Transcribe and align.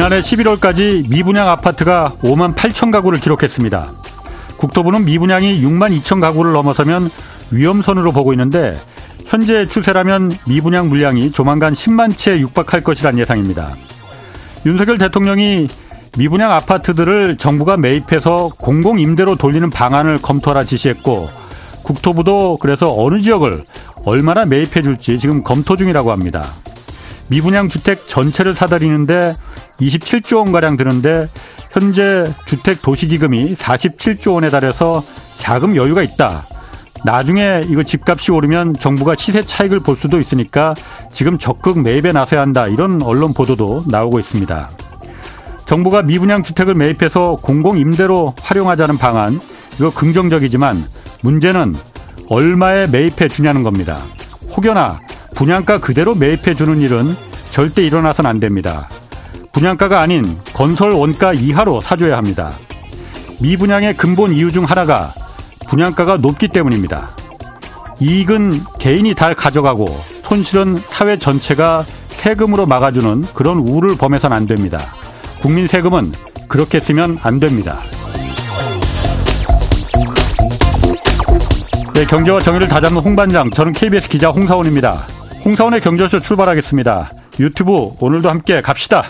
지난해 0.00 0.20
11월까지 0.20 1.10
미분양 1.10 1.50
아파트가 1.50 2.14
5만 2.22 2.54
8천 2.54 2.90
가구를 2.90 3.20
기록했습니다. 3.20 3.90
국토부는 4.56 5.04
미분양이 5.04 5.60
6만 5.62 5.94
2천 6.00 6.22
가구를 6.22 6.52
넘어서면 6.52 7.10
위험선으로 7.50 8.10
보고 8.10 8.32
있는데 8.32 8.80
현재 9.26 9.66
추세라면 9.66 10.32
미분양 10.46 10.88
물량이 10.88 11.32
조만간 11.32 11.74
10만 11.74 12.16
채에 12.16 12.40
육박할 12.40 12.82
것이란 12.82 13.18
예상입니다. 13.18 13.74
윤석열 14.64 14.96
대통령이 14.96 15.66
미분양 16.16 16.50
아파트들을 16.50 17.36
정부가 17.36 17.76
매입해서 17.76 18.52
공공임대로 18.56 19.36
돌리는 19.36 19.68
방안을 19.68 20.22
검토하라 20.22 20.64
지시했고 20.64 21.28
국토부도 21.82 22.56
그래서 22.56 22.94
어느 22.96 23.20
지역을 23.20 23.64
얼마나 24.06 24.46
매입해 24.46 24.80
줄지 24.80 25.18
지금 25.18 25.44
검토 25.44 25.76
중이라고 25.76 26.10
합니다. 26.10 26.42
미분양 27.28 27.68
주택 27.68 28.08
전체를 28.08 28.54
사들이는데 28.54 29.34
27조 29.80 30.38
원가량 30.38 30.76
드는데 30.76 31.28
현재 31.70 32.24
주택 32.46 32.82
도시기금이 32.82 33.54
47조 33.54 34.34
원에 34.34 34.50
달해서 34.50 35.02
자금 35.38 35.76
여유가 35.76 36.02
있다. 36.02 36.44
나중에 37.04 37.62
이거 37.66 37.82
집값이 37.82 38.30
오르면 38.30 38.74
정부가 38.74 39.14
시세 39.14 39.42
차익을 39.42 39.80
볼 39.80 39.96
수도 39.96 40.20
있으니까 40.20 40.74
지금 41.10 41.38
적극 41.38 41.80
매입에 41.80 42.12
나서야 42.12 42.40
한다. 42.40 42.66
이런 42.66 43.00
언론 43.02 43.32
보도도 43.32 43.84
나오고 43.86 44.18
있습니다. 44.20 44.70
정부가 45.66 46.02
미분양 46.02 46.42
주택을 46.42 46.74
매입해서 46.74 47.38
공공 47.40 47.78
임대로 47.78 48.34
활용하자는 48.40 48.98
방안 48.98 49.40
이거 49.76 49.90
긍정적이지만 49.90 50.84
문제는 51.22 51.74
얼마에 52.28 52.86
매입해 52.86 53.28
주냐는 53.28 53.62
겁니다. 53.62 53.98
혹여나 54.56 55.00
분양가 55.36 55.78
그대로 55.78 56.14
매입해 56.14 56.54
주는 56.54 56.80
일은 56.80 57.14
절대 57.50 57.86
일어나선 57.86 58.26
안 58.26 58.40
됩니다. 58.40 58.88
분양가가 59.52 60.00
아닌 60.00 60.38
건설 60.52 60.92
원가 60.92 61.32
이하로 61.32 61.80
사줘야 61.80 62.16
합니다. 62.16 62.54
미분양의 63.40 63.96
근본 63.96 64.32
이유 64.32 64.52
중 64.52 64.64
하나가 64.64 65.12
분양가가 65.68 66.18
높기 66.18 66.48
때문입니다. 66.48 67.10
이익은 68.00 68.60
개인이 68.78 69.14
다 69.14 69.34
가져가고 69.34 69.86
손실은 70.22 70.78
사회 70.90 71.18
전체가 71.18 71.84
세금으로 72.08 72.66
막아주는 72.66 73.22
그런 73.34 73.58
우를 73.58 73.96
범해선 73.96 74.32
안 74.32 74.46
됩니다. 74.46 74.78
국민 75.40 75.66
세금은 75.66 76.12
그렇게 76.48 76.80
쓰면 76.80 77.18
안 77.22 77.40
됩니다. 77.40 77.80
네, 81.94 82.04
경제와 82.04 82.40
정의를 82.40 82.68
다잡는 82.68 83.02
홍반장, 83.02 83.50
저는 83.50 83.72
KBS 83.72 84.08
기자 84.08 84.30
홍사원입니다. 84.30 85.04
홍사원의 85.44 85.80
경제쇼 85.80 86.20
출발하겠습니다. 86.20 87.10
유튜브 87.40 87.94
오늘도 87.98 88.28
함께 88.28 88.60
갑시다. 88.60 89.02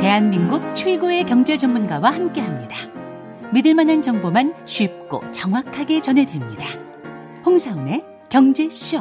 대한민국 0.00 0.74
최고의 0.74 1.24
경제 1.24 1.56
전문가와 1.56 2.10
함께 2.10 2.40
합니다. 2.40 2.76
믿을 3.52 3.74
만한 3.74 4.02
정보만 4.02 4.52
쉽고 4.64 5.22
정확하게 5.30 6.00
전해드립니다. 6.00 6.66
홍사원의 7.46 8.04
경제쇼. 8.28 9.00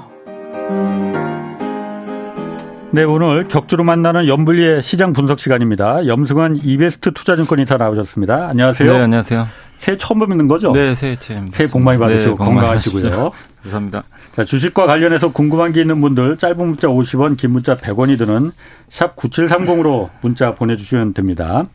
네, 2.91 3.03
오늘 3.03 3.47
격주로 3.47 3.83
만나는 3.83 4.27
염블리의 4.27 4.81
시장 4.81 5.13
분석 5.13 5.39
시간입니다. 5.39 6.07
염승환 6.07 6.61
이베스트 6.63 7.11
투자증권 7.13 7.59
이사 7.59 7.77
나오셨습니다. 7.77 8.47
안녕하세요. 8.47 8.91
네, 8.91 8.99
안녕하세요. 9.03 9.47
새해 9.77 9.95
처음 9.95 10.19
뵙는 10.19 10.47
거죠? 10.47 10.71
네, 10.71 10.95
새해 10.95 11.15
처음. 11.15 11.49
새해 11.51 11.69
복 11.69 11.83
많이 11.83 11.99
받으시고 11.99 12.37
네, 12.39 12.45
건강하시고요. 12.45 13.31
감사합니다. 13.61 14.03
자, 14.35 14.43
주식과 14.43 14.87
관련해서 14.87 15.31
궁금한 15.31 15.71
게 15.71 15.81
있는 15.81 16.01
분들 16.01 16.37
짧은 16.37 16.57
문자 16.57 16.87
50원, 16.87 17.37
긴 17.37 17.51
문자 17.51 17.75
100원이 17.75 18.17
드는 18.17 18.49
샵 18.89 19.15
9730으로 19.15 20.09
문자 20.21 20.55
보내주시면 20.55 21.13
됩니다. 21.13 21.65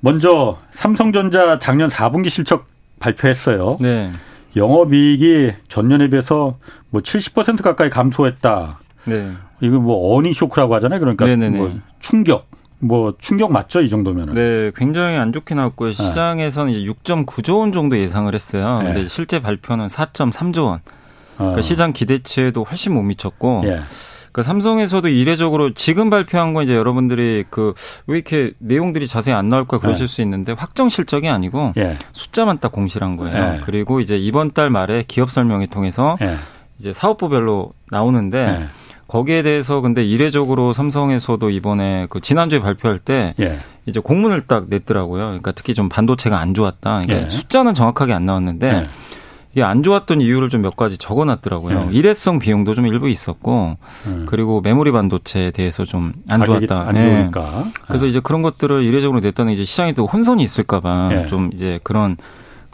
먼저 0.00 0.58
삼성전자 0.70 1.58
작년 1.58 1.88
4분기 1.88 2.28
실적 2.28 2.66
발표했어요. 3.00 3.78
네. 3.80 4.12
영업이익이 4.54 5.52
전년에 5.68 6.10
비해서 6.10 6.58
뭐 6.90 7.00
70% 7.00 7.62
가까이 7.62 7.88
감소했다. 7.88 8.80
네. 9.04 9.32
이거 9.60 9.78
뭐 9.78 10.16
어닝 10.16 10.32
쇼크라고 10.32 10.74
하잖아요. 10.76 11.00
그러니까 11.00 11.24
네네네. 11.26 11.58
뭐 11.58 11.72
충격. 12.00 12.48
뭐 12.78 13.14
충격 13.18 13.50
맞죠 13.52 13.80
이 13.80 13.88
정도면은? 13.88 14.34
네, 14.34 14.70
굉장히 14.76 15.16
안 15.16 15.32
좋게 15.32 15.54
나왔고요. 15.54 15.92
네. 15.92 15.94
시장에서는 15.94 16.72
이제 16.72 16.92
6.9조 16.92 17.60
원 17.60 17.72
정도 17.72 17.96
예상을 17.98 18.32
했어요. 18.34 18.82
네. 18.82 18.92
근데 18.92 19.08
실제 19.08 19.40
발표는 19.40 19.86
4.3조 19.86 20.66
원. 20.66 20.80
그러니까 21.38 21.58
어. 21.58 21.62
시장 21.62 21.92
기대치에도 21.92 22.64
훨씬 22.64 22.92
못 22.94 23.02
미쳤고. 23.02 23.62
예. 23.66 23.80
그 24.32 24.42
삼성에서도 24.42 25.08
이례적으로 25.08 25.72
지금 25.72 26.10
발표한 26.10 26.52
건 26.52 26.64
이제 26.64 26.74
여러분들이 26.76 27.44
그 27.48 27.72
왜 28.06 28.16
이렇게 28.18 28.52
내용들이 28.58 29.06
자세히 29.08 29.34
안 29.34 29.48
나올까 29.48 29.78
그러실 29.78 30.06
네. 30.06 30.12
수 30.12 30.20
있는데 30.20 30.52
확정 30.52 30.90
실적이 30.90 31.30
아니고 31.30 31.72
예. 31.78 31.94
숫자만 32.12 32.58
딱 32.58 32.70
공시한 32.72 33.16
거예요. 33.16 33.54
예. 33.54 33.60
그리고 33.64 34.00
이제 34.00 34.18
이번 34.18 34.50
달 34.50 34.68
말에 34.68 35.04
기업 35.08 35.30
설명회 35.30 35.68
통해서 35.68 36.18
예. 36.20 36.36
이제 36.78 36.92
사업부별로 36.92 37.72
나오는데 37.90 38.38
예. 38.38 38.66
거기에 39.08 39.42
대해서 39.42 39.80
근데 39.80 40.04
이례적으로 40.04 40.72
삼성에서도 40.72 41.50
이번에 41.50 42.06
그 42.10 42.20
지난주에 42.20 42.60
발표할 42.60 42.98
때 42.98 43.34
예. 43.40 43.58
이제 43.86 44.00
공문을 44.00 44.42
딱 44.42 44.66
냈더라고요. 44.68 45.24
그러니까 45.26 45.52
특히 45.52 45.74
좀 45.74 45.88
반도체가 45.88 46.38
안 46.38 46.54
좋았다. 46.54 47.02
그러니까 47.02 47.26
예. 47.26 47.28
숫자는 47.28 47.72
정확하게 47.74 48.12
안 48.12 48.26
나왔는데 48.26 48.68
예. 48.68 48.82
이게 49.52 49.62
안 49.62 49.82
좋았던 49.84 50.20
이유를 50.20 50.48
좀 50.50 50.60
몇 50.60 50.76
가지 50.76 50.98
적어놨더라고요. 50.98 51.88
예. 51.90 51.96
일회성 51.96 52.38
비용도 52.40 52.74
좀 52.74 52.86
일부 52.88 53.08
있었고 53.08 53.78
음. 54.06 54.26
그리고 54.28 54.60
메모리 54.60 54.90
반도체에 54.92 55.52
대해서 55.52 55.84
좀 55.84 56.12
안 56.28 56.44
좋았다. 56.44 56.88
안 56.88 56.94
좋으니까. 56.96 57.62
예. 57.64 57.70
그래서 57.86 58.06
이제 58.06 58.18
그런 58.20 58.42
것들을 58.42 58.82
이례적으로 58.82 59.20
냈다는 59.20 59.52
이제 59.52 59.64
시장에 59.64 59.92
또 59.92 60.06
혼선이 60.06 60.42
있을까봐 60.42 61.10
예. 61.12 61.26
좀 61.28 61.50
이제 61.54 61.78
그런 61.84 62.16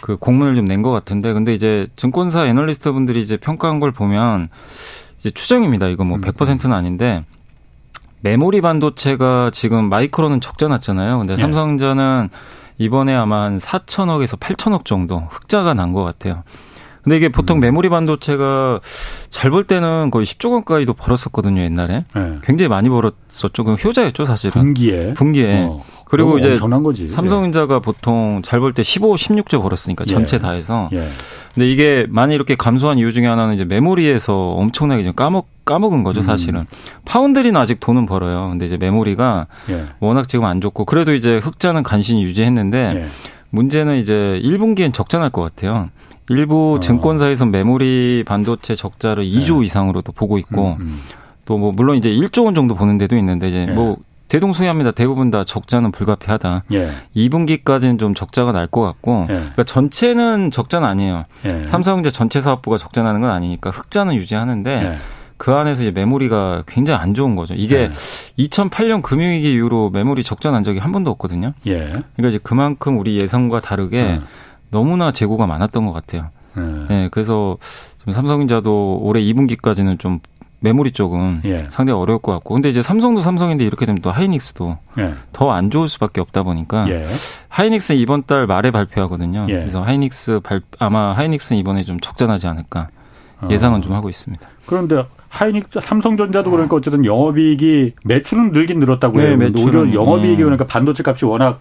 그 0.01 0.17
공문을 0.17 0.57
좀 0.57 0.65
낸 0.65 0.83
것 0.83 0.91
같은데 0.91 1.33
근데 1.35 1.53
이제 1.55 1.87
증권사 1.97 2.47
애널리스트 2.47 2.91
분들이 2.91 3.21
이제 3.21 3.37
평가한 3.37 3.79
걸 3.79 3.93
보면 3.93 4.49
이제 5.23 5.31
추정입니다. 5.31 5.87
이거 5.87 6.03
뭐 6.05 6.19
100%는 6.19 6.67
음. 6.67 6.73
아닌데 6.73 7.25
메모리 8.23 8.61
반도체가 8.61 9.51
지금 9.53 9.89
마이크로는 9.89 10.41
적자 10.41 10.67
났잖아요. 10.69 11.19
근데 11.19 11.35
예. 11.35 11.37
삼성전자는 11.37 12.29
이번에 12.79 13.15
아마 13.15 13.43
한 13.45 13.59
4천억에서 13.59 14.37
8천억 14.39 14.85
정도 14.85 15.21
흑자가 15.31 15.75
난 15.75 15.93
것 15.93 16.03
같아요. 16.03 16.43
근데 17.03 17.17
이게 17.17 17.29
보통 17.29 17.59
음. 17.59 17.61
메모리 17.61 17.89
반도체가 17.89 18.81
잘벌 19.31 19.65
때는 19.65 20.11
거의 20.13 20.25
10조 20.25 20.53
원까지도 20.53 20.95
벌었었거든요, 20.95 21.61
옛날에. 21.63 22.05
네. 22.15 22.39
굉장히 22.45 22.69
많이 22.69 22.89
벌었었죠. 22.89 23.65
그 23.65 23.75
효자였죠, 23.75 24.25
사실은. 24.25 24.53
분기에. 24.53 25.15
분기에. 25.15 25.65
어. 25.69 25.83
그리고 26.05 26.39
이제 26.39 26.57
삼성전자가 27.09 27.77
예. 27.77 27.79
보통 27.81 28.43
잘벌때 28.45 28.83
15, 28.83 29.15
16조 29.15 29.63
벌었으니까 29.63 30.05
전체 30.05 30.37
예. 30.37 30.41
다 30.41 30.51
해서. 30.53 30.91
예. 30.93 31.09
근데 31.55 31.71
이게 31.71 32.07
많이 32.09 32.35
이렇게 32.35 32.55
감소한 32.55 32.99
이유 32.99 33.13
중에 33.13 33.27
하나는 33.27 33.55
이제 33.55 33.65
메모리에서 33.65 34.51
엄청나게 34.53 35.03
좀 35.03 35.13
까먹 35.15 35.49
까먹은 35.65 36.03
거죠, 36.05 36.21
음. 36.21 36.23
사실은. 36.23 36.61
음. 36.61 36.67
파운드리는 37.05 37.59
아직 37.61 37.81
돈은 37.81 38.07
벌어요. 38.07 38.49
근데 38.51 38.67
이제 38.67 38.77
메모리가 38.77 39.47
예. 39.71 39.87
워낙 40.01 40.29
지금 40.29 40.45
안 40.45 40.61
좋고 40.61 40.85
그래도 40.85 41.15
이제 41.15 41.39
흑자는 41.39 41.83
간신히 41.83 42.23
유지했는데 42.25 42.79
예. 42.97 43.07
문제는 43.51 43.97
이제 43.99 44.41
1분기엔 44.45 44.93
적자 44.95 45.19
날 45.19 45.31
것 45.31 45.43
같아요. 45.43 45.91
일부 46.33 46.75
어. 46.77 46.81
증권사에서 46.81 47.47
메모리 47.47 48.25
반도체 48.27 48.75
적자를 48.75 49.25
2조 49.25 49.61
네. 49.61 49.67
이상으로도 49.67 50.13
보고 50.13 50.39
있고 50.39 50.77
음, 50.81 50.83
음. 50.83 51.01
또뭐 51.45 51.73
물론 51.73 51.97
이제 51.97 52.11
1조 52.11 52.45
원 52.45 52.55
정도 52.55 52.75
보는 52.75 52.99
데도 52.99 53.17
있는데 53.17 53.49
이제 53.49 53.67
네. 53.67 53.73
뭐 53.73 53.97
대동소이합니다. 54.29 54.93
대부분 54.93 55.31
다 55.31 55.45
적자는 55.45 55.93
불가피하다. 55.93 56.65
예. 56.73 56.91
2분기까지는 57.15 57.99
좀 57.99 58.15
적자가 58.15 58.53
날 58.53 58.67
것 58.67 58.81
같고, 58.81 59.27
예. 59.29 59.35
그러니까 59.35 59.63
전체는 59.65 60.51
적자는 60.51 60.89
아니에요. 60.89 61.25
예. 61.45 61.67
삼성전자 61.67 62.09
전체 62.09 62.41
사업부가 62.41 62.79
적자 62.79 63.03
나는 63.03 63.21
건 63.21 63.29
아니니까 63.29 63.69
흑자는 63.69 64.15
유지하는데 64.15 64.71
예. 64.71 64.95
그 65.37 65.53
안에서 65.53 65.83
이제 65.83 65.91
메모리가 65.91 66.63
굉장히 66.67 66.99
안 67.03 67.13
좋은 67.13 67.37
거죠. 67.37 67.53
이게 67.55 67.91
2008년 68.39 68.99
예. 68.99 69.03
금융위기 69.03 69.53
이후로 69.53 69.91
메모리 69.91 70.23
적자 70.23 70.51
난 70.51 70.65
적이 70.65 70.79
한 70.79 70.93
번도 70.93 71.11
없거든요. 71.11 71.53
예. 71.67 71.93
그러니까 71.93 72.29
이제 72.29 72.39
그만큼 72.43 72.99
우리 72.99 73.21
예상과 73.21 73.61
다르게 73.61 74.21
너무나 74.73 75.13
재고가 75.13 75.47
많았던 75.47 75.87
것 75.87 75.93
같아요. 75.93 76.31
네. 76.57 76.87
네 76.89 77.09
그래서 77.13 77.59
좀 78.05 78.13
삼성전자도 78.13 78.99
올해 79.03 79.21
2분기까지는 79.21 80.01
좀 80.01 80.19
메모리 80.63 80.93
쪽은 80.93 81.43
예. 81.45 81.67
상당히 81.71 82.01
어려울 82.01 82.21
것 82.21 82.33
같고. 82.33 82.55
근데 82.55 82.69
이제 82.69 82.83
삼성도 82.83 83.21
삼성인데 83.21 83.65
이렇게 83.65 83.85
되면 83.85 84.01
또 84.01 84.11
하이닉스도 84.11 84.79
예. 84.99 85.15
더안 85.33 85.71
좋을 85.71 85.89
수밖에 85.89 86.21
없다 86.21 86.45
보니까 86.45 86.89
예. 86.89 87.05
하이닉스는 87.49 88.01
이번 88.01 88.23
달 88.23 88.47
말에 88.47 88.71
발표하거든요. 88.71 89.47
예. 89.49 89.55
그래서 89.55 89.83
하이닉스 89.83 90.41
발 90.43 90.61
아마 90.79 91.13
하이닉스는 91.13 91.61
이번에 91.61 91.83
좀 91.85 91.99
적자나지 92.01 92.47
않을까 92.47 92.89
어. 93.41 93.49
예상은 93.51 93.79
어. 93.79 93.83
좀 93.83 93.93
하고 93.93 94.09
있습니다. 94.09 94.49
그런데 94.67 95.05
하이닉스 95.29 95.81
삼성전자도 95.83 96.51
그러니까 96.51 96.77
어쨌든 96.77 97.05
영업이익이 97.05 97.95
매출은 98.05 98.53
늘긴 98.53 98.79
늘었다고요. 98.81 99.23
네, 99.23 99.37
매출은 99.37 99.81
오히려 99.81 99.95
영업이익이 99.95 100.41
예. 100.41 100.45
그러니까 100.45 100.65
반도체 100.65 101.03
값이 101.05 101.25
워낙 101.25 101.59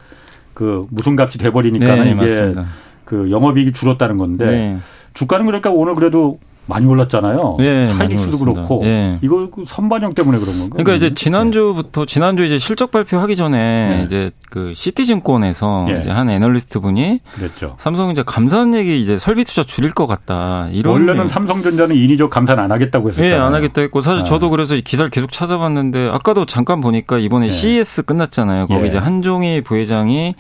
그 0.54 0.86
무슨 0.92 1.20
값이 1.20 1.40
돼버리니까 1.40 1.96
네, 1.96 2.12
이게 2.12 2.14
맞습니다. 2.14 2.68
그 3.12 3.30
영업이익이 3.30 3.74
줄었다는 3.74 4.18
건데 4.18 4.46
네. 4.46 4.78
주가는 5.14 5.46
그러니까 5.46 5.70
오늘 5.70 5.96
그래도 5.96 6.40
많이 6.66 6.86
올랐잖아요. 6.86 7.58
예, 7.60 7.90
하이닉스도 7.92 8.38
그렇고 8.38 8.84
예. 8.86 9.20
이거 9.22 9.50
그 9.50 9.66
선반영 9.68 10.14
때문에 10.14 10.40
그런 10.40 10.60
건가요? 10.60 10.82
그러니까 10.82 10.94
이제 10.94 11.14
지난주부터 11.14 12.06
지난주 12.06 12.46
이제 12.46 12.58
실적 12.58 12.90
발표하기 12.92 13.36
전에 13.36 13.58
네. 13.98 14.04
이제 14.06 14.32
그 14.50 14.72
시티증권에서 14.74 15.88
예. 15.90 15.98
이제 15.98 16.10
한 16.10 16.30
애널리스트 16.30 16.80
분이 16.80 17.20
그랬죠. 17.34 17.76
삼성전자 17.78 18.24
감산 18.24 18.74
얘기 18.76 19.02
이제 19.02 19.18
설비 19.18 19.44
투자 19.44 19.64
줄일 19.64 19.92
것 19.92 20.08
같다. 20.08 20.70
이런 20.72 20.94
원래는 20.94 21.28
삼성전자는 21.28 21.94
인위적 21.94 22.30
감산 22.30 22.60
안 22.60 22.72
하겠다고 22.72 23.10
했었잖아요. 23.10 23.34
예, 23.34 23.38
안 23.38 23.54
하겠다 23.54 23.82
했고 23.82 24.00
사실 24.00 24.20
네. 24.24 24.30
저도 24.30 24.50
그래서 24.50 24.76
기사를 24.76 25.12
계속 25.12 25.34
찾아봤는데 25.34 26.08
아까도 26.14 26.46
잠깐 26.46 26.80
보니까 26.80 27.18
이번에 27.18 27.48
네. 27.48 27.52
CES 27.52 28.04
끝났잖아요. 28.04 28.68
거기 28.68 28.84
예. 28.84 28.88
이제 28.88 28.98
한종희 28.98 29.60
부회장이 29.62 30.36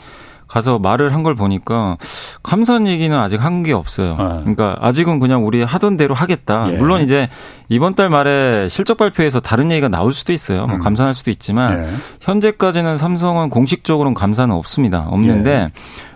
가서 0.52 0.80
말을 0.80 1.14
한 1.14 1.24
걸 1.24 1.34
보니까 1.36 1.98
감산 2.44 2.86
얘기는 2.88 3.16
아직 3.18 3.42
한 3.44 3.64
게 3.64 3.74
없어요. 3.74 4.18
네. 4.18 4.26
그러니까 4.42 4.76
아직은 4.82 5.20
그냥 5.20 5.46
우리 5.48 5.62
하던 5.64 5.96
대로 5.98 6.14
하겠다. 6.16 6.66
예. 6.74 6.78
물론 6.78 7.02
이제 7.02 7.30
이번 7.70 7.96
달 7.96 8.10
말에 8.10 8.68
실적 8.70 8.98
발표에서 8.98 9.40
다른 9.40 9.72
얘기가 9.72 9.88
나올 9.88 10.12
수도 10.14 10.34
있어요. 10.34 10.66
뭐 10.66 10.76
음. 10.78 10.80
감산할 10.82 11.14
수도 11.14 11.32
있지만 11.32 11.84
예. 11.84 11.90
현재까지는 12.22 12.98
삼성은 12.98 13.50
공식적으로는 13.50 14.14
감산은 14.14 14.54
없습니다. 14.56 15.06
없는데 15.10 15.52
예. 15.52 15.72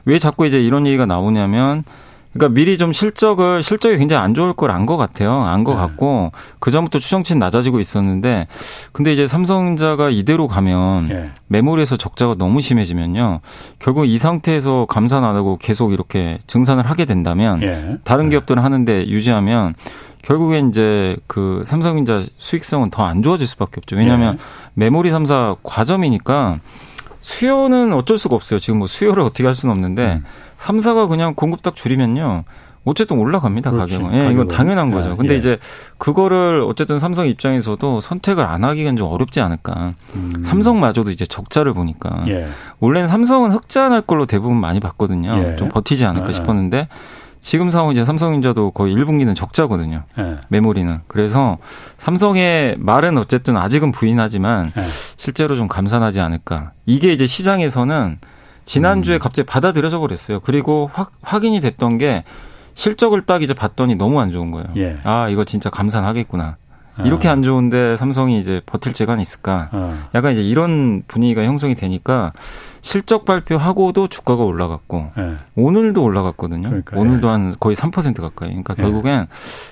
왜 0.05 0.19
자꾸 0.19 0.45
이제 0.45 0.59
이런 0.61 0.85
얘기가 0.87 1.05
나오냐면 1.05 1.83
그러니까 2.35 2.53
미리 2.53 2.77
좀 2.77 2.91
실적을 2.91 3.63
실적이 3.63 3.97
굉장히 3.97 4.21
안 4.21 4.33
좋을 4.33 4.53
걸 4.53 4.69
안 4.69 4.85
것 4.85 4.97
같아요. 4.97 5.41
안것 5.43 5.75
네. 5.75 5.81
같고 5.81 6.31
그 6.59 6.69
전부터 6.69 6.99
추정치는 6.99 7.39
낮아지고 7.39 7.79
있었는데 7.79 8.47
근데 8.91 9.13
이제 9.13 9.25
삼성전자가 9.25 10.09
이대로 10.09 10.47
가면 10.49 11.07
네. 11.07 11.29
메모리에서 11.47 11.95
적자가 11.95 12.35
너무 12.37 12.59
심해지면요. 12.59 13.39
결국 13.79 14.05
이 14.05 14.17
상태에서 14.17 14.85
감산 14.89 15.23
안 15.23 15.35
하고 15.35 15.57
계속 15.57 15.93
이렇게 15.93 16.37
증산을 16.45 16.89
하게 16.89 17.05
된다면 17.05 17.61
네. 17.61 17.97
다른 18.03 18.29
기업들은 18.29 18.61
하는데 18.61 19.07
유지하면 19.07 19.73
결국엔 20.23 20.69
이제 20.69 21.15
그 21.27 21.63
삼성전자 21.65 22.27
수익성은 22.37 22.89
더 22.89 23.05
안 23.05 23.21
좋아질 23.23 23.47
수밖에 23.47 23.75
없죠. 23.77 23.95
왜냐하면 23.95 24.37
메모리 24.73 25.09
3사 25.09 25.57
과점이니까 25.63 26.59
수요는 27.25 27.91
어쩔 27.93 28.19
수가 28.19 28.35
없어요. 28.35 28.59
지금 28.59 28.77
뭐 28.77 28.87
수요를 28.87 29.23
어떻게 29.23 29.43
할 29.45 29.55
수는 29.55 29.73
없는데 29.73 30.21
음. 30.21 30.25
3사가 30.57 31.09
그냥 31.09 31.33
공급 31.33 31.63
딱 31.63 31.75
줄이면요. 31.75 32.43
어쨌든 32.83 33.17
올라갑니다, 33.17 33.71
그렇지, 33.71 33.97
가격은. 33.97 34.13
예, 34.15 34.31
이건 34.31 34.47
당연한 34.47 34.91
거죠. 34.91 35.13
예, 35.13 35.15
근데 35.15 35.33
예. 35.33 35.37
이제 35.39 35.57
그거를 35.97 36.61
어쨌든 36.61 36.99
삼성 36.99 37.25
입장에서도 37.25 37.99
선택을 37.99 38.45
안 38.45 38.63
하기는 38.63 38.95
좀 38.95 39.11
어렵지 39.11 39.41
않을까. 39.41 39.95
음. 40.13 40.33
삼성마저도 40.43 41.09
이제 41.09 41.25
적자를 41.25 41.73
보니까. 41.73 42.25
예. 42.27 42.45
원래는 42.79 43.07
삼성은 43.07 43.49
흑자 43.53 43.89
날 43.89 44.03
걸로 44.03 44.27
대부분 44.27 44.57
많이 44.57 44.79
봤거든요. 44.79 45.35
예. 45.35 45.55
좀 45.55 45.69
버티지 45.69 46.05
않을까 46.05 46.27
예. 46.27 46.33
싶었는데 46.33 46.87
지금 47.45 47.69
상황 47.69 47.91
이제 47.91 48.03
삼성전자도 48.03 48.71
거의 48.71 48.95
1분기는 48.95 49.35
적자거든요. 49.35 50.01
네. 50.17 50.37
메모리는. 50.49 51.01
그래서 51.05 51.59
삼성의 51.99 52.77
말은 52.79 53.19
어쨌든 53.19 53.55
아직은 53.55 53.91
부인하지만 53.91 54.71
네. 54.71 54.81
실제로 55.15 55.55
좀 55.55 55.67
감산하지 55.67 56.21
않을까. 56.21 56.71
이게 56.87 57.13
이제 57.13 57.27
시장에서는 57.27 58.17
지난주에 58.63 59.17
음. 59.17 59.19
갑자기 59.19 59.45
받아들여져 59.45 59.99
버렸어요. 59.99 60.39
그리고 60.39 60.89
확, 60.91 61.11
확인이 61.21 61.61
됐던 61.61 61.99
게 61.99 62.23
실적을 62.73 63.21
딱 63.21 63.43
이제 63.43 63.53
봤더니 63.53 63.93
너무 63.93 64.19
안 64.19 64.31
좋은 64.31 64.49
거예요. 64.49 64.65
예. 64.77 64.97
아, 65.03 65.29
이거 65.29 65.43
진짜 65.43 65.69
감산하겠구나. 65.69 66.57
이렇게 67.03 67.27
아. 67.27 67.31
안 67.33 67.43
좋은데 67.43 67.95
삼성이 67.95 68.39
이제 68.39 68.61
버틸 68.65 68.93
재간이 68.93 69.21
있을까? 69.21 69.69
어. 69.71 70.07
약간 70.15 70.31
이제 70.31 70.41
이런 70.41 71.03
분위기가 71.07 71.43
형성이 71.43 71.75
되니까 71.75 72.31
실적 72.85 73.25
발표하고도 73.25 74.09
주가가 74.09 74.43
올라갔고 74.43 75.07
네. 75.17 75.31
오늘도 75.55 76.03
올라갔거든요. 76.03 76.69
그러니까, 76.69 76.99
오늘도 76.99 77.27
예. 77.27 77.31
한 77.31 77.55
거의 77.59 77.75
3% 77.75 78.21
가까이. 78.21 78.49
그러니까 78.49 78.75
예. 78.77 78.81
결국엔 78.83 79.25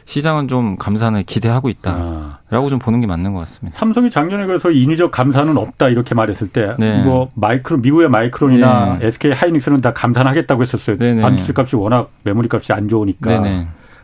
시장은 0.06 0.48
좀 0.48 0.78
감산을 0.78 1.22
기대하고 1.22 1.70
있다라고 1.70 2.40
아. 2.50 2.70
좀 2.70 2.80
보는 2.80 3.02
게 3.02 3.08
맞는 3.08 3.34
것 3.34 3.40
같습니다. 3.42 3.78
삼성이 3.78 4.10
작년에 4.10 4.48
그래서 4.48 4.72
인위적 4.72 5.12
감산은 5.12 5.58
없다 5.60 5.90
이렇게 5.90 6.16
말했을 6.16 6.48
때 6.48 6.74
뭐 7.06 7.30
마이크로 7.36 7.82
미국의 7.82 8.10
마이크론이나 8.10 8.98
네. 8.98 9.06
SK 9.08 9.32
하이닉스는 9.34 9.82
다 9.82 9.94
감산하겠다고 9.94 10.64
했었어요. 10.64 10.96
네네. 10.98 11.22
반도체 11.22 11.54
값이 11.56 11.76
워낙 11.76 12.10
메모리 12.24 12.50
값이 12.52 12.74
안 12.74 12.90
좋으니까. 12.90 13.42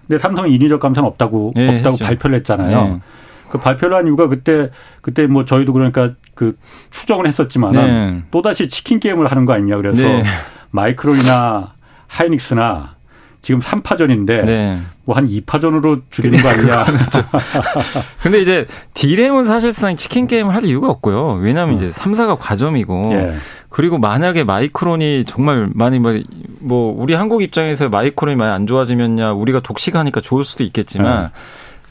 근데 0.07 0.19
삼성은 0.19 0.51
인위적 0.51 0.79
감산 0.79 1.05
없다고 1.05 1.53
네, 1.55 1.77
없다고 1.77 1.93
했죠. 1.93 2.05
발표를 2.05 2.37
했잖아요. 2.37 3.01
네. 3.49 3.51
그 3.51 3.57
발표를 3.57 3.97
한 3.97 4.05
이유가 4.07 4.27
그때 4.27 4.69
그때 5.01 5.27
뭐 5.27 5.45
저희도 5.45 5.73
그러니까 5.73 6.11
그 6.35 6.57
추정을 6.91 7.27
했었지만 7.27 7.71
네. 7.71 8.23
또 8.31 8.41
다시 8.41 8.67
치킨 8.67 8.99
게임을 8.99 9.27
하는 9.27 9.45
거 9.45 9.53
아니냐 9.53 9.77
그래서 9.77 10.03
네. 10.03 10.23
마이크론이나 10.71 11.73
하이닉스나 12.07 12.99
지금 13.41 13.61
3파전인데 13.61 14.45
네. 14.45 14.79
뭐한 15.05 15.27
2파전으로 15.27 16.01
줄이는 16.09 16.41
거 16.41 16.49
아니냐. 16.49 16.83
그렇죠. 16.83 17.23
근데 18.21 18.41
이제 18.41 18.67
디램은 18.93 19.45
사실상 19.45 19.95
치킨 19.95 20.27
게임을 20.27 20.53
할 20.53 20.65
이유가 20.65 20.89
없고요. 20.89 21.39
왜냐하면 21.41 21.75
어. 21.75 21.77
이제 21.77 21.87
3사가 21.87 22.37
과점이고 22.37 23.03
예. 23.13 23.33
그리고 23.69 23.97
만약에 23.97 24.43
마이크론이 24.43 25.23
정말 25.25 25.69
많이 25.73 25.99
뭐, 25.99 26.19
뭐 26.59 27.01
우리 27.01 27.13
한국 27.13 27.41
입장에서 27.41 27.87
마이크론이 27.87 28.35
많이 28.35 28.51
안 28.51 28.67
좋아지면야 28.67 29.31
우리가 29.31 29.61
독식하니까 29.61 30.19
좋을 30.21 30.43
수도 30.43 30.63
있겠지만 30.63 31.25
예. 31.25 31.29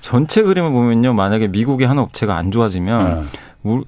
전체 0.00 0.42
그림을 0.42 0.70
보면요. 0.70 1.14
만약에 1.14 1.48
미국의 1.48 1.86
한 1.86 1.98
업체가 1.98 2.36
안 2.36 2.50
좋아지면 2.50 3.20
네. 3.20 3.26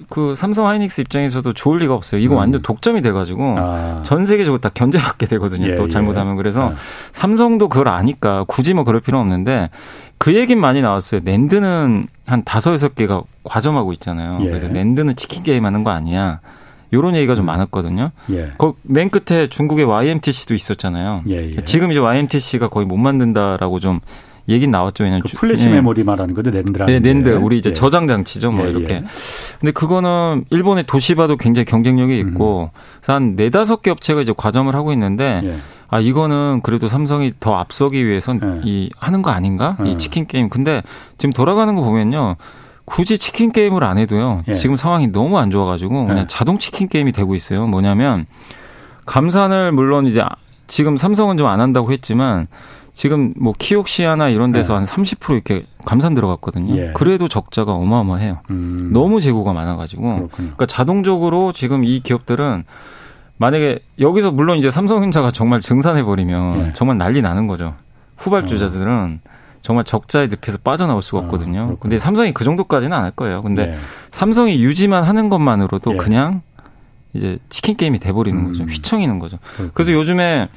그 0.09 0.35
삼성 0.37 0.67
하이닉스 0.67 1.01
입장에서도 1.03 1.53
좋을 1.53 1.79
리가 1.79 1.95
없어요. 1.95 2.21
이거 2.21 2.35
음. 2.35 2.39
완전 2.39 2.63
독점이 2.63 3.03
돼가지고 3.03 3.57
아. 3.59 4.03
전 4.05 4.27
세계적으로 4.27 4.61
다 4.61 4.69
견제받게 4.73 5.27
되거든요. 5.27 5.69
예, 5.69 5.75
또 5.75 5.89
잘못하면 5.89 6.35
예. 6.35 6.37
그래서 6.37 6.71
네. 6.71 6.75
삼성도 7.13 7.69
그걸 7.69 7.89
아니까 7.89 8.45
굳이 8.49 8.75
뭐 8.75 8.85
그럴 8.85 9.01
필요 9.01 9.19
없는데 9.19 9.71
그 10.19 10.35
얘기는 10.35 10.61
많이 10.61 10.83
나왔어요. 10.83 11.23
랜드는 11.25 12.09
한 12.27 12.45
다섯 12.45 12.73
여섯 12.73 12.95
개가 12.95 13.23
과점하고 13.45 13.93
있잖아요. 13.95 14.39
예. 14.41 14.47
그래서 14.47 14.67
랜드는 14.69 15.17
치킨 15.17 15.43
게임 15.43 15.65
하는 15.65 15.85
거 15.85 15.91
아니야. 15.91 16.41
요런 16.93 17.15
얘기가 17.15 17.35
좀 17.35 17.45
음. 17.45 17.47
많았거든요. 17.47 18.11
예. 18.33 18.53
그맨 18.59 19.11
끝에 19.11 19.47
중국의 19.47 19.85
YMTC도 19.85 20.55
있었잖아요. 20.55 21.23
예, 21.29 21.53
예. 21.57 21.65
지금 21.65 21.93
이제 21.93 22.01
YMTC가 22.01 22.69
거의 22.69 22.87
못 22.87 22.97
만든다라고 22.97 23.79
좀 23.79 24.01
얘기는 24.51 24.71
나왔죠. 24.71 25.05
왜냐면 25.05 25.23
그 25.23 25.37
플래시 25.37 25.67
예. 25.67 25.71
메모리 25.73 26.05
말하는 26.05 26.35
거죠. 26.35 26.51
낸드라는. 26.51 26.93
네, 26.93 27.01
낸드. 27.01 27.29
우리 27.37 27.59
이제 27.59 27.71
예. 27.71 27.73
저장 27.73 28.07
장치죠. 28.07 28.53
뭐 28.53 28.67
예, 28.67 28.71
이렇게. 28.71 28.95
예. 28.97 29.05
근데 29.61 29.73
그거는 29.73 30.45
일본의 30.51 30.85
도시바도 30.85 31.37
굉장히 31.37 31.65
경쟁력이 31.65 32.19
있고 32.21 32.71
그래서 33.01 33.15
한 33.15 33.37
네다섯 33.37 33.83
개 33.83 33.91
업체가 33.91 34.21
이제 34.23 34.33
과점을 34.37 34.75
하고 34.75 34.93
있는데 34.93 35.41
예. 35.45 35.57
아 35.89 36.01
이거는 36.01 36.61
그래도 36.63 36.87
삼성이 36.89 37.33
더 37.41 37.57
앞서기 37.57 38.07
위해선 38.07 38.41
예. 38.43 38.61
이 38.65 38.91
하는 38.99 39.23
거 39.23 39.31
아닌가? 39.31 39.77
이 39.85 39.97
치킨 39.99 40.27
게임. 40.27 40.49
근데 40.49 40.83
지금 41.19 41.33
돌아가는 41.33 41.75
거 41.75 41.83
보면요. 41.83 42.37
굳이 42.85 43.19
치킨 43.19 43.53
게임을 43.53 43.85
안 43.85 43.99
해도요. 43.99 44.43
지금 44.55 44.75
상황이 44.77 45.07
너무 45.09 45.39
안 45.39 45.51
좋아 45.51 45.65
가지고 45.65 46.07
그냥 46.07 46.27
자동 46.29 46.59
치킨 46.59 46.89
게임이 46.89 47.13
되고 47.13 47.35
있어요. 47.37 47.67
뭐냐면 47.67 48.27
감산을 49.07 49.73
물론 49.73 50.07
이제 50.07 50.23
지금 50.67 50.97
삼성은 50.97 51.37
좀 51.37 51.47
안 51.49 51.61
한다고 51.61 51.91
했지만 51.93 52.47
지금 52.93 53.33
뭐 53.37 53.53
키옥시아나 53.57 54.29
이런 54.31 54.53
데서 54.53 54.79
네. 54.79 54.85
한30% 54.85 55.33
이렇게 55.33 55.65
감산 55.87 56.15
들어갔거든요. 56.15 56.77
예. 56.77 56.93
그래도 56.95 57.29
적자가 57.29 57.73
어마어마해요. 57.73 58.41
음. 58.51 58.91
너무 58.93 59.21
재고가 59.21 59.53
많아가지고. 59.53 60.03
그렇군요. 60.03 60.29
그러니까 60.37 60.67
자동적으로 60.67 61.53
지금 61.53 61.85
이 61.85 62.01
기업들은 62.01 62.65
만약에 63.39 63.79
여기서 64.01 64.33
물론 64.33 64.59
이제 64.59 64.71
삼성전자가 64.71 65.31
정말 65.31 65.61
증산해 65.61 66.03
버리면 66.03 66.67
예. 66.69 66.73
정말 66.75 66.99
난리 66.99 67.23
나는 67.23 67.47
거죠. 67.47 67.75
후발주자들은 68.17 69.21
어. 69.25 69.31
정말 69.63 69.85
적자의 69.85 70.29
늪에서 70.29 70.59
빠져나올 70.63 71.01
수가 71.03 71.23
아, 71.23 71.25
없거든요. 71.25 71.61
어, 71.73 71.77
근데 71.81 71.99
삼성이 71.99 72.33
그 72.33 72.45
정도까지는 72.45 72.95
안 72.97 73.05
할 73.05 73.11
거예요. 73.13 73.41
근데 73.43 73.71
예. 73.73 73.77
삼성이 74.11 74.63
유지만 74.63 75.05
하는 75.05 75.29
것만으로도 75.29 75.93
예. 75.93 75.97
그냥 75.97 76.43
이제 77.15 77.39
치킨 77.49 77.77
게임이 77.77 77.99
돼버리는 77.99 78.39
음. 78.39 78.47
거죠. 78.49 78.65
휘청이는 78.65 79.19
거죠. 79.19 79.39
그렇군요. 79.57 79.71
그래서 79.75 79.93
요즘에 79.93 80.49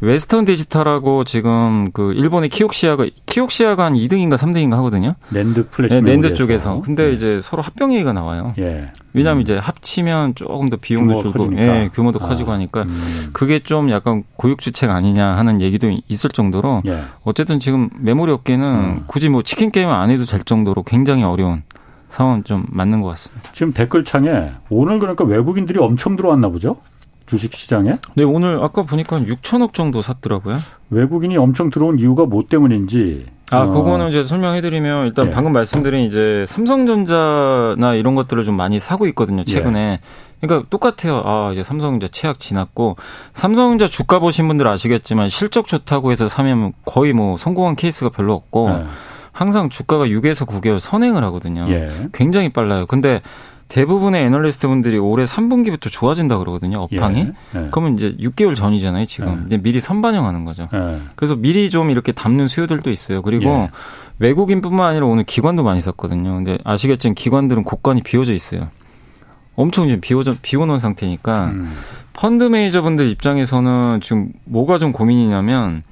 웨스턴 0.00 0.44
디지털하고 0.44 1.24
지금 1.24 1.90
그 1.92 2.12
일본의 2.12 2.50
키옥시아가 2.50 3.06
키옥시아가 3.24 3.86
한 3.86 3.94
2등인가 3.94 4.34
3등인가 4.34 4.72
하거든요. 4.76 5.14
낸드 5.30 5.68
플래시 5.68 5.94
네, 5.94 6.00
낸드 6.00 6.34
쪽에서. 6.34 6.80
근데 6.80 7.06
네. 7.06 7.12
이제 7.12 7.40
서로 7.42 7.62
합병 7.62 7.94
얘기가 7.94 8.12
나와요. 8.12 8.54
예. 8.58 8.88
왜냐하면 9.14 9.40
음. 9.40 9.42
이제 9.42 9.56
합치면 9.56 10.34
조금 10.34 10.68
더 10.68 10.76
비용도 10.76 11.22
줄고 11.22 11.50
예, 11.56 11.88
규모도 11.92 12.20
아. 12.22 12.28
커지고 12.28 12.52
하니까 12.52 12.82
음. 12.82 13.30
그게 13.32 13.58
좀 13.58 13.90
약간 13.90 14.24
고육지책 14.36 14.90
아니냐 14.90 15.24
하는 15.36 15.62
얘기도 15.62 15.90
있을 16.08 16.30
정도로 16.30 16.82
예. 16.86 17.02
어쨌든 17.24 17.58
지금 17.58 17.88
메모리 17.98 18.30
업계는 18.32 18.66
음. 18.66 19.04
굳이 19.06 19.30
뭐 19.30 19.42
치킨 19.42 19.70
게임을 19.70 19.92
안 19.94 20.10
해도 20.10 20.24
될 20.24 20.40
정도로 20.40 20.82
굉장히 20.82 21.24
어려운 21.24 21.62
상황 22.08 22.42
좀 22.44 22.66
맞는 22.68 23.00
것 23.00 23.08
같습니다. 23.08 23.50
지금 23.52 23.72
댓글창에 23.72 24.52
오늘 24.68 24.98
그러니까 24.98 25.24
외국인들이 25.24 25.78
엄청 25.80 26.16
들어왔나 26.16 26.48
보죠? 26.50 26.76
주식 27.26 27.54
시장에? 27.54 27.98
네, 28.14 28.24
오늘 28.24 28.62
아까 28.62 28.82
보니까 28.82 29.16
6천억 29.16 29.74
정도 29.74 30.00
샀더라고요. 30.00 30.58
외국인이 30.90 31.36
엄청 31.36 31.70
들어온 31.70 31.98
이유가 31.98 32.24
뭐 32.24 32.42
때문인지. 32.48 33.26
아, 33.52 33.60
어. 33.60 33.66
그거는 33.68 34.08
이제 34.08 34.22
설명해드리면 34.22 35.06
일단 35.06 35.26
예. 35.26 35.30
방금 35.30 35.52
말씀드린 35.52 36.04
이제 36.04 36.44
삼성전자나 36.48 37.94
이런 37.94 38.14
것들을 38.14 38.42
좀 38.44 38.56
많이 38.56 38.80
사고 38.80 39.06
있거든요, 39.08 39.44
최근에. 39.44 39.80
예. 39.80 40.00
그러니까 40.40 40.68
똑같아요. 40.68 41.22
아, 41.24 41.50
이제 41.52 41.62
삼성전자 41.62 42.08
최악 42.10 42.38
지났고 42.38 42.96
삼성전자 43.32 43.88
주가 43.88 44.18
보신 44.18 44.48
분들 44.48 44.66
아시겠지만 44.66 45.28
실적 45.28 45.66
좋다고 45.66 46.12
해서 46.12 46.28
사면 46.28 46.72
거의 46.84 47.12
뭐 47.12 47.36
성공한 47.36 47.76
케이스가 47.76 48.10
별로 48.10 48.34
없고 48.34 48.68
예. 48.70 48.84
항상 49.32 49.68
주가가 49.68 50.06
6에서 50.06 50.46
9개월 50.46 50.78
선행을 50.80 51.22
하거든요. 51.24 51.66
예. 51.68 52.08
굉장히 52.12 52.48
빨라요. 52.48 52.86
근데 52.86 53.20
대부분의 53.68 54.24
애널리스트 54.24 54.68
분들이 54.68 54.96
올해 54.98 55.24
3분기부터 55.24 55.90
좋아진다 55.90 56.38
그러거든요. 56.38 56.78
업황이. 56.78 57.20
예. 57.20 57.58
예. 57.58 57.68
그러면 57.70 57.94
이제 57.94 58.16
6개월 58.16 58.54
전이잖아요, 58.54 59.06
지금. 59.06 59.40
예. 59.42 59.46
이제 59.46 59.56
미리 59.56 59.80
선반영하는 59.80 60.44
거죠. 60.44 60.68
예. 60.72 60.98
그래서 61.16 61.34
미리 61.34 61.68
좀 61.68 61.90
이렇게 61.90 62.12
담는 62.12 62.48
수요들도 62.48 62.90
있어요. 62.90 63.22
그리고 63.22 63.50
예. 63.50 63.70
외국인뿐만 64.18 64.88
아니라 64.90 65.06
오늘 65.06 65.24
기관도 65.24 65.62
많이 65.62 65.80
샀거든요. 65.80 66.34
근데 66.36 66.58
아시겠지만 66.64 67.14
기관들은 67.14 67.64
곳간이 67.64 68.02
비워져 68.02 68.32
있어요. 68.32 68.68
엄청 69.56 69.86
지금 69.86 70.00
비워져 70.00 70.34
비워놓은 70.40 70.78
상태니까 70.78 71.46
음. 71.46 71.72
펀드 72.12 72.44
매니저분들 72.44 73.08
입장에서는 73.10 74.00
지금 74.02 74.32
뭐가 74.44 74.78
좀 74.78 74.92
고민이냐면 74.92 75.82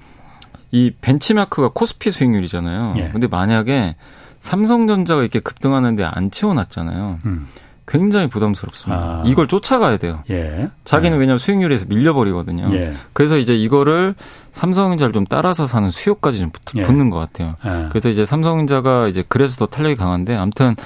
이 0.71 0.93
벤치마크가 1.01 1.71
코스피 1.75 2.11
수익률이잖아요. 2.11 2.95
예. 2.99 3.11
근데 3.13 3.27
만약에 3.27 3.97
삼성전자가 4.41 5.23
이렇게 5.23 5.41
급등하는데 5.41 6.05
안 6.05 6.31
채워놨잖아요. 6.31 7.19
음. 7.25 7.47
굉장히 7.87 8.29
부담스럽습니다. 8.29 9.03
아. 9.03 9.23
이걸 9.27 9.47
쫓아가야 9.47 9.99
돼요. 9.99 10.23
예. 10.31 10.71
자기는 10.85 11.17
예. 11.17 11.21
왜냐하면 11.21 11.39
수익률에서 11.39 11.87
밀려버리거든요. 11.89 12.75
예. 12.75 12.93
그래서 13.13 13.37
이제 13.37 13.55
이거를 13.55 14.15
삼성전자를 14.53 15.13
좀 15.13 15.27
따라서 15.27 15.67
사는 15.67 15.91
수요까지 15.91 16.39
좀 16.39 16.51
붙, 16.51 16.63
예. 16.77 16.83
붙는 16.83 17.11
것 17.11 17.19
같아요. 17.19 17.57
예. 17.65 17.89
그래서 17.91 18.09
이제 18.09 18.25
삼성전자가 18.25 19.09
이제 19.09 19.23
그래서 19.29 19.57
더 19.57 19.67
탄력이 19.67 19.97
강한데 19.97 20.35
아무튼 20.35 20.77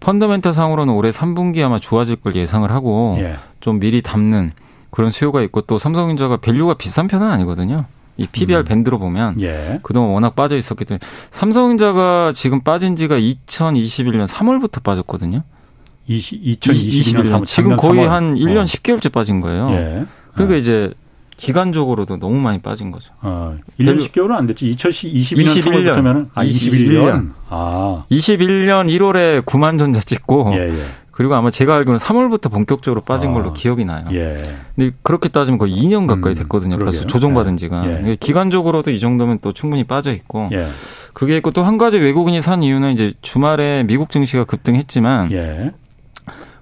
펀더멘탈 0.00 0.52
상으로는 0.52 0.94
올해 0.94 1.10
3분기 1.10 1.64
아마 1.64 1.78
좋아질 1.78 2.16
걸 2.16 2.34
예상을 2.34 2.70
하고 2.70 3.16
예. 3.20 3.34
좀 3.60 3.78
미리 3.78 4.00
담는 4.00 4.52
그런 4.90 5.10
수요가 5.10 5.42
있고 5.42 5.60
또 5.62 5.76
삼성전자가 5.76 6.38
value가 6.38 6.74
비싼 6.74 7.08
편은 7.08 7.26
아니거든요. 7.30 7.84
이 8.16 8.26
PBR 8.26 8.60
음. 8.60 8.64
밴드로 8.64 8.98
보면 8.98 9.40
예. 9.40 9.78
그동안 9.82 10.10
워낙 10.10 10.34
빠져 10.34 10.56
있었기 10.56 10.84
때문에 10.84 11.00
삼성전자가 11.30 12.32
지금 12.34 12.62
빠진 12.62 12.96
지가 12.96 13.16
2021년 13.16 14.26
3월부터 14.26 14.82
빠졌거든요. 14.82 15.42
20, 16.08 16.60
2021년 16.60 17.30
3월, 17.30 17.44
지금 17.46 17.76
거의 17.76 18.00
3월. 18.02 18.08
한 18.08 18.34
1년 18.34 18.58
어. 18.58 18.64
10개월째 18.64 19.12
빠진 19.12 19.40
거예요. 19.40 19.70
예. 19.72 20.04
그러니까 20.34 20.54
어. 20.54 20.58
이제 20.58 20.92
기간적으로도 21.36 22.18
너무 22.18 22.36
많이 22.40 22.58
빠진 22.58 22.90
거죠. 22.90 23.12
어, 23.20 23.56
1년 23.78 23.98
10개월은 24.00 24.32
안 24.32 24.46
됐지. 24.46 24.74
2021년 24.74 25.62
21년. 25.62 26.28
아, 26.34 26.44
21년. 26.44 27.30
아. 27.48 28.04
21년 28.10 28.88
1월에 28.88 29.42
9만 29.44 29.78
전자 29.78 30.00
찍고 30.00 30.52
예, 30.54 30.70
예. 30.70 30.74
그리고 31.12 31.34
아마 31.34 31.50
제가 31.50 31.74
알기로는 31.76 31.98
3월부터 31.98 32.50
본격적으로 32.50 33.02
빠진 33.02 33.30
아, 33.30 33.32
걸로 33.34 33.52
기억이 33.52 33.84
나요. 33.84 34.06
예. 34.12 34.42
근데 34.74 34.94
그렇게 35.02 35.28
따지면 35.28 35.58
거의 35.58 35.72
2년 35.76 36.06
가까이 36.06 36.32
음, 36.32 36.38
됐거든요. 36.38 36.76
음, 36.76 36.78
벌써 36.80 37.06
조정받은 37.06 37.54
예. 37.54 37.56
지가. 37.56 38.06
예. 38.08 38.16
기간적으로도 38.18 38.90
이 38.90 38.98
정도면 38.98 39.38
또 39.42 39.52
충분히 39.52 39.84
빠져 39.84 40.12
있고. 40.12 40.48
예. 40.52 40.66
그게 41.14 41.36
있고 41.38 41.50
또 41.50 41.62
한 41.64 41.78
가지 41.78 41.98
외국인이 41.98 42.40
산 42.40 42.62
이유는 42.62 42.92
이제 42.92 43.12
주말에 43.22 43.82
미국 43.84 44.10
증시가 44.10 44.44
급등했지만 44.44 45.32
예. 45.32 45.72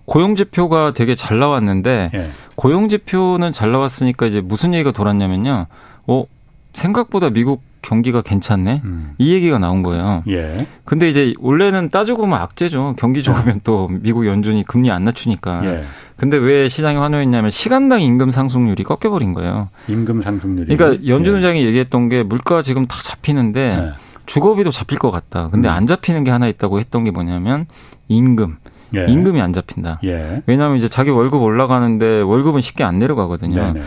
고용 0.06 0.36
지표가 0.36 0.92
되게 0.92 1.14
잘 1.14 1.38
나왔는데 1.38 2.10
예. 2.14 2.28
고용 2.54 2.88
지표는 2.88 3.52
잘 3.52 3.72
나왔으니까 3.72 4.26
이제 4.26 4.40
무슨 4.40 4.72
얘기가 4.72 4.92
돌았냐면요. 4.92 5.66
어, 6.06 6.24
생각보다 6.72 7.30
미국 7.30 7.62
경기가 7.82 8.20
괜찮네. 8.20 8.82
음. 8.84 9.14
이 9.18 9.32
얘기가 9.32 9.58
나온 9.58 9.82
거예요. 9.82 10.24
예. 10.28 10.66
근데 10.84 11.08
이제 11.08 11.34
원래는 11.38 11.90
따지고 11.90 12.22
보면 12.22 12.40
악재죠. 12.40 12.94
경기 12.98 13.22
좋으면 13.22 13.60
또 13.62 13.88
미국 13.88 14.26
연준이 14.26 14.64
금리 14.64 14.90
안 14.90 15.04
낮추니까. 15.04 15.64
예. 15.64 15.82
근데 16.16 16.36
왜 16.36 16.68
시장이 16.68 16.96
환호했냐면 16.96 17.50
시간당 17.50 18.00
임금 18.00 18.30
상승률이 18.30 18.82
꺾여버린 18.82 19.34
거예요. 19.34 19.68
임금 19.88 20.22
상승률이. 20.22 20.76
그러니까 20.76 21.06
연준 21.06 21.34
예. 21.34 21.36
의장이 21.36 21.64
얘기했던 21.64 22.08
게 22.08 22.22
물가 22.22 22.62
지금 22.62 22.86
다 22.86 22.96
잡히는데 23.02 23.60
예. 23.60 23.92
주거비도 24.26 24.72
잡힐 24.72 24.98
것 24.98 25.12
같다. 25.12 25.48
근데 25.48 25.68
음. 25.68 25.74
안 25.74 25.86
잡히는 25.86 26.24
게 26.24 26.32
하나 26.32 26.48
있다고 26.48 26.80
했던 26.80 27.04
게 27.04 27.12
뭐냐면 27.12 27.66
임금. 28.08 28.56
예. 28.94 29.06
임금이 29.06 29.40
안 29.40 29.52
잡힌다. 29.52 30.00
예. 30.04 30.42
왜냐하면 30.46 30.76
이제 30.76 30.88
자기 30.88 31.10
월급 31.10 31.42
올라가는데 31.42 32.20
월급은 32.20 32.60
쉽게 32.60 32.84
안 32.84 32.98
내려가거든요. 32.98 33.72
네네. 33.72 33.80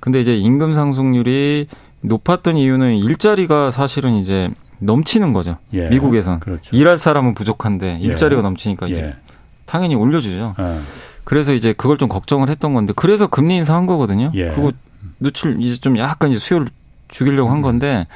근데 0.00 0.20
이제 0.20 0.36
임금 0.36 0.74
상승률이 0.74 1.68
높았던 2.00 2.56
이유는 2.56 2.96
일자리가 2.96 3.70
사실은 3.70 4.14
이제 4.14 4.50
넘치는 4.78 5.32
거죠. 5.32 5.58
예. 5.72 5.88
미국에선 5.88 6.40
그렇죠. 6.40 6.74
일할 6.74 6.98
사람은 6.98 7.34
부족한데 7.34 7.98
예. 8.00 8.04
일자리가 8.04 8.42
넘치니까 8.42 8.88
이제 8.88 9.00
예. 9.00 9.16
당연히 9.64 9.94
올려주죠. 9.94 10.54
예. 10.58 10.78
그래서 11.24 11.52
이제 11.52 11.72
그걸 11.72 11.98
좀 11.98 12.08
걱정을 12.08 12.48
했던 12.48 12.72
건데 12.72 12.92
그래서 12.94 13.26
금리 13.26 13.56
인상한 13.56 13.86
거거든요. 13.86 14.30
그거 14.50 14.72
누출 15.18 15.60
이제 15.60 15.76
좀 15.80 15.98
약간 15.98 16.30
이제 16.30 16.38
수요를 16.38 16.68
죽이려고 17.08 17.50
한 17.50 17.58
음. 17.58 17.62
건데 17.62 18.06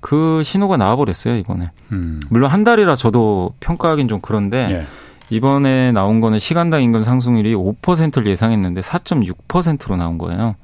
그 0.00 0.42
신호가 0.44 0.76
나와버렸어요 0.76 1.36
이번에. 1.36 1.70
음. 1.92 2.20
물론 2.28 2.50
한 2.50 2.64
달이라 2.64 2.94
저도 2.94 3.54
평가하기는 3.60 4.08
좀 4.08 4.20
그런데 4.20 4.86
이번에 5.30 5.92
나온 5.92 6.20
거는 6.20 6.38
시간당 6.38 6.82
임금 6.82 7.02
상승률이 7.02 7.54
5%를 7.54 8.26
예상했는데 8.26 8.80
4.6%로 8.80 9.96
나온 9.96 10.18
거예요. 10.18 10.54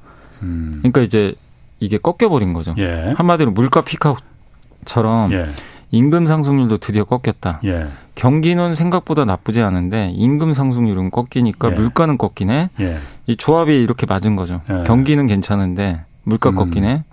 음. 0.41 0.75
그러니까 0.79 1.01
이제 1.01 1.35
이게 1.79 1.97
꺾여버린 1.97 2.53
거죠. 2.53 2.73
예. 2.77 3.13
한마디로 3.17 3.51
물가 3.51 3.81
피크아웃처럼 3.81 5.31
예. 5.33 5.47
임금 5.91 6.25
상승률도 6.25 6.77
드디어 6.77 7.03
꺾였다. 7.03 7.61
예. 7.65 7.87
경기는 8.15 8.75
생각보다 8.75 9.25
나쁘지 9.25 9.61
않은데 9.61 10.11
임금 10.15 10.53
상승률은 10.53 11.11
꺾이니까 11.11 11.71
예. 11.71 11.75
물가는 11.75 12.17
꺾이네. 12.17 12.69
예. 12.79 12.97
이 13.27 13.35
조합이 13.35 13.81
이렇게 13.81 14.05
맞은 14.05 14.35
거죠. 14.35 14.61
예. 14.69 14.83
경기는 14.85 15.27
괜찮은데 15.27 16.01
물가 16.23 16.49
음. 16.49 16.55
꺾이네. 16.55 17.03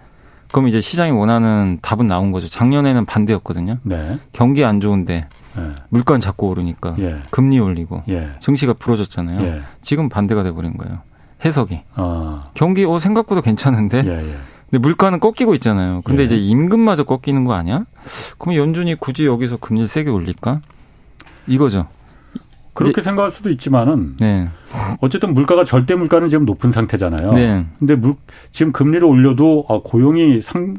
그럼 0.53 0.69
이제 0.69 0.81
시장이 0.81 1.11
원하는 1.13 1.79
답은 1.81 2.07
나온 2.07 2.31
거죠. 2.31 2.47
작년에는 2.47 3.07
반대였거든요. 3.07 3.79
네. 3.85 4.19
경기 4.33 4.65
안 4.65 4.81
좋은데 4.81 5.27
물가는 5.89 6.21
자꾸 6.21 6.49
오르니까 6.49 6.97
금리 7.31 7.59
올리고 7.59 8.03
증시가 8.39 8.73
부러졌잖아요. 8.73 9.63
지금 9.81 10.09
반대가 10.09 10.43
돼버린 10.43 10.77
거예요. 10.77 11.01
해석이. 11.45 11.81
어. 11.97 12.51
경기 12.55 12.85
어 12.85 12.99
생각보다 12.99 13.41
괜찮은데 13.41 14.03
근데 14.03 14.79
물가는 14.81 15.19
꺾이고 15.21 15.55
있잖아요. 15.55 16.01
근데 16.03 16.23
예. 16.23 16.27
이제 16.27 16.37
임금마저 16.37 17.05
꺾이는 17.05 17.45
거 17.45 17.53
아니야? 17.53 17.85
그럼 18.39 18.57
연준이 18.57 18.95
굳이 18.95 19.27
여기서 19.27 19.59
금리를 19.59 19.87
세게 19.87 20.09
올릴까? 20.09 20.63
이거죠. 21.47 21.89
그렇게 22.73 23.03
생각할 23.03 23.33
수도 23.33 23.51
있지만은 23.51 24.17
네. 24.19 24.49
어쨌든 25.03 25.35
물가가 25.35 25.63
절대 25.65 25.95
물가는 25.95 26.27
지금 26.29 26.47
높은 26.47 26.73
상태잖아요. 26.73 27.33
네. 27.33 27.67
근데 27.79 27.97
물, 27.97 28.15
지금 28.51 28.73
금리를 28.73 29.05
올려도 29.07 29.67
아, 29.69 29.81
고용이 29.85 30.41
상 30.41 30.77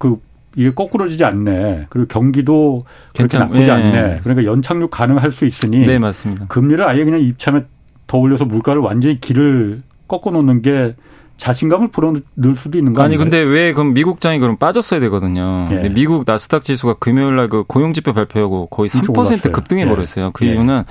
그 0.00 0.18
이게 0.56 0.70
거꾸러지지 0.72 1.24
않네. 1.24 1.86
그리고 1.90 2.08
경기도 2.08 2.84
그렇게 3.14 3.36
괜찮, 3.36 3.40
나쁘지 3.42 3.66
네. 3.66 3.70
않네. 3.70 4.20
그러니까 4.22 4.50
연착륙 4.50 4.90
가능할 4.90 5.30
수 5.32 5.46
있으니 5.46 5.80
네, 5.86 5.98
맞습니다. 5.98 6.46
금리를 6.48 6.86
아예 6.86 7.04
그냥 7.04 7.20
입참에 7.20 7.62
더 8.06 8.18
올려서 8.18 8.44
물가를 8.46 8.82
완전히 8.82 9.20
길을 9.20 9.82
꺾어 10.08 10.30
놓는 10.30 10.62
게 10.62 10.94
자신감을 11.36 11.88
불어넣을 11.88 12.56
수도 12.56 12.76
있는 12.76 12.92
거 12.92 13.02
아니 13.02 13.16
근데 13.16 13.38
왜 13.38 13.72
그럼 13.72 13.94
미국장이 13.94 14.38
그럼 14.40 14.56
빠졌어야 14.56 15.00
되거든요. 15.00 15.68
예. 15.70 15.74
근데 15.76 15.88
미국 15.88 16.24
나스닥 16.26 16.62
지수가 16.62 16.94
금요일 16.94 17.36
날 17.36 17.48
그 17.48 17.64
고용 17.66 17.94
지표 17.94 18.12
발표하고 18.12 18.66
거의 18.66 18.88
3% 18.90 19.50
급등해 19.52 19.88
버렸어요. 19.88 20.26
예. 20.26 20.30
그 20.34 20.46
예. 20.46 20.52
이유는 20.52 20.82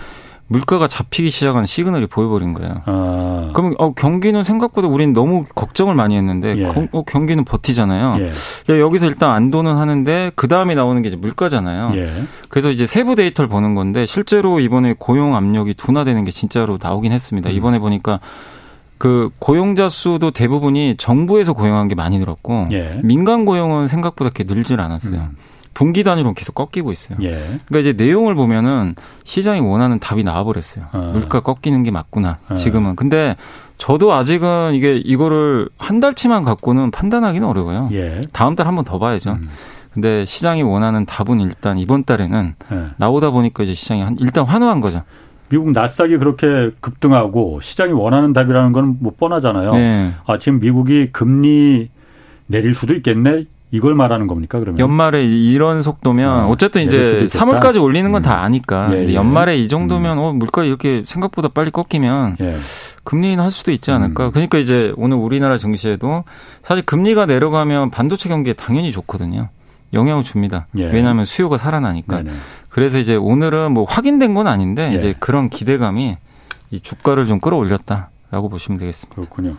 물가가 0.49 0.87
잡히기 0.87 1.29
시작한 1.29 1.65
시그널이 1.65 2.07
보여버린 2.07 2.53
거예요. 2.55 2.81
아. 2.85 3.51
그러면 3.53 3.75
어, 3.77 3.93
경기는 3.93 4.43
생각보다 4.43 4.87
우리는 4.87 5.13
너무 5.13 5.43
걱정을 5.43 5.93
많이 5.93 6.17
했는데 6.17 6.57
예. 6.57 6.63
거, 6.63 6.87
어, 6.91 7.03
경기는 7.03 7.45
버티잖아요. 7.45 8.17
예. 8.19 8.79
여기서 8.79 9.05
일단 9.05 9.29
안도는 9.29 9.77
하는데 9.77 10.31
그 10.35 10.47
다음에 10.47 10.73
나오는 10.73 10.99
게 11.03 11.09
이제 11.09 11.17
물가잖아요. 11.17 11.91
예. 11.97 12.11
그래서 12.49 12.71
이제 12.71 12.87
세부 12.87 13.13
데이터를 13.13 13.47
보는 13.47 13.75
건데 13.75 14.07
실제로 14.07 14.59
이번에 14.59 14.95
고용 14.97 15.35
압력이 15.35 15.75
둔화되는 15.75 16.25
게 16.25 16.31
진짜로 16.31 16.79
나오긴 16.81 17.11
했습니다. 17.11 17.51
음. 17.51 17.55
이번에 17.55 17.77
보니까 17.77 18.19
그 18.97 19.29
고용자 19.37 19.87
수도 19.89 20.31
대부분이 20.31 20.95
정부에서 20.97 21.53
고용한 21.53 21.89
게 21.89 21.95
많이 21.95 22.17
늘었고 22.17 22.69
예. 22.71 22.99
민간 23.03 23.45
고용은 23.45 23.87
생각보다 23.87 24.31
그렇게 24.31 24.51
늘질 24.51 24.81
않았어요. 24.81 25.19
음. 25.19 25.37
분기 25.79 26.03
단위로 26.03 26.33
계속 26.33 26.55
꺾이고 26.55 26.91
있어요. 26.91 27.17
예. 27.21 27.29
그러니까 27.69 27.79
이제 27.79 27.93
내용을 27.93 28.35
보면은 28.35 28.95
시장이 29.23 29.61
원하는 29.61 29.97
답이 29.97 30.25
나와버렸어요. 30.25 30.87
어. 30.91 31.11
물가 31.13 31.39
꺾이는 31.39 31.83
게 31.83 31.89
맞구나. 31.91 32.37
어. 32.49 32.55
지금은. 32.55 32.97
근데 32.97 33.37
저도 33.77 34.13
아직은 34.13 34.73
이게 34.73 34.97
이거를 34.97 35.69
한 35.77 36.01
달치만 36.01 36.43
갖고는 36.43 36.91
판단하기는 36.91 37.47
어려워요. 37.47 37.87
예. 37.93 38.19
다음 38.33 38.55
달 38.55 38.67
한 38.67 38.75
번 38.75 38.83
더 38.83 38.99
봐야죠. 38.99 39.31
음. 39.41 39.49
근데 39.93 40.25
시장이 40.25 40.63
원하는 40.63 41.05
답은 41.05 41.39
일단 41.39 41.77
이번 41.77 42.03
달에는 42.03 42.55
예. 42.73 42.85
나오다 42.97 43.29
보니까 43.29 43.63
이제 43.63 43.73
시장이 43.73 44.01
한, 44.01 44.15
일단 44.19 44.45
환호한 44.45 44.81
거죠. 44.81 45.03
미국 45.47 45.71
나스닥이 45.71 46.17
그렇게 46.17 46.71
급등하고 46.81 47.61
시장이 47.61 47.93
원하는 47.93 48.33
답이라는 48.33 48.73
건 48.73 48.97
뭐 48.99 49.13
뻔하잖아요. 49.17 49.71
네. 49.75 50.11
아 50.27 50.37
지금 50.37 50.59
미국이 50.59 51.09
금리 51.13 51.89
내릴 52.47 52.75
수도 52.75 52.93
있겠네. 52.95 53.45
이걸 53.71 53.93
말하는 53.93 54.27
겁니까 54.27 54.59
그러면? 54.59 54.79
연말에 54.79 55.23
이런 55.23 55.81
속도면 55.81 56.45
어, 56.45 56.49
어쨌든 56.49 56.83
이제 56.83 57.25
3월까지 57.29 57.81
올리는 57.81 58.11
건다 58.11 58.33
음. 58.35 58.43
아니까 58.43 58.89
예, 58.91 59.05
예. 59.07 59.13
연말에 59.13 59.57
이 59.57 59.67
정도면 59.67 60.17
음. 60.17 60.23
어 60.23 60.33
물가 60.33 60.63
이렇게 60.63 61.03
생각보다 61.05 61.49
빨리 61.49 61.69
꺾이면 61.69 62.37
예. 62.41 62.55
금리는 63.03 63.41
할 63.41 63.51
수도 63.51 63.71
있지 63.71 63.91
않을까. 63.91 64.27
음. 64.27 64.31
그러니까 64.31 64.57
이제 64.57 64.93
오늘 64.97 65.17
우리나라 65.17 65.57
증시에도 65.57 66.23
사실 66.61 66.83
금리가 66.83 67.27
내려가면 67.27 67.91
반도체 67.91 68.27
경기에 68.29 68.53
당연히 68.53 68.91
좋거든요. 68.91 69.49
영향을 69.93 70.23
줍니다. 70.23 70.67
예. 70.77 70.85
왜냐하면 70.85 71.25
수요가 71.25 71.57
살아나니까. 71.57 72.17
네네. 72.17 72.31
그래서 72.69 72.99
이제 72.99 73.15
오늘은 73.15 73.71
뭐 73.71 73.85
확인된 73.85 74.33
건 74.33 74.47
아닌데 74.47 74.89
예. 74.91 74.95
이제 74.95 75.15
그런 75.19 75.49
기대감이 75.49 76.17
이 76.71 76.79
주가를 76.79 77.27
좀 77.27 77.39
끌어올렸다라고 77.39 78.49
보시면 78.49 78.79
되겠습니다. 78.79 79.15
그렇군요. 79.15 79.55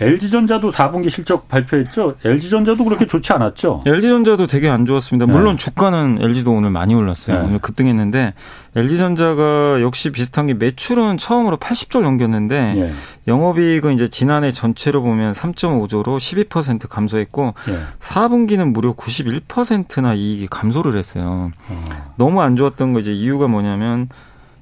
LG전자도 0.00 0.72
4분기 0.72 1.10
실적 1.10 1.48
발표했죠. 1.48 2.16
LG전자도 2.24 2.84
그렇게 2.84 3.06
좋지 3.06 3.32
않았죠. 3.32 3.80
LG전자도 3.86 4.46
되게 4.46 4.68
안 4.68 4.84
좋았습니다. 4.86 5.26
물론 5.26 5.56
네. 5.56 5.64
주가는 5.64 6.18
LG도 6.20 6.52
오늘 6.52 6.70
많이 6.70 6.94
올랐어요. 6.94 7.38
네. 7.40 7.46
오늘 7.46 7.58
급등했는데 7.58 8.34
LG전자가 8.74 9.80
역시 9.80 10.10
비슷한 10.10 10.46
게 10.46 10.54
매출은 10.54 11.18
처음으로 11.18 11.56
80조 11.56 12.02
넘겼는데 12.02 12.74
네. 12.74 12.92
영업이익은 13.26 13.94
이제 13.94 14.08
지난해 14.08 14.52
전체로 14.52 15.02
보면 15.02 15.32
3.5조로 15.32 16.18
12% 16.48 16.88
감소했고 16.88 17.54
4분기는 17.98 18.70
무려 18.72 18.94
91%나 18.94 20.14
이익이 20.14 20.46
감소를 20.48 20.96
했어요. 20.96 21.50
어. 21.68 21.84
너무 22.16 22.42
안 22.42 22.56
좋았던 22.56 22.92
거 22.92 23.00
이제 23.00 23.12
이유가 23.12 23.48
뭐냐면 23.48 24.08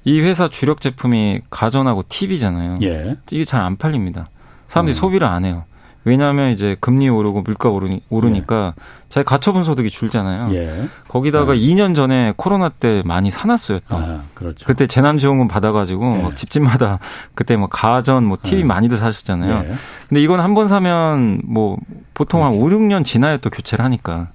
이 0.04 0.20
회사 0.20 0.48
주력 0.48 0.80
제품이 0.80 1.40
가전하고 1.50 2.04
TV잖아요. 2.08 2.76
예. 2.82 3.16
이게 3.30 3.44
잘 3.44 3.62
안 3.62 3.76
팔립니다. 3.76 4.28
사람들이 4.68 4.94
음. 4.94 4.98
소비를 4.98 5.26
안 5.26 5.44
해요. 5.44 5.64
왜냐하면 6.06 6.50
이제 6.50 6.76
금리 6.80 7.08
오르고 7.08 7.40
물가 7.42 7.70
오르니, 7.70 8.02
오르니까 8.10 8.74
예. 8.76 8.82
자기 9.08 9.24
가처분 9.24 9.64
소득이 9.64 9.88
줄잖아요. 9.88 10.54
예. 10.54 10.86
거기다가 11.08 11.56
예. 11.56 11.60
2년 11.60 11.96
전에 11.96 12.34
코로나 12.36 12.68
때 12.68 13.00
많이 13.06 13.30
사놨어요. 13.30 13.78
또. 13.88 13.96
아, 13.96 14.20
그렇죠. 14.34 14.66
그때 14.66 14.86
재난지원금 14.86 15.48
받아가지고 15.48 16.16
예. 16.18 16.22
막 16.24 16.36
집집마다 16.36 16.98
그때 17.34 17.56
뭐 17.56 17.68
가전, 17.68 18.24
뭐 18.24 18.36
TV 18.42 18.60
예. 18.60 18.64
많이들 18.66 18.98
사셨잖아요. 18.98 19.64
예. 19.70 19.74
근데 20.08 20.20
이건 20.22 20.40
한 20.40 20.52
번 20.54 20.68
사면 20.68 21.40
뭐 21.46 21.78
보통 22.12 22.42
그렇지. 22.42 22.58
한 22.58 22.62
5, 22.62 22.68
6년 22.68 23.04
지나야 23.06 23.38
또 23.38 23.48
교체를 23.48 23.82
하니까. 23.86 24.28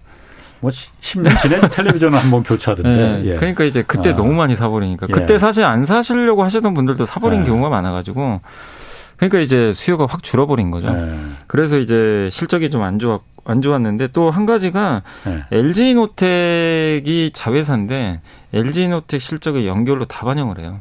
뭐 0.61 0.71
10년 0.71 1.39
지내 1.39 1.59
텔레비전은 1.69 2.17
한번 2.17 2.41
교체하던데. 2.41 3.19
네. 3.19 3.25
예. 3.25 3.35
그러니까 3.35 3.63
이제 3.63 3.83
그때 3.83 4.09
아. 4.09 4.15
너무 4.15 4.33
많이 4.33 4.55
사버리니까 4.55 5.05
그때 5.05 5.37
사실 5.37 5.63
안 5.65 5.85
사시려고 5.85 6.43
하시던 6.43 6.73
분들도 6.73 7.05
사버린 7.05 7.43
경우가 7.45 7.69
많아가지고 7.69 8.41
그러니까 9.19 9.39
이제 9.39 9.73
수요가 9.73 10.05
확 10.09 10.23
줄어버린 10.23 10.71
거죠. 10.71 10.89
네. 10.89 11.09
그래서 11.47 11.77
이제 11.77 12.29
실적이 12.31 12.69
좀 12.69 12.81
안 12.83 12.97
좋았 12.99 13.19
안 13.45 13.61
좋았는데 13.61 14.07
또 14.13 14.29
한 14.29 14.45
가지가 14.45 15.01
네. 15.25 15.43
LG이노텍이 15.51 17.31
자회사인데 17.33 18.21
LG이노텍 18.53 19.19
실적의 19.21 19.67
연결로 19.67 20.05
다 20.05 20.25
반영을 20.25 20.59
해요. 20.59 20.79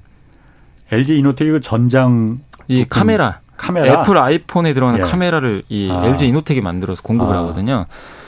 LG이노텍이 0.92 1.50
그 1.50 1.60
전장 1.60 2.40
이 2.68 2.84
카메라 2.88 3.40
카메라 3.56 4.00
애플 4.00 4.16
아이폰에 4.18 4.72
들어가는 4.74 5.00
예. 5.00 5.02
카메라를 5.02 5.62
이 5.68 5.88
아. 5.90 6.06
LG이노텍이 6.06 6.60
만들어서 6.60 7.02
공급을 7.02 7.34
아. 7.34 7.38
하거든요. 7.40 7.86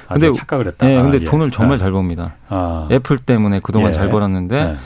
아, 0.08 0.14
근데 0.14 0.32
착각을 0.32 0.66
했다. 0.66 0.86
네, 0.86 1.00
근데 1.00 1.18
아, 1.18 1.20
예. 1.20 1.24
돈을 1.24 1.50
정말 1.52 1.74
아. 1.76 1.78
잘 1.78 1.92
법니다. 1.92 2.34
아. 2.48 2.88
애플 2.90 3.18
때문에 3.18 3.60
그동안 3.62 3.90
예. 3.90 3.92
잘 3.92 4.08
벌었는데 4.08 4.64
네. 4.64 4.76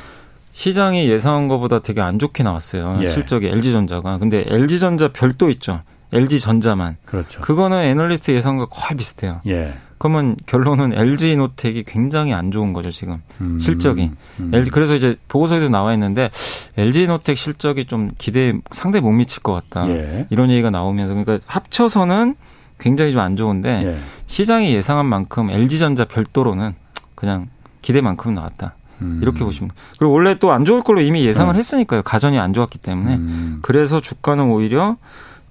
시장이 0.54 1.08
예상한 1.08 1.48
것보다 1.48 1.80
되게 1.80 2.00
안 2.00 2.18
좋게 2.18 2.42
나왔어요. 2.44 2.98
예. 3.02 3.10
실적이 3.10 3.48
LG전자가. 3.48 4.18
근데 4.18 4.44
LG전자 4.46 5.08
별도 5.08 5.50
있죠. 5.50 5.82
LG전자만. 6.12 6.96
그렇죠. 7.04 7.40
그거는 7.40 7.78
애널리스트 7.78 8.30
예상과 8.30 8.66
거의 8.66 8.96
비슷해요. 8.96 9.40
예. 9.48 9.74
그러면 9.98 10.36
결론은 10.46 10.92
LG이노텍이 10.92 11.82
굉장히 11.84 12.32
안 12.34 12.50
좋은 12.52 12.72
거죠, 12.72 12.90
지금. 12.90 13.20
음, 13.40 13.58
실적이. 13.58 14.12
음. 14.38 14.50
LG, 14.54 14.70
그래서 14.70 14.94
이제 14.94 15.16
보고서에도 15.28 15.68
나와 15.70 15.92
있는데 15.94 16.30
LG노텍 16.76 17.36
실적이 17.36 17.86
좀 17.86 18.12
기대에 18.16 18.52
상당히 18.70 19.02
못 19.02 19.10
미칠 19.12 19.42
것 19.42 19.54
같다. 19.54 19.88
예. 19.88 20.26
이런 20.30 20.50
얘기가 20.50 20.70
나오면서 20.70 21.14
그러니까 21.14 21.38
합쳐서는 21.46 22.36
굉장히 22.78 23.12
좀 23.12 23.22
안 23.22 23.34
좋은데 23.36 23.82
예. 23.86 23.96
시장이 24.26 24.72
예상한 24.72 25.06
만큼 25.06 25.50
LG전자 25.50 26.04
별도로는 26.04 26.74
그냥 27.16 27.48
기대만큼 27.82 28.34
나왔다. 28.34 28.74
음. 29.02 29.20
이렇게 29.22 29.44
보시면 29.44 29.70
그리고 29.98 30.12
원래 30.12 30.38
또 30.38 30.50
안 30.52 30.64
좋을 30.64 30.82
걸로 30.82 31.00
이미 31.00 31.24
예상을 31.24 31.52
네. 31.52 31.58
했으니까요. 31.58 32.02
가전이 32.02 32.38
안 32.38 32.52
좋았기 32.52 32.78
때문에 32.78 33.14
음. 33.16 33.58
그래서 33.62 34.00
주가는 34.00 34.44
오히려 34.44 34.96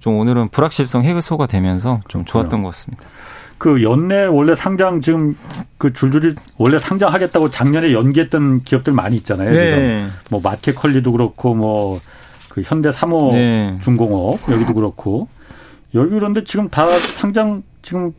좀 0.00 0.18
오늘은 0.18 0.48
불확실성 0.48 1.04
해소가 1.04 1.46
되면서 1.46 2.00
좀 2.08 2.24
좋았던 2.24 2.62
것 2.62 2.68
같습니다. 2.70 3.04
그 3.58 3.82
연내 3.82 4.26
원래 4.26 4.54
상장 4.54 5.00
지금 5.00 5.36
그 5.78 5.92
줄줄이 5.92 6.34
원래 6.58 6.78
상장하겠다고 6.78 7.50
작년에 7.50 7.92
연기했던 7.92 8.62
기업들 8.64 8.92
많이 8.92 9.16
있잖아요. 9.16 9.50
네. 9.50 9.70
지금 9.70 10.12
뭐 10.30 10.40
마켓컬리도 10.42 11.12
그렇고 11.12 11.54
뭐 11.54 12.00
그 12.54 12.62
현대 12.64 12.92
사모 12.92 13.32
네. 13.32 13.76
중공업 13.82 14.38
여기도 14.48 14.74
그렇고 14.74 15.26
여기 15.92 16.10
그런데 16.10 16.44
지금 16.44 16.68
다 16.68 16.86
상장 16.86 17.64
지금 17.82 18.14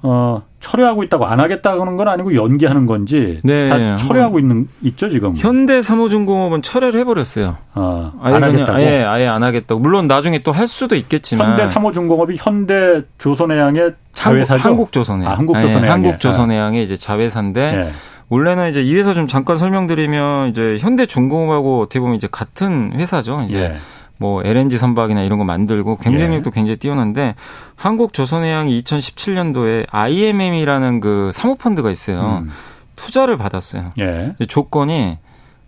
어, 0.00 0.42
철회하고 0.60 1.02
있다고 1.02 1.24
안 1.26 1.40
하겠다는 1.40 1.96
건 1.96 2.06
아니고 2.08 2.34
연기하는 2.34 2.86
건지 2.86 3.40
네. 3.42 3.68
다 3.68 3.96
철회하고 3.96 4.38
있는 4.38 4.68
있죠 4.82 5.08
지금. 5.08 5.34
현대 5.36 5.80
사모중공업은 5.82 6.62
철회를 6.62 7.00
해버렸어요. 7.00 7.56
아, 7.74 8.12
아예 8.22 8.34
안 8.34 8.42
하겠다고. 8.44 8.72
아예 8.78 9.02
아예 9.04 9.26
안 9.26 9.42
하겠다고. 9.42 9.80
물론 9.80 10.06
나중에 10.06 10.40
또 10.42 10.52
할 10.52 10.66
수도 10.66 10.94
있겠지만. 10.96 11.50
현대 11.52 11.66
사모중공업이 11.66 12.36
현대 12.38 13.02
조선해양의 13.18 13.94
자회사죠. 14.12 14.62
한국 14.62 14.92
조선해양. 14.92 15.32
아, 15.32 15.36
한국 15.36 15.54
조선해양. 15.54 15.82
네, 15.82 15.88
한국 15.88 16.20
조선해양의 16.20 16.84
이제 16.84 16.96
자회사인데. 16.96 17.72
네. 17.72 17.90
원래는 18.28 18.70
이제 18.70 18.80
이 18.80 18.94
회사 18.94 19.12
좀 19.12 19.26
잠깐 19.26 19.56
설명드리면 19.56 20.50
이제 20.50 20.78
현대중공업하고 20.78 21.80
어떻게 21.80 21.98
보면 21.98 22.14
이제 22.14 22.28
같은 22.30 22.92
회사죠. 22.94 23.42
이제 23.48 23.58
예. 23.60 23.76
뭐 24.20 24.42
LNG 24.44 24.76
선박이나 24.76 25.22
이런 25.22 25.38
거 25.38 25.44
만들고 25.46 25.96
경쟁력도 25.96 26.50
예. 26.50 26.54
굉장히 26.54 26.76
뛰어난데 26.76 27.34
한국 27.74 28.12
조선해양이 28.12 28.78
2017년도에 28.82 29.86
IMM이라는 29.90 31.00
그 31.00 31.30
사모펀드가 31.32 31.90
있어요. 31.90 32.42
음. 32.44 32.50
투자를 32.96 33.38
받았어요. 33.38 33.92
예. 33.98 34.34
조건이 34.46 35.16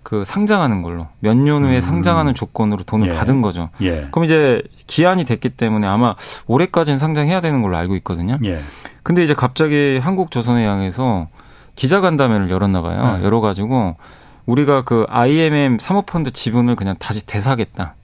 그 0.02 0.24
상장하는 0.24 0.82
걸로 0.82 1.06
몇 1.20 1.34
년 1.34 1.64
후에 1.64 1.76
음. 1.76 1.80
상장하는 1.80 2.34
조건으로 2.34 2.82
돈을 2.84 3.08
예. 3.08 3.14
받은 3.14 3.40
거죠. 3.40 3.70
예. 3.80 4.08
그럼 4.10 4.26
이제 4.26 4.62
기한이 4.86 5.24
됐기 5.24 5.48
때문에 5.50 5.86
아마 5.86 6.14
올해까지는 6.46 6.98
상장해야 6.98 7.40
되는 7.40 7.62
걸로 7.62 7.78
알고 7.78 7.96
있거든요. 7.96 8.36
예. 8.44 8.58
근데 9.02 9.24
이제 9.24 9.32
갑자기 9.32 9.98
한국조선해양에서 10.02 11.28
기자간담회를 11.76 12.50
열었나 12.50 12.82
봐요. 12.82 13.16
네. 13.16 13.24
열어가지고 13.24 13.96
우리가 14.44 14.82
그 14.82 15.06
IMM 15.08 15.78
사모펀드 15.80 16.32
지분을 16.32 16.76
그냥 16.76 16.96
다시 16.98 17.24
대사하겠다. 17.26 17.94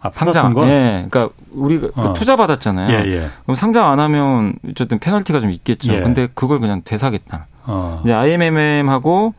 아, 0.00 0.10
상장. 0.10 0.52
거? 0.52 0.66
예. 0.66 1.06
그러니까 1.08 1.34
우리가 1.52 1.88
그 1.94 2.00
어. 2.00 2.12
투자 2.14 2.36
받았잖아요. 2.36 2.90
예, 2.90 3.12
예. 3.12 3.28
그럼 3.42 3.54
상장 3.54 3.90
안 3.90 4.00
하면 4.00 4.54
어쨌든 4.70 4.98
페널티가 4.98 5.40
좀 5.40 5.50
있겠죠. 5.50 5.92
예. 5.92 6.00
근데 6.00 6.28
그걸 6.34 6.58
그냥 6.58 6.82
되사겠다. 6.84 7.46
어. 7.64 8.00
이제 8.04 8.12
IMM하고 8.14 9.34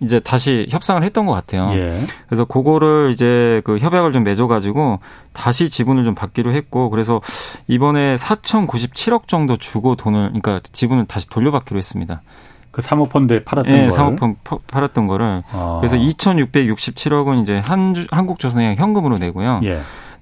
이제 0.00 0.18
다시 0.18 0.66
협상을 0.70 1.02
했던 1.02 1.26
것 1.26 1.32
같아요. 1.32 1.70
예. 1.74 2.00
그래서 2.26 2.44
그거를 2.44 3.10
이제 3.12 3.60
그 3.64 3.78
협약을 3.78 4.12
좀 4.12 4.24
맺어가지고 4.24 4.98
다시 5.32 5.68
지분을 5.68 6.04
좀 6.04 6.14
받기로 6.14 6.52
했고 6.52 6.90
그래서 6.90 7.20
이번에 7.68 8.16
4,097억 8.16 9.28
정도 9.28 9.56
주고 9.56 9.94
돈을 9.96 10.28
그러니까 10.28 10.60
지분을 10.72 11.04
다시 11.04 11.28
돌려받기로 11.28 11.76
했습니다. 11.78 12.22
그 12.70 12.82
사모펀드에 12.82 13.44
팔았던 13.44 13.72
네, 13.72 13.90
사모펀드 13.90 14.38
팔았던 14.66 15.06
거를 15.06 15.42
아. 15.52 15.78
그래서 15.80 15.96
2,660억은 15.96 17.42
이제 17.42 17.58
한 17.58 17.94
한국조선해양 18.10 18.76
현금으로 18.76 19.18
내고요. 19.18 19.60
예. 19.64 19.80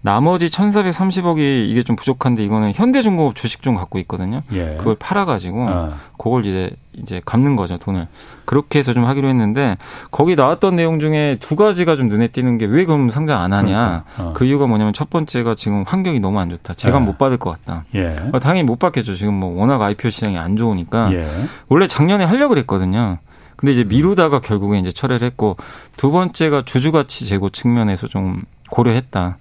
나머지 0.09 0.47
1,430억이 0.47 1.69
이게 1.69 1.83
좀 1.83 1.95
부족한데 1.95 2.43
이거는 2.43 2.73
현대중공업 2.75 3.35
주식 3.35 3.63
좀 3.63 3.75
갖고 3.75 3.99
있거든요. 3.99 4.41
예. 4.53 4.77
그걸 4.79 4.95
팔아가지고 4.99 5.69
아. 5.69 5.95
그걸 6.17 6.47
이제 6.47 6.71
이제 6.95 7.21
갚는 7.27 7.57
거죠 7.57 7.77
돈을. 7.77 8.09
그렇게 8.47 8.79
해서 8.79 8.95
좀 8.95 9.05
하기로 9.05 9.29
했는데 9.29 9.77
거기 10.11 10.35
나왔던 10.35 10.77
내용 10.77 10.99
중에 10.99 11.37
두 11.41 11.57
가지가 11.57 11.95
좀 11.95 12.09
눈에 12.09 12.29
띄는 12.29 12.57
게 12.57 12.65
왜 12.65 12.87
그럼 12.87 13.11
상장 13.11 13.43
안 13.43 13.53
하냐. 13.53 14.05
어. 14.17 14.33
그 14.35 14.47
이유가 14.47 14.67
뭐냐면 14.67 14.95
첫 14.95 15.11
번째가 15.11 15.55
지금 15.55 15.85
환경이 15.87 16.21
너무 16.21 16.41
안 16.41 16.49
좋다. 16.49 16.73
제가 16.73 16.99
예. 17.01 17.05
못 17.05 17.19
받을 17.19 17.37
것 17.37 17.51
같다. 17.51 17.85
예. 17.95 18.17
어, 18.33 18.39
당연히 18.39 18.63
못 18.63 18.79
받겠죠. 18.79 19.15
지금 19.15 19.35
뭐 19.35 19.61
워낙 19.61 19.83
IPO 19.83 20.11
시장이 20.11 20.39
안 20.39 20.57
좋으니까 20.57 21.13
예. 21.13 21.29
원래 21.69 21.87
작년에 21.87 22.25
하려고 22.25 22.55
그랬거든요. 22.55 23.19
근데 23.57 23.73
이제 23.73 23.85
미루다가 23.85 24.41
결국에 24.41 24.79
이제 24.79 24.91
철회를 24.91 25.27
했고 25.27 25.59
두 25.99 26.11
번째가 26.13 26.63
주주가치 26.63 27.27
제고 27.27 27.51
측면에서 27.51 28.07
좀 28.07 28.45
고려했다. 28.71 29.37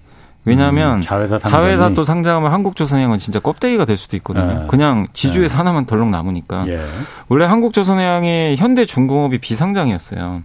왜냐하면 0.47 0.95
음, 0.95 1.01
자회사, 1.01 1.37
자회사, 1.37 1.89
또 1.89 2.03
상장하면 2.03 2.51
한국조선해양은 2.53 3.17
진짜 3.17 3.39
껍데기가 3.39 3.83
될 3.83 3.97
수도 3.97 4.15
있거든요. 4.17 4.61
네. 4.61 4.67
그냥 4.67 5.07
지주에서 5.11 5.53
네. 5.53 5.57
하나만 5.57 5.85
덜렁 5.85 6.09
남으니까. 6.09 6.67
예. 6.69 6.79
원래 7.27 7.45
한국조선해양이 7.45 8.55
현대중공업이 8.57 9.39
비상장이었어요. 9.39 10.43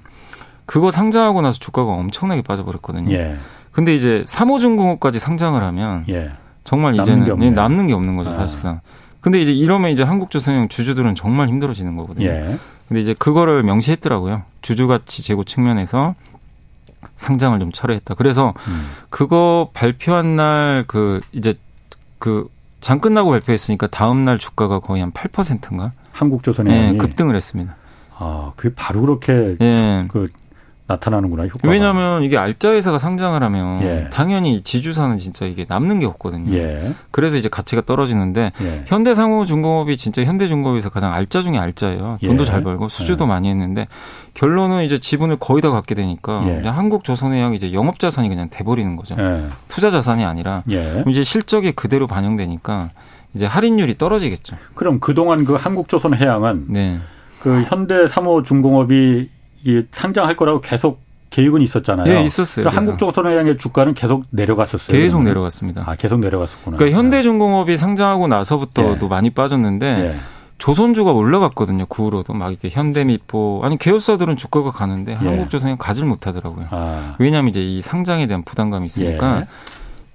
그거 0.67 0.91
상장하고 0.91 1.41
나서 1.41 1.59
주가가 1.59 1.93
엄청나게 1.93 2.43
빠져버렸거든요. 2.43 3.13
예. 3.13 3.37
근데 3.71 3.95
이제 3.95 4.25
삼호중공업까지 4.27 5.21
상장을 5.21 5.63
하면 5.63 6.05
예. 6.09 6.33
정말 6.65 6.95
이제는 6.95 7.25
남는 7.25 7.39
게, 7.39 7.51
남는 7.51 7.87
게 7.87 7.95
없는 7.95 8.17
거죠 8.17 8.31
아. 8.31 8.33
사실상. 8.33 8.81
근데 9.21 9.41
이제 9.41 9.53
이러면 9.53 9.93
이제 9.93 10.03
한국조선해양 10.03 10.69
주주들은 10.69 11.15
정말 11.15 11.49
힘들어지는 11.49 11.97
거거든요. 11.97 12.27
예. 12.27 12.59
근데 12.89 13.01
이제 13.01 13.15
그거를 13.17 13.63
명시했더라고요. 13.63 14.43
주주가치 14.63 15.23
제고 15.23 15.45
측면에서 15.45 16.17
상장을 17.17 17.59
좀 17.61 17.73
철회했다. 17.73 18.15
그래서 18.15 18.55
음. 18.69 18.91
그거 19.11 19.71
발표한 19.75 20.37
날 20.37 20.85
그 20.87 21.21
이제 21.33 21.55
그 22.19 22.49
장 22.83 22.99
끝나고 22.99 23.31
발표했으니까 23.31 23.87
다음 23.87 24.25
날 24.25 24.39
주가가 24.39 24.81
거의 24.81 25.03
한 25.03 25.13
8%인가? 25.13 25.93
한국조선해 26.11 26.91
네, 26.93 26.97
급등을 26.99 27.37
했습니다. 27.37 27.77
아, 28.19 28.51
그게 28.57 28.75
바로 28.75 29.03
그렇게 29.03 29.57
예. 29.61 30.05
그 30.09 30.29
나타나는구나. 30.87 31.45
효과가. 31.45 31.69
왜냐하면 31.69 32.23
이게 32.23 32.37
알짜 32.37 32.73
회사가 32.73 32.99
상장을 32.99 33.41
하면 33.43 33.83
예. 33.83 34.09
당연히 34.13 34.63
지주사는 34.63 35.17
진짜 35.19 35.47
이게 35.47 35.65
남는 35.69 36.01
게 36.01 36.07
없거든요. 36.07 36.55
예. 36.55 36.93
그래서 37.11 37.37
이제 37.37 37.49
가치가 37.49 37.83
떨어지는데 37.83 38.53
예. 38.61 38.85
현대상호중공업이 38.87 39.97
진짜 39.97 40.25
현대중공업에서 40.25 40.91
가장 40.91 41.13
알짜 41.13 41.41
중에 41.41 41.57
알짜예요. 41.57 42.19
돈도 42.25 42.43
예. 42.43 42.47
잘 42.47 42.63
벌고 42.63 42.89
수주도 42.89 43.25
예. 43.25 43.29
많이 43.29 43.49
했는데 43.49 43.87
결론은 44.35 44.85
이제 44.85 44.99
지분을 44.99 45.37
거의 45.37 45.63
다 45.63 45.71
갖게 45.71 45.95
되니까 45.95 46.45
예. 46.47 46.69
한국조선해양이 46.69 47.57
이제 47.57 47.73
영업자산이 47.73 48.29
그냥 48.29 48.49
돼버리는 48.51 48.97
거죠. 48.97 49.17
투자 49.69 49.91
자산이 49.91 50.25
아니라 50.25 50.63
이제 51.09 51.25
실적이 51.25 51.73
그대로 51.73 52.07
반영되니까 52.07 52.91
이제 53.35 53.47
할인율이 53.47 53.97
떨어지겠죠. 53.97 54.57
그럼 54.75 55.01
그동안 55.01 55.45
그 55.45 55.55
한국조선해양은 55.55 56.67
네. 56.69 56.99
그 57.41 57.63
현대 57.63 58.07
삼호중공업이 58.07 59.31
이 59.65 59.83
상장할 59.91 60.37
거라고 60.37 60.61
계속 60.61 61.01
계획은 61.31 61.63
있었잖아요. 61.63 62.05
네, 62.13 62.23
있었어요. 62.25 62.69
한국 62.69 62.99
조선해양의 62.99 63.57
주가는 63.57 63.95
계속 63.95 64.25
내려갔었어요. 64.31 64.97
계속 64.97 65.13
그러면. 65.19 65.25
내려갔습니다. 65.33 65.85
아, 65.87 65.97
계속 65.97 66.21
내려갔었구나. 66.21 66.77
그러니까 66.77 66.99
현대중공업이 66.99 67.77
상장하고 67.77 68.29
나서부터도 68.29 69.07
예. 69.07 69.09
많이 69.09 69.31
빠졌는데 69.31 69.87
예. 69.87 70.17
조선주가 70.59 71.11
올라갔거든요. 71.13 71.87
그 71.87 72.05
후로도 72.05 72.35
막 72.35 72.51
이렇게 72.51 72.69
현대미포 72.69 73.63
아니 73.65 73.79
계열사들은 73.79 74.37
주가가 74.37 74.71
가는데 74.71 75.13
예. 75.13 75.17
한국조선이 75.17 75.77
가질 75.79 76.05
못하더라고요. 76.05 76.67
아. 76.71 77.17
왜냐하면 77.19 77.49
이제 77.49 77.63
이 77.63 77.81
상장에 77.81 78.27
대한 78.27 78.43
부담감이 78.43 78.85
있으니까 78.87 79.41
예. 79.41 79.47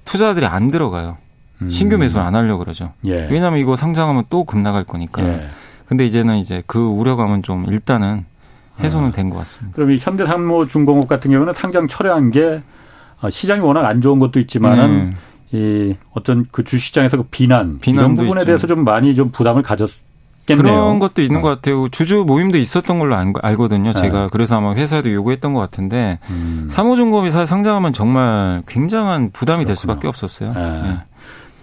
투자들이 0.06 0.46
안 0.46 0.70
들어가요. 0.70 1.18
음. 1.64 1.72
신규 1.72 1.98
매수를 1.98 2.24
안 2.24 2.36
하려고 2.36 2.60
그러죠. 2.60 2.94
예. 3.08 3.28
왜냐하면 3.32 3.60
이거 3.60 3.76
상장하면 3.76 4.26
또 4.30 4.44
급나갈 4.44 4.84
거니까. 4.84 5.24
예. 5.24 5.48
근데 5.88 6.06
이제는 6.06 6.38
이제 6.38 6.62
그 6.68 6.80
우려감은 6.80 7.44
좀 7.44 7.66
일단은 7.68 8.26
해소는 8.80 9.10
아. 9.10 9.12
된것 9.12 9.38
같습니다. 9.40 9.76
그럼 9.76 9.92
이 9.92 9.98
현대산모중공업 9.98 11.08
같은 11.08 11.32
경우는 11.32 11.54
상장 11.54 11.88
철회한 11.88 12.32
게 12.32 12.62
어, 13.22 13.30
시장이 13.30 13.62
워낙 13.62 13.86
안 13.86 14.02
좋은 14.02 14.20
것도 14.20 14.40
있지만은 14.40 15.10
네. 15.10 15.18
이 15.60 15.96
어떤 16.14 16.46
그 16.52 16.64
주시장에서 16.64 17.18
그 17.18 17.24
비난 17.32 17.80
이런 17.86 18.16
부분에 18.16 18.42
있죠. 18.42 18.46
대해서 18.46 18.68
좀 18.68 18.84
많이 18.84 19.16
좀 19.16 19.32
부담을 19.32 19.62
가졌. 19.64 19.90
겠네요. 20.46 20.64
그런 20.64 21.00
것도 21.00 21.22
있는 21.22 21.40
어. 21.40 21.42
것 21.42 21.50
같아요. 21.50 21.90
주주 21.90 22.24
모임도 22.26 22.58
있었던 22.58 23.00
걸로 23.00 23.18
알거든요. 23.42 23.92
제가 23.92 24.22
네. 24.22 24.28
그래서 24.32 24.56
아마 24.58 24.74
회사에도 24.76 25.12
요구했던 25.12 25.54
것 25.54 25.60
같은데 25.60 26.20
음. 26.30 26.68
사모중공업이 26.70 27.30
상장하면 27.46 27.92
정말 27.92 28.64
굉장한 28.66 29.32
부담이 29.34 29.66
그렇구나. 29.66 29.68
될 29.68 29.76
수밖에 29.76 30.08
없었어요. 30.08 30.54
네. 30.54 30.82
네. 30.84 30.98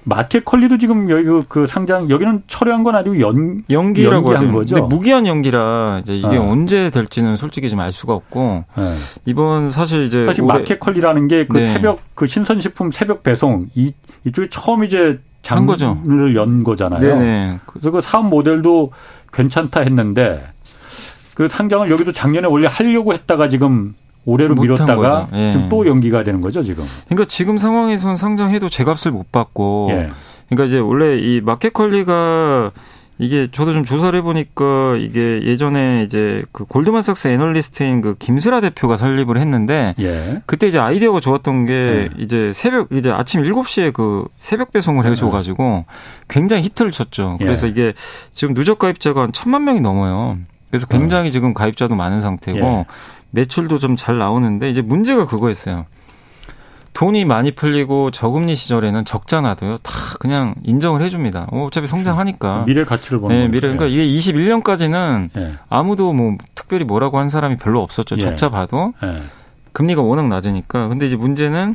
마켓 0.05 0.45
컬리도 0.45 0.79
지금 0.79 1.09
여기 1.11 1.25
그, 1.25 1.45
그 1.49 1.67
상장 1.67 2.11
여기는 2.11 2.43
철회한 2.47 2.85
건 2.85 2.95
아니고 2.95 3.21
연 3.21 3.63
연기라고 3.71 4.35
한 4.35 4.53
거죠. 4.53 4.75
근데 4.75 4.87
무기한 4.87 5.27
연기라 5.27 6.01
이제 6.03 6.17
이게 6.17 6.29
네. 6.29 6.37
언제 6.37 6.91
될지는 6.91 7.37
솔직히 7.37 7.71
좀알 7.71 7.91
수가 7.91 8.13
없고 8.13 8.65
네. 8.77 8.93
이번 9.25 9.71
사실 9.71 10.05
이제 10.05 10.25
사실 10.27 10.45
마켓 10.45 10.79
컬리라는 10.79 11.27
게그 11.29 11.57
네. 11.57 11.73
새벽 11.73 12.01
그 12.15 12.27
신선식품 12.27 12.93
새벽 12.93 13.23
배송 13.23 13.69
이 13.75 13.93
이쪽에 14.25 14.49
처음 14.51 14.85
이제 14.85 15.21
장을 15.43 16.37
연 16.37 16.65
거잖아요. 16.65 17.01
네네. 17.01 17.61
그래서 17.67 17.91
그 17.91 18.01
사업 18.01 18.29
모델도 18.29 18.93
괜찮다 19.33 19.81
했는데 19.81 20.45
그 21.35 21.49
상장을 21.49 21.91
여기도 21.91 22.13
작년에 22.13 22.47
원래 22.47 22.69
하려고 22.71 23.13
했다가 23.13 23.49
지금 23.49 23.95
올해로 24.25 24.55
미뤘다가 24.55 25.27
예. 25.35 25.51
지금 25.51 25.69
또 25.69 25.87
연기가 25.87 26.25
되는 26.25 26.41
거죠, 26.41 26.63
지금. 26.63 26.85
그러니까 27.07 27.29
지금 27.29 27.59
상황에서는 27.59 28.17
상장해도 28.17 28.69
제값을 28.69 29.13
못 29.13 29.31
받고 29.31 29.89
예. 29.91 30.11
그러니까 30.49 30.65
이제 30.67 30.79
원래 30.79 31.19
이 31.19 31.41
마켓컬리가 31.41 32.73
이게 33.19 33.49
저도 33.51 33.73
좀 33.73 33.85
조사를 33.85 34.19
해보니까 34.19 34.97
이게 34.99 35.41
예전에 35.45 36.03
이제 36.03 36.43
그 36.51 36.65
골드만삭스 36.65 37.29
애널리스트인 37.29 38.01
그 38.01 38.17
김슬아 38.19 38.61
대표가 38.61 38.97
설립을 38.97 39.39
했는데 39.39 39.95
예. 40.01 40.43
그때 40.47 40.67
이제 40.67 40.81
아이디어가 40.81 41.21
좋았던 41.21 41.67
게 41.67 41.73
예. 41.73 42.09
이제 42.19 42.51
새벽 42.53 42.89
이제 42.93 43.11
아침 43.11 43.43
7시에 43.43 43.93
그 43.93 44.27
새벽 44.37 44.73
배송을 44.73 45.07
해줘 45.07 45.31
가지고 45.31 45.85
굉장히 46.29 46.63
히트를 46.65 46.91
쳤죠. 46.91 47.39
예. 47.41 47.45
그래서 47.45 47.69
이게 47.69 47.93
지금 48.33 48.53
누적 48.53 48.81
가입자가 48.81 49.23
한 49.23 49.33
천만 49.33 49.65
명이 49.65 49.81
넘어요. 49.81 50.39
그래서 50.71 50.87
굉장히 50.87 51.29
어. 51.29 51.31
지금 51.31 51.55
가입자도 51.55 51.95
많은 51.95 52.21
상태고 52.21 52.59
예. 52.59 52.87
매출도 53.35 53.79
좀 53.79 53.97
잘 53.97 54.19
나오는데 54.19 54.71
이제 54.71 54.81
문제가 54.81 55.27
그거였어요. 55.27 55.87
돈이 56.93 57.25
많이 57.25 57.51
풀리고 57.51 58.13
저금리 58.13 58.55
시절에는 58.55 59.05
적자 59.05 59.41
나도요. 59.41 59.79
다 59.79 59.93
그냥 60.21 60.55
인정을 60.63 61.03
해줍니다. 61.03 61.49
어, 61.51 61.69
차피 61.73 61.89
성장하니까. 61.89 62.65
미래 62.67 62.85
가치를 62.85 63.19
보는 63.19 63.37
네, 63.37 63.49
미래. 63.49 63.61
그러니까 63.63 63.87
이게 63.87 64.07
21년까지는 64.07 65.31
네. 65.35 65.55
아무도 65.69 66.13
뭐 66.13 66.37
특별히 66.55 66.85
뭐라고 66.85 67.19
한 67.19 67.29
사람이 67.29 67.57
별로 67.57 67.83
없었죠. 67.83 68.15
예. 68.17 68.21
적자 68.21 68.49
봐도. 68.49 68.93
네. 69.03 69.23
금리가 69.73 70.03
워낙 70.03 70.29
낮으니까. 70.29 70.87
근데 70.87 71.07
이제 71.09 71.17
문제는 71.17 71.75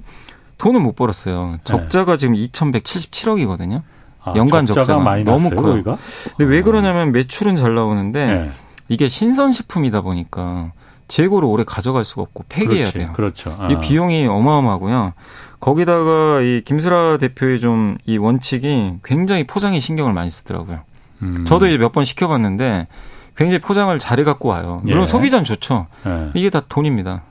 돈을 0.58 0.80
못 0.80 0.96
벌었어요. 0.96 1.58
적자가 1.66 2.16
지금 2.16 2.36
2,177억이거든요. 2.36 3.82
아, 4.24 4.34
연간 4.38 4.66
적자가, 4.66 4.86
적자가 4.86 5.16
너무 5.24 5.50
커요. 5.50 5.74
우리가? 5.74 5.98
근데 6.38 6.50
왜 6.50 6.62
그러냐면 6.62 7.12
매출은 7.12 7.58
잘 7.58 7.76
나오는데 7.76 8.52
이게 8.88 9.10
신선식품이다 9.10 10.00
보니까 10.02 10.72
재고를 11.10 11.48
오래 11.50 11.64
가져갈 11.66 12.06
수가 12.06 12.22
없고 12.22 12.46
폐기해야 12.48 12.84
그렇지, 12.86 12.98
돼요. 12.98 13.12
그렇죠. 13.14 13.56
아. 13.60 13.68
이 13.70 13.80
비용이 13.82 14.26
어마어마하고요. 14.28 15.14
거기다가 15.60 16.40
이 16.42 16.62
김수라 16.66 17.18
대표의 17.18 17.60
좀 17.60 17.98
이 18.06 18.18
원칙이 18.18 19.00
굉장히 19.04 19.46
포장에 19.46 19.80
신경을 19.82 20.14
많이 20.14 20.30
쓰더라고요. 20.30 20.80
음. 21.22 21.46
저도 21.46 21.68
이제 21.68 21.78
몇 21.78 21.92
번 21.92 22.06
시켜봤는데 22.06 22.88
굉장히 23.36 23.60
포장을 23.60 23.98
잘해 24.00 24.24
갖고 24.24 24.50
와요. 24.50 24.78
물론 24.84 25.04
예. 25.04 25.08
소비자는 25.08 25.44
좋죠. 25.44 25.88
예. 26.06 26.30
이게 26.34 26.50
다 26.50 26.62
돈입니다. 26.68 27.24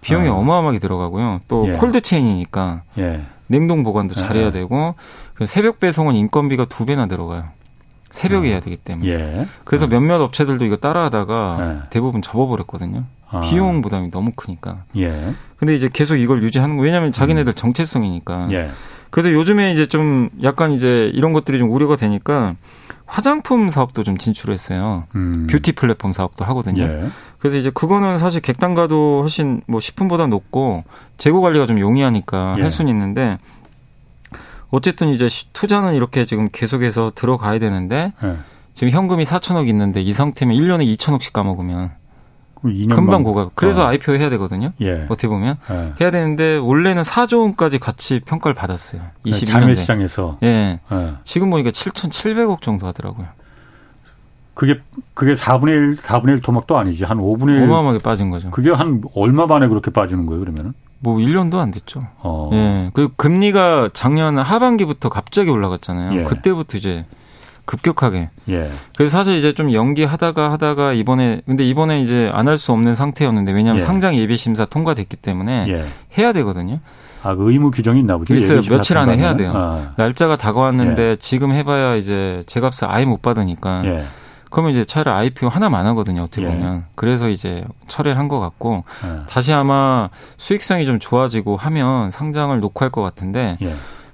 비용이 0.00 0.28
어. 0.28 0.40
마어마하게 0.42 0.78
들어가고요. 0.78 1.40
또 1.48 1.66
예. 1.68 1.72
콜드 1.72 2.00
체인이니까 2.00 2.82
예. 2.98 3.22
냉동 3.48 3.82
보관도 3.82 4.14
잘해야 4.14 4.46
예. 4.46 4.50
되고 4.50 4.94
그 5.34 5.46
새벽 5.46 5.78
배송은 5.80 6.14
인건비가 6.14 6.66
두 6.66 6.84
배나 6.86 7.06
들어가요. 7.06 7.44
새벽에 8.10 8.48
어. 8.48 8.50
해야 8.52 8.60
되기 8.60 8.76
때문에. 8.76 9.08
예. 9.10 9.46
그래서 9.64 9.86
어. 9.86 9.88
몇몇 9.88 10.20
업체들도 10.20 10.64
이거 10.64 10.76
따라하다가 10.76 11.86
대부분 11.90 12.22
접어버렸거든요. 12.22 13.04
아. 13.34 13.40
비용 13.40 13.82
부담이 13.82 14.10
너무 14.10 14.32
크니까. 14.34 14.84
예. 14.96 15.12
근데 15.56 15.74
이제 15.74 15.88
계속 15.92 16.16
이걸 16.16 16.42
유지하는 16.42 16.76
거 16.76 16.82
왜냐하면 16.82 17.12
자기네들 17.12 17.52
음. 17.52 17.54
정체성이니까. 17.54 18.48
예. 18.52 18.70
그래서 19.10 19.32
요즘에 19.32 19.72
이제 19.72 19.86
좀 19.86 20.28
약간 20.42 20.72
이제 20.72 21.10
이런 21.14 21.32
것들이 21.32 21.58
좀 21.58 21.70
우려가 21.70 21.94
되니까 21.94 22.56
화장품 23.06 23.68
사업도 23.68 24.02
좀 24.02 24.18
진출했어요. 24.18 25.04
음. 25.14 25.46
뷰티 25.48 25.72
플랫폼 25.72 26.12
사업도 26.12 26.44
하거든요. 26.46 26.82
예. 26.82 27.06
그래서 27.38 27.56
이제 27.56 27.70
그거는 27.70 28.18
사실 28.18 28.40
객단가도 28.40 29.20
훨씬 29.22 29.62
뭐 29.66 29.78
식품보다 29.78 30.26
높고 30.26 30.84
재고 31.16 31.40
관리가 31.42 31.66
좀 31.66 31.78
용이하니까 31.78 32.56
예. 32.58 32.62
할 32.62 32.70
수는 32.70 32.90
있는데 32.90 33.38
어쨌든 34.70 35.10
이제 35.10 35.28
투자는 35.52 35.94
이렇게 35.94 36.24
지금 36.24 36.48
계속해서 36.50 37.12
들어가야 37.14 37.58
되는데 37.60 38.12
예. 38.24 38.36
지금 38.72 38.92
현금이 38.92 39.22
4천억 39.22 39.68
있는데 39.68 40.02
이 40.02 40.12
상태면 40.12 40.56
1년에 40.56 40.96
2천억씩 40.96 41.32
까먹으면 41.32 41.92
금방 42.90 43.22
고가. 43.22 43.50
그래서 43.54 43.84
어. 43.84 43.86
IPO 43.88 44.14
해야 44.16 44.30
되거든요. 44.30 44.72
예. 44.80 45.04
어떻게 45.08 45.28
보면 45.28 45.56
예. 45.70 45.92
해야 46.00 46.10
되는데 46.10 46.56
원래는 46.56 47.02
4조 47.02 47.42
원까지 47.42 47.78
같이 47.78 48.20
평가를 48.20 48.54
받았어요. 48.54 49.02
21년에. 49.26 49.46
자매 49.46 49.74
시장에서. 49.74 50.38
예. 50.42 50.80
예. 50.90 51.12
지금 51.24 51.50
보니까 51.50 51.70
7,700억 51.70 52.62
정도 52.62 52.86
하더라고요. 52.86 53.26
그게 54.54 54.80
그게 55.14 55.34
4분의 55.34 55.68
1 55.68 55.96
4분의 55.96 56.28
1 56.28 56.40
토막도 56.40 56.78
아니지. 56.78 57.04
한 57.04 57.18
5분의 57.18 57.56
1 57.56 57.62
어마어마하게 57.64 57.98
빠진 57.98 58.30
거죠. 58.30 58.50
그게 58.50 58.70
한 58.70 59.02
얼마 59.14 59.46
만에 59.46 59.68
그렇게 59.68 59.90
빠지는 59.90 60.26
거예요, 60.26 60.40
그러면은? 60.40 60.72
뭐 61.00 61.16
1년도 61.16 61.56
안 61.58 61.70
됐죠. 61.70 62.06
어. 62.18 62.50
예. 62.52 62.90
그 62.94 63.10
금리가 63.16 63.90
작년 63.92 64.38
하반기부터 64.38 65.10
갑자기 65.10 65.50
올라갔잖아요. 65.50 66.20
예. 66.20 66.24
그때부터 66.24 66.78
이제 66.78 67.04
급격하게. 67.64 68.30
예. 68.50 68.70
그래서 68.96 69.16
사실 69.16 69.36
이제 69.36 69.52
좀 69.52 69.72
연기하다가 69.72 70.52
하다가 70.52 70.92
이번에 70.92 71.40
근데 71.46 71.64
이번에 71.64 72.00
이제 72.02 72.30
안 72.32 72.48
할 72.48 72.58
수 72.58 72.72
없는 72.72 72.94
상태였는데 72.94 73.52
왜냐하면 73.52 73.80
예. 73.80 73.84
상장 73.84 74.14
예비 74.16 74.36
심사 74.36 74.64
통과됐기 74.64 75.16
때문에 75.16 75.66
예. 75.68 75.86
해야 76.18 76.32
되거든요. 76.32 76.80
아, 77.22 77.34
그 77.34 77.50
의무 77.50 77.70
규정이 77.70 78.00
있나 78.00 78.18
보죠. 78.18 78.34
있어요. 78.34 78.60
며칠 78.68 78.98
안에 78.98 79.16
해야 79.16 79.34
돼요. 79.34 79.52
아. 79.54 79.92
날짜가 79.96 80.36
다가왔는데 80.36 81.02
예. 81.10 81.16
지금 81.16 81.52
해봐야 81.54 81.94
이제 81.96 82.42
제값을 82.46 82.88
아예 82.90 83.04
못 83.06 83.22
받으니까. 83.22 83.82
예. 83.86 84.04
그러면 84.50 84.70
이제 84.72 84.84
차라리 84.84 85.16
IPO 85.30 85.48
하나만 85.48 85.86
하거든요. 85.86 86.22
어떻게 86.22 86.42
예. 86.42 86.48
보면. 86.48 86.84
그래서 86.94 87.28
이제 87.30 87.64
철회를 87.88 88.18
한 88.18 88.28
것 88.28 88.38
같고 88.40 88.84
다시 89.28 89.52
아마 89.54 90.10
수익성이 90.36 90.84
좀 90.86 90.98
좋아지고 91.00 91.56
하면 91.56 92.10
상장을 92.10 92.60
놓고 92.60 92.84
할것 92.84 93.02
같은데 93.02 93.56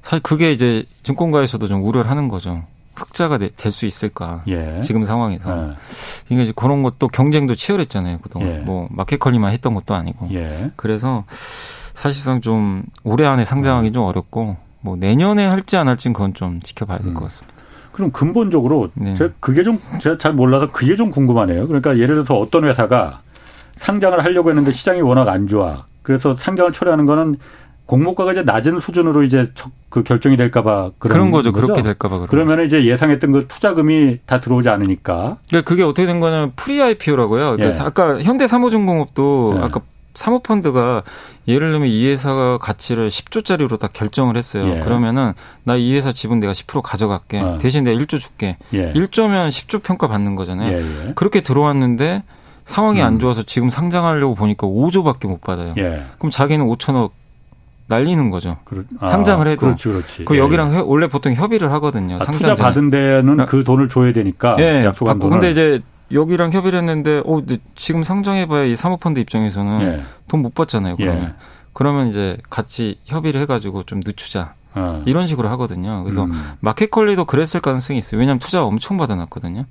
사실 0.03 0.21
그게 0.23 0.51
이제 0.53 0.85
증권가에서도 1.03 1.67
좀 1.67 1.83
우려를 1.85 2.09
하는 2.11 2.29
거죠. 2.29 2.63
흑자가 3.01 3.39
될 3.39 3.71
수 3.71 3.87
있을까? 3.87 4.43
예. 4.49 4.81
지금 4.81 5.05
상황에서. 5.05 5.51
예. 5.51 5.55
그러니까 6.27 6.45
이제 6.45 6.53
그런 6.55 6.83
것도 6.83 7.09
경쟁도 7.09 7.55
치열했잖아요. 7.55 8.19
그동안 8.19 8.49
예. 8.49 8.59
뭐 8.59 8.89
마켓컬리만 8.91 9.53
했던 9.53 9.75
것도 9.75 9.95
아니고. 9.95 10.29
예. 10.33 10.71
그래서 10.77 11.25
사실상 11.95 12.41
좀 12.41 12.83
올해 13.05 13.27
안에 13.27 13.45
상장하기 13.45 13.93
좀 13.93 14.05
어렵고 14.05 14.57
뭐 14.81 14.97
내년에 14.97 15.47
할지 15.47 15.77
안 15.77 15.89
할지는 15.89 16.15
그건 16.15 16.35
좀 16.35 16.61
지켜봐야 16.61 16.99
될것 16.99 17.17
음. 17.17 17.23
같습니다. 17.23 17.57
그럼 17.93 18.13
근본적으로 18.13 18.91
네. 18.95 19.15
제가 19.15 19.33
그게 19.41 19.63
좀 19.63 19.79
제가 20.01 20.17
잘 20.17 20.33
몰라서 20.33 20.71
그게 20.71 20.97
좀 20.97 21.11
궁금하네요. 21.11 21.67
그러니까 21.67 21.95
예를 21.97 22.15
들어서 22.15 22.37
어떤 22.39 22.65
회사가 22.65 23.21
상장을 23.77 24.23
하려고 24.25 24.51
했는데 24.51 24.71
시장이 24.73 25.01
워낙 25.01 25.29
안 25.29 25.47
좋아. 25.47 25.85
그래서 26.03 26.35
상장을 26.37 26.73
철회하는 26.73 27.05
거는 27.07 27.37
공모가가 27.91 28.31
이제 28.31 28.43
낮은 28.45 28.79
수준으로 28.79 29.25
이제 29.25 29.47
그 29.89 30.05
결정이 30.05 30.37
될까봐 30.37 30.93
그런, 30.99 31.13
그런 31.13 31.31
거죠. 31.33 31.51
거죠? 31.51 31.67
그렇게 31.67 31.83
될까봐 31.83 32.27
그러면 32.29 32.65
이제 32.65 32.85
예상했던 32.85 33.33
그 33.33 33.47
투자금이 33.49 34.19
다 34.27 34.39
들어오지 34.41 34.69
않으니까. 34.69 35.39
그러니까 35.49 35.69
그게 35.69 35.83
어떻게 35.83 36.07
된 36.07 36.21
거냐면 36.21 36.53
pre-IPO라고요. 36.55 37.57
그러니까 37.57 37.67
예. 37.67 37.87
아까 37.87 38.23
현대삼호중공업도 38.23 39.55
예. 39.57 39.65
아까 39.65 39.81
사모펀드가 40.15 41.03
예를 41.49 41.73
들면 41.73 41.89
이 41.89 42.07
회사가 42.09 42.59
가치를 42.59 43.09
10조짜리로 43.09 43.77
다 43.79 43.89
결정을 43.93 44.37
했어요. 44.37 44.69
예. 44.77 44.81
그러면은 44.81 45.33
나 45.65 45.77
이 45.77 45.93
회사 45.95 46.13
지분 46.13 46.39
내가 46.39 46.53
10% 46.53 46.83
가져갈게. 46.83 47.41
어. 47.41 47.59
대신 47.61 47.83
내가 47.83 48.01
1조 48.01 48.21
줄게. 48.21 48.57
예. 48.73 48.93
1조면 48.93 49.49
10조 49.49 49.83
평가 49.83 50.07
받는 50.07 50.37
거잖아요. 50.37 50.79
예, 50.79 51.09
예. 51.09 51.13
그렇게 51.17 51.41
들어왔는데 51.41 52.23
상황이 52.65 53.01
음. 53.01 53.07
안 53.07 53.19
좋아서 53.19 53.43
지금 53.43 53.69
상장하려고 53.69 54.37
보니까 54.37 54.69
5조밖에 54.69 55.27
못 55.27 55.41
받아요. 55.41 55.75
예. 55.79 56.05
그럼 56.19 56.31
자기는 56.31 56.65
5천억 56.67 57.11
날리는 57.91 58.31
거죠. 58.31 58.57
그렇, 58.65 58.85
아, 59.01 59.07
상장을 59.07 59.47
해도. 59.47 59.61
그렇지, 59.67 59.89
그렇지. 59.89 60.25
그 60.25 60.37
예. 60.37 60.39
여기랑 60.39 60.73
회, 60.73 60.81
원래 60.81 61.09
보통 61.09 61.35
협의를 61.35 61.71
하거든요. 61.73 62.17
아, 62.21 62.31
투자 62.31 62.55
받은 62.55 62.89
데는 62.89 63.41
아. 63.41 63.47
그 63.47 63.65
돈을 63.65 63.89
줘야 63.91 64.13
되니까. 64.13 64.55
예. 64.59 64.85
약속한 64.85 65.19
받고. 65.19 65.29
돈을. 65.29 65.41
근데 65.41 65.51
이제 65.51 65.85
여기랑 66.13 66.53
협의를 66.53 66.79
했는데, 66.79 67.23
어, 67.27 67.43
지금 67.75 68.03
상장해봐야 68.03 68.65
이 68.65 68.77
사모펀드 68.77 69.21
입장에서는 69.21 69.83
예. 69.83 70.03
돈못 70.29 70.55
받잖아요. 70.55 70.97
그러면. 70.97 71.23
예. 71.25 71.33
그러면 71.73 72.09
이제 72.09 72.39
같이 72.49 72.99
협의를 73.05 73.41
해가지고 73.43 73.83
좀 73.83 74.01
늦추자. 74.05 74.55
아. 74.73 75.03
이런 75.05 75.27
식으로 75.27 75.49
하거든요. 75.51 76.03
그래서 76.05 76.25
음. 76.25 76.33
마켓 76.61 76.91
컬리도 76.91 77.25
그랬을 77.25 77.61
가능성이 77.61 77.99
있어요. 77.99 78.21
왜냐하면 78.21 78.39
투자 78.39 78.63
엄청 78.63 78.97
받아놨거든요. 78.97 79.65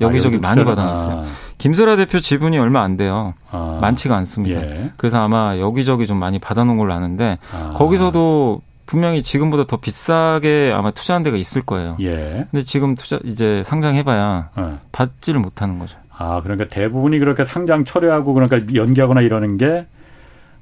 여기저기 0.00 0.36
아, 0.36 0.40
많이 0.40 0.64
받아놨어요. 0.64 1.18
아. 1.20 1.24
김설아 1.58 1.96
대표 1.96 2.20
지분이 2.20 2.58
얼마 2.58 2.82
안 2.82 2.96
돼요. 2.96 3.34
아. 3.50 3.78
많지가 3.80 4.16
않습니다. 4.16 4.60
예. 4.60 4.90
그래서 4.96 5.18
아마 5.18 5.58
여기저기 5.58 6.06
좀 6.06 6.18
많이 6.18 6.38
받아놓은 6.38 6.76
걸로 6.76 6.92
아는데 6.92 7.38
아. 7.52 7.72
거기서도 7.74 8.60
분명히 8.84 9.22
지금보다 9.22 9.64
더 9.64 9.78
비싸게 9.78 10.72
아마 10.74 10.90
투자한 10.90 11.22
데가 11.22 11.36
있을 11.36 11.62
거예요. 11.62 11.96
예. 12.00 12.46
근데 12.50 12.62
지금 12.64 12.94
투자 12.94 13.18
이제 13.24 13.62
상장해봐야 13.64 14.50
예. 14.58 14.62
받지를 14.92 15.40
못하는 15.40 15.78
거죠. 15.78 15.98
아 16.16 16.40
그러니까 16.42 16.68
대부분이 16.68 17.18
그렇게 17.18 17.44
상장 17.44 17.84
철회하고 17.84 18.32
그러니까 18.32 18.74
연기하거나 18.74 19.20
이러는 19.20 19.56
게 19.58 19.86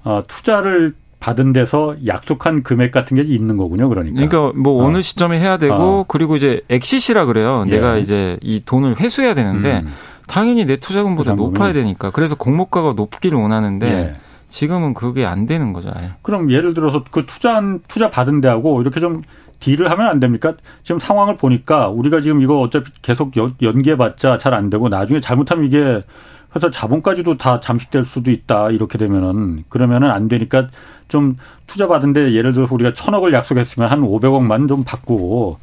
어, 0.02 0.22
투자를 0.26 0.92
받은 1.24 1.54
데서 1.54 1.96
약속한 2.06 2.62
금액 2.62 2.90
같은 2.92 3.16
게 3.16 3.22
있는 3.22 3.56
거군요. 3.56 3.88
그러니까. 3.88 4.26
그러니까 4.28 4.58
뭐 4.60 4.84
어. 4.84 4.90
느 4.90 5.00
시점에 5.00 5.40
해야 5.40 5.56
되고 5.56 5.74
어. 5.74 6.04
그리고 6.06 6.36
이제 6.36 6.60
엑시시라 6.68 7.24
그래요. 7.24 7.64
예. 7.68 7.70
내가 7.70 7.96
이제 7.96 8.36
이 8.42 8.60
돈을 8.64 9.00
회수해야 9.00 9.32
되는데 9.34 9.80
음. 9.84 9.88
당연히 10.28 10.66
내 10.66 10.76
투자금보다 10.76 11.30
투자금이. 11.32 11.52
높아야 11.54 11.72
되니까. 11.72 12.10
그래서 12.10 12.34
공모가가 12.34 12.92
높기를 12.92 13.38
원하는데 13.38 13.86
예. 13.90 14.16
지금은 14.48 14.92
그게 14.92 15.24
안 15.24 15.46
되는 15.46 15.72
거죠. 15.72 15.90
아예. 15.96 16.10
그럼 16.20 16.50
예를 16.50 16.74
들어서 16.74 17.02
그 17.10 17.24
투자 17.24 17.62
투자 17.88 18.10
받은 18.10 18.42
데하고 18.42 18.82
이렇게 18.82 19.00
좀 19.00 19.22
딜을 19.60 19.90
하면 19.90 20.06
안 20.08 20.20
됩니까? 20.20 20.54
지금 20.82 20.98
상황을 20.98 21.38
보니까 21.38 21.88
우리가 21.88 22.20
지금 22.20 22.42
이거 22.42 22.60
어차피 22.60 22.90
계속 23.00 23.32
연계해봤자 23.62 24.36
잘 24.36 24.52
안 24.52 24.68
되고 24.68 24.90
나중에 24.90 25.20
잘못하면 25.20 25.64
이게 25.64 26.02
그래서 26.50 26.70
자본까지도 26.70 27.36
다 27.36 27.58
잠식될 27.58 28.04
수도 28.04 28.30
있다. 28.30 28.70
이렇게 28.70 28.96
되면은 28.98 29.64
그러면은 29.68 30.10
안 30.10 30.28
되니까 30.28 30.68
좀 31.08 31.36
투자 31.66 31.86
받은데 31.88 32.32
예를 32.34 32.52
들어서 32.52 32.74
우리가 32.74 32.94
천억을 32.94 33.32
약속했으면 33.32 33.90
한 33.90 34.02
오백억만 34.02 34.68
좀 34.68 34.84
받고 34.84 35.58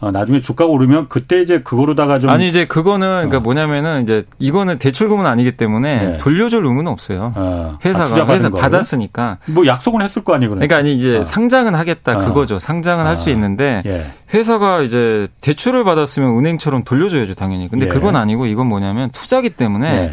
어, 0.00 0.10
나중에 0.10 0.40
주가가 0.40 0.68
오르면 0.68 1.06
그때 1.08 1.40
이제 1.42 1.60
그거로다가 1.60 2.18
좀 2.18 2.28
아니 2.28 2.48
이제 2.48 2.64
그거는 2.64 3.06
그러니까 3.06 3.36
어. 3.36 3.40
뭐냐면은 3.40 4.02
이제 4.02 4.24
이거는 4.40 4.78
대출금은 4.80 5.26
아니기 5.26 5.52
때문에 5.52 6.06
네. 6.10 6.16
돌려줄 6.16 6.66
의무는 6.66 6.90
없어요. 6.90 7.32
어. 7.36 7.78
회사가 7.84 8.22
아, 8.22 8.26
회사 8.26 8.50
받았으니까 8.50 9.38
뭐 9.46 9.64
약속은 9.64 10.02
했을 10.02 10.24
거 10.24 10.34
아니에요. 10.34 10.50
그러니까, 10.50 10.76
아니 10.76 10.94
이제 10.94 11.18
어. 11.18 11.22
상장은 11.22 11.76
하겠다 11.76 12.14
어. 12.14 12.18
그거죠. 12.18 12.58
상장은 12.58 13.06
할 13.06 13.16
수 13.16 13.30
있는데 13.30 13.82
예. 13.86 14.06
회사가 14.34 14.82
이제 14.82 15.28
대출을 15.40 15.84
받았으면 15.84 16.36
은행처럼 16.36 16.82
돌려줘야죠 16.82 17.34
당연히. 17.34 17.68
근데 17.68 17.84
예. 17.84 17.88
그건 17.88 18.16
아니고 18.16 18.46
이건 18.46 18.66
뭐냐면 18.66 19.10
투자기 19.10 19.50
때문에 19.50 19.88
예. 19.88 20.12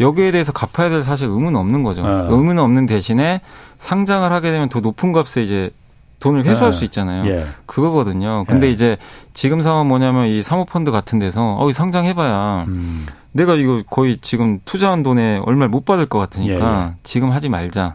여기에 0.00 0.32
대해서 0.32 0.50
갚아야 0.52 0.90
될 0.90 1.02
사실 1.02 1.28
의무는 1.28 1.60
없는 1.60 1.84
거죠. 1.84 2.02
의무는 2.04 2.60
없는 2.62 2.86
대신에 2.86 3.40
상장을 3.78 4.30
하게 4.30 4.50
되면 4.50 4.68
더 4.68 4.80
높은 4.80 5.12
값에 5.12 5.42
이제 5.42 5.70
돈을 6.20 6.44
회수할 6.44 6.72
네. 6.72 6.76
수 6.76 6.84
있잖아요. 6.84 7.26
예. 7.26 7.44
그거거든요. 7.66 8.44
근데 8.46 8.66
예. 8.66 8.70
이제 8.70 8.96
지금 9.34 9.60
상황 9.60 9.86
뭐냐면 9.86 10.26
이 10.26 10.42
사모펀드 10.42 10.90
같은 10.90 11.18
데서 11.18 11.56
어, 11.56 11.70
상장해봐야 11.70 12.64
음. 12.68 13.06
내가 13.32 13.54
이거 13.54 13.82
거의 13.88 14.18
지금 14.20 14.58
투자한 14.64 15.02
돈에 15.02 15.40
얼마를 15.44 15.68
못 15.68 15.84
받을 15.84 16.06
것 16.06 16.18
같으니까 16.18 16.92
예. 16.92 16.98
지금 17.04 17.30
하지 17.30 17.48
말자. 17.48 17.94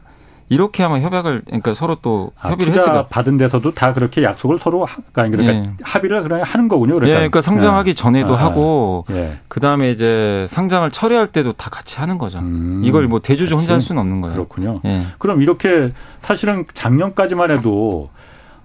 이렇게 0.54 0.84
하면 0.84 1.02
협약을 1.02 1.42
그러니까 1.46 1.74
서로 1.74 1.96
또 2.02 2.32
아, 2.40 2.50
협의를 2.50 2.74
했을 2.74 3.06
받은 3.10 3.38
데서도 3.38 3.74
다 3.74 3.94
그렇게 3.94 4.24
약속을 4.24 4.60
서로 4.60 4.86
하, 4.86 4.98
그러니까 5.12 5.44
예. 5.44 5.64
합의를 5.82 6.24
그냥 6.24 6.42
하는 6.46 6.68
거군요. 6.68 6.96
그러니까, 6.96 7.10
예, 7.10 7.16
그러니까 7.16 7.42
상장하기 7.42 7.90
예. 7.90 7.94
전에도 7.94 8.36
아, 8.36 8.44
하고 8.44 9.06
예. 9.12 9.38
그다음에 9.48 9.90
이제 9.90 10.46
상장을 10.48 10.90
처리할 10.92 11.28
때도 11.28 11.54
다 11.54 11.70
같이 11.70 12.00
하는 12.00 12.18
거죠. 12.18 12.40
음, 12.40 12.82
이걸 12.84 13.08
뭐 13.08 13.20
대주주 13.20 13.56
혼자 13.56 13.74
할 13.74 13.82
수는 13.82 14.00
없는 14.02 14.22
거예요. 14.22 14.36
그렇군요. 14.36 14.82
예. 14.86 15.02
그럼 15.18 15.42
이렇게 15.42 15.92
사실은 16.20 16.66
작년까지만 16.74 17.52
해도 17.52 18.10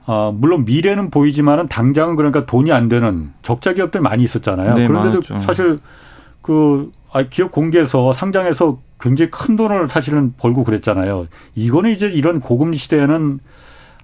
어, 0.06 0.34
물론 0.34 0.64
미래는 0.64 1.10
보이지만은 1.10 1.66
당장은 1.66 2.16
그러니까 2.16 2.46
돈이 2.46 2.72
안 2.72 2.88
되는 2.88 3.32
적자 3.42 3.72
기업들 3.72 4.00
많이 4.00 4.22
있었잖아요. 4.22 4.74
네, 4.74 4.86
그런데도 4.86 5.22
많았죠. 5.28 5.46
사실 5.46 5.78
그 6.40 6.90
아, 6.92 6.97
기업 7.30 7.50
공개해서 7.52 8.12
상장해서 8.12 8.78
굉장히 9.00 9.30
큰 9.30 9.56
돈을 9.56 9.88
사실은 9.88 10.34
벌고 10.38 10.64
그랬잖아요. 10.64 11.26
이거는 11.54 11.90
이제 11.92 12.06
이런 12.06 12.40
고금리 12.40 12.76
시대에는 12.76 13.40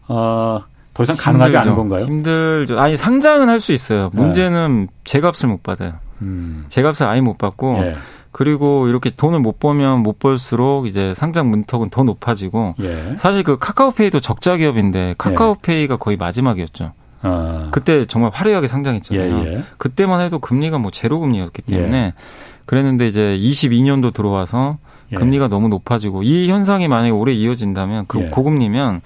어, 0.09 0.63
더 0.95 1.03
이상 1.03 1.17
가능하지 1.19 1.57
않은 1.57 1.75
건가요? 1.75 2.05
힘들죠. 2.05 2.79
아니 2.79 2.97
상장은 2.97 3.49
할 3.49 3.61
수 3.61 3.73
있어요. 3.73 4.11
네. 4.13 4.23
문제는 4.23 4.87
네. 4.87 4.87
제값을 5.05 5.49
못 5.49 5.63
받아요. 5.63 5.95
음. 6.23 6.65
제값을 6.69 7.07
아예 7.07 7.21
못 7.21 7.37
받고 7.39 7.81
네. 7.81 7.95
그리고 8.31 8.89
이렇게 8.89 9.11
돈을 9.11 9.41
못 9.41 9.59
벌면 9.59 10.01
못 10.01 10.19
벌수록 10.19 10.87
이제 10.87 11.13
상장 11.15 11.51
문턱은 11.51 11.91
더 11.91 12.03
높아지고 12.05 12.75
예. 12.81 13.17
사실 13.17 13.43
그 13.43 13.59
카카오페이도 13.59 14.21
적자 14.21 14.57
기업인데 14.57 15.15
카카오페이가 15.19 15.97
거의 15.97 16.17
마지막이었죠. 16.17 16.93
아. 17.23 17.69
그때 17.71 18.05
정말 18.05 18.31
화려하게 18.35 18.67
상장했잖아요. 18.67 19.39
예, 19.47 19.53
예. 19.55 19.63
그때만 19.79 20.21
해도 20.21 20.39
금리가 20.41 20.79
뭐 20.79 20.91
제로 20.91 21.21
금리였기 21.21 21.63
때문에 21.63 21.97
예. 21.97 22.13
그랬는데 22.67 23.07
이제 23.07 23.39
22년도 23.41 24.13
들어와서 24.13 24.79
예. 25.13 25.17
금리가 25.17 25.49
너무 25.49 25.69
높아지고 25.69 26.23
이 26.23 26.49
현상이 26.49 26.89
만약에 26.89 27.11
오래 27.11 27.33
이어진다면 27.33 28.07
그 28.09 28.21
예. 28.21 28.31
고금리면 28.31 29.03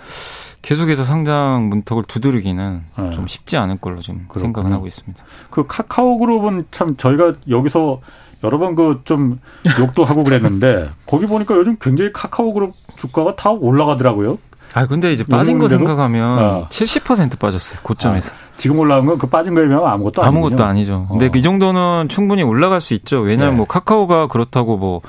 계속해서 0.62 1.04
상장 1.04 1.68
문턱을 1.68 2.04
두드리기는 2.04 2.82
네. 2.98 3.10
좀 3.12 3.26
쉽지 3.26 3.56
않을 3.56 3.76
걸로 3.78 4.00
좀 4.00 4.26
생각을 4.34 4.72
하고 4.72 4.86
있습니다. 4.86 5.22
그 5.50 5.66
카카오 5.66 6.18
그룹은 6.18 6.66
참 6.70 6.96
저희가 6.96 7.34
여기서 7.48 8.00
여러 8.44 8.58
번 8.58 8.74
그 8.76 9.00
좀 9.04 9.40
욕도 9.80 10.04
하고 10.04 10.22
그랬는데 10.24 10.90
거기 11.06 11.26
보니까 11.26 11.56
요즘 11.56 11.76
굉장히 11.80 12.12
카카오 12.12 12.52
그룹 12.52 12.74
주가가 12.96 13.34
다 13.34 13.50
올라가더라고요. 13.50 14.38
아 14.74 14.86
근데 14.86 15.12
이제 15.12 15.24
빠진 15.24 15.58
거 15.58 15.68
생각하면 15.68 16.38
어. 16.38 16.68
70% 16.68 17.38
빠졌어요 17.38 17.80
고점에서. 17.82 18.32
아, 18.34 18.38
지금 18.56 18.78
올라온 18.78 19.06
건 19.06 19.18
그 19.18 19.26
빠진 19.26 19.54
거에 19.54 19.66
비하면 19.66 19.86
아무것도 19.88 20.22
아니죠. 20.22 20.28
아무것도 20.38 20.64
아니죠. 20.64 21.06
근데 21.10 21.26
어. 21.26 21.30
이 21.34 21.42
정도는 21.42 22.08
충분히 22.08 22.42
올라갈 22.42 22.80
수 22.80 22.94
있죠. 22.94 23.20
왜냐하면 23.20 23.54
네. 23.54 23.56
뭐 23.58 23.66
카카오가 23.66 24.26
그렇다고 24.28 24.76
뭐 24.76 25.00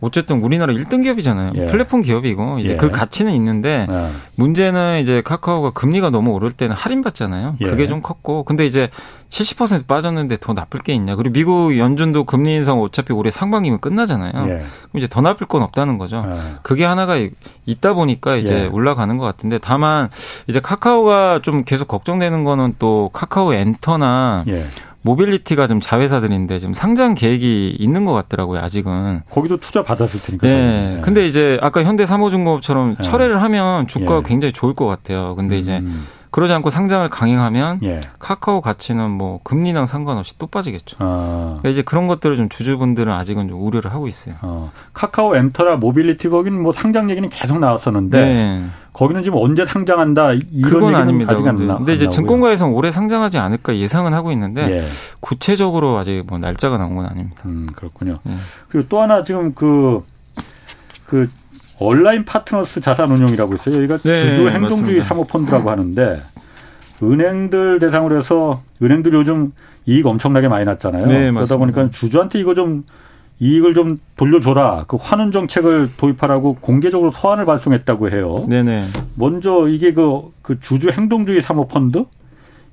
어쨌든 0.00 0.42
우리나라 0.42 0.72
1등 0.72 1.02
기업이잖아요. 1.02 1.52
예. 1.56 1.66
플랫폼 1.66 2.02
기업이고 2.02 2.60
이제 2.60 2.74
예. 2.74 2.76
그 2.76 2.90
가치는 2.90 3.32
있는데 3.34 3.86
예. 3.90 4.08
문제는 4.36 5.00
이제 5.00 5.22
카카오가 5.22 5.70
금리가 5.70 6.10
너무 6.10 6.30
오를 6.32 6.52
때는 6.52 6.76
할인 6.76 7.02
받잖아요. 7.02 7.56
예. 7.60 7.64
그게 7.66 7.86
좀 7.86 8.00
컸고 8.00 8.44
근데 8.44 8.64
이제 8.64 8.90
70% 9.30 9.86
빠졌는데 9.86 10.38
더 10.40 10.54
나쁠 10.54 10.80
게 10.80 10.94
있냐. 10.94 11.14
그리고 11.16 11.32
미국 11.32 11.78
연준도 11.78 12.24
금리 12.24 12.54
인상 12.54 12.80
어차피 12.80 13.12
올해 13.12 13.30
상반기면 13.30 13.80
끝나잖아요. 13.80 14.32
예. 14.34 14.58
그럼 14.58 14.64
이제 14.96 15.08
더 15.08 15.20
나쁠 15.20 15.46
건 15.46 15.62
없다는 15.62 15.98
거죠. 15.98 16.24
예. 16.26 16.56
그게 16.62 16.84
하나가 16.84 17.16
있다 17.66 17.92
보니까 17.92 18.36
이제 18.36 18.66
올라가는 18.72 19.14
것 19.18 19.24
같은데 19.24 19.58
다만 19.58 20.08
이제 20.46 20.60
카카오가 20.60 21.40
좀 21.42 21.64
계속 21.64 21.88
걱정되는 21.88 22.44
거는 22.44 22.74
또 22.78 23.10
카카오 23.12 23.52
엔터나 23.52 24.44
모빌리티가 25.02 25.66
좀 25.66 25.80
자회사들인데 25.80 26.58
지금 26.58 26.74
상장 26.74 27.14
계획이 27.14 27.76
있는 27.78 28.04
것 28.04 28.12
같더라고요. 28.12 28.60
아직은. 28.60 29.22
거기도 29.30 29.56
투자 29.56 29.82
받았을 29.82 30.20
테니까. 30.20 30.46
네. 30.46 30.94
네. 30.96 31.00
근데 31.02 31.26
이제 31.26 31.58
아까 31.62 31.82
현대 31.84 32.04
삼호중공업처럼 32.04 32.96
네. 32.96 33.02
철회를 33.02 33.40
하면 33.42 33.86
주가가 33.86 34.18
예. 34.18 34.22
굉장히 34.28 34.52
좋을 34.52 34.74
것 34.74 34.86
같아요. 34.86 35.34
근데 35.36 35.54
음. 35.56 35.60
이제 35.60 35.82
그러지 36.30 36.52
않고 36.52 36.70
상장을 36.70 37.08
강행하면 37.08 37.80
예. 37.82 38.00
카카오 38.18 38.60
가치는 38.60 39.10
뭐 39.10 39.40
금리랑 39.44 39.86
상관없이 39.86 40.38
또 40.38 40.46
빠지겠죠. 40.46 40.96
아. 41.00 41.56
그러니까 41.60 41.68
이제 41.70 41.82
그런 41.82 42.06
것들을 42.06 42.36
좀 42.36 42.48
주주분들은 42.48 43.12
아직은 43.12 43.48
좀 43.48 43.60
우려를 43.60 43.92
하고 43.92 44.08
있어요. 44.08 44.34
어. 44.42 44.70
카카오 44.92 45.36
엔터랑 45.36 45.76
모빌리티 45.76 46.28
거기는 46.28 46.60
뭐 46.60 46.72
상장 46.72 47.10
얘기는 47.10 47.26
계속 47.28 47.58
나왔었는데 47.58 48.20
네. 48.20 48.64
거기는 48.92 49.22
지금 49.22 49.38
언제 49.38 49.64
상장한다 49.64 50.32
이런 50.32 50.72
그건 50.72 50.94
아닙니다. 50.96 51.32
아직 51.32 51.42
근데, 51.42 51.66
근데 51.66 51.94
이제 51.94 52.08
증권가에서는 52.08 52.74
올해 52.74 52.90
상장하지 52.90 53.38
않을까 53.38 53.76
예상은 53.76 54.12
하고 54.12 54.32
있는데 54.32 54.78
예. 54.78 54.84
구체적으로 55.20 55.98
아직 55.98 56.24
뭐 56.26 56.38
날짜가 56.38 56.78
나온 56.78 56.96
건 56.96 57.06
아닙니다. 57.06 57.42
음, 57.46 57.68
그렇군요. 57.74 58.18
예. 58.26 58.34
그리고 58.68 58.88
또 58.88 59.00
하나 59.00 59.22
지금 59.22 59.54
그그 59.54 60.04
그 61.06 61.30
온라인 61.80 62.24
파트너스 62.24 62.80
자산운용이라고 62.80 63.54
있어요. 63.54 63.76
여기가 63.76 63.98
네, 63.98 64.16
주주 64.16 64.48
행동주의 64.48 65.00
사모펀드라고 65.00 65.70
하는데 65.70 66.22
은행들 67.02 67.78
대상으로 67.78 68.18
해서 68.18 68.62
은행들 68.82 69.12
요즘 69.14 69.52
이익 69.86 70.06
엄청나게 70.06 70.48
많이 70.48 70.64
났잖아요. 70.64 71.06
네, 71.06 71.30
그러다 71.30 71.56
보니까 71.56 71.90
주주한테 71.90 72.40
이거 72.40 72.54
좀 72.54 72.84
이익을 73.40 73.72
좀 73.74 73.98
돌려줘라. 74.16 74.84
그 74.88 74.96
환원 75.00 75.30
정책을 75.30 75.90
도입하라고 75.96 76.56
공개적으로 76.60 77.12
서한을 77.12 77.44
발송했다고 77.46 78.10
해요. 78.10 78.44
네네. 78.48 78.84
먼저 79.14 79.68
이게 79.68 79.92
그, 79.92 80.32
그 80.42 80.58
주주 80.60 80.90
행동주의 80.90 81.40
사모펀드 81.40 82.04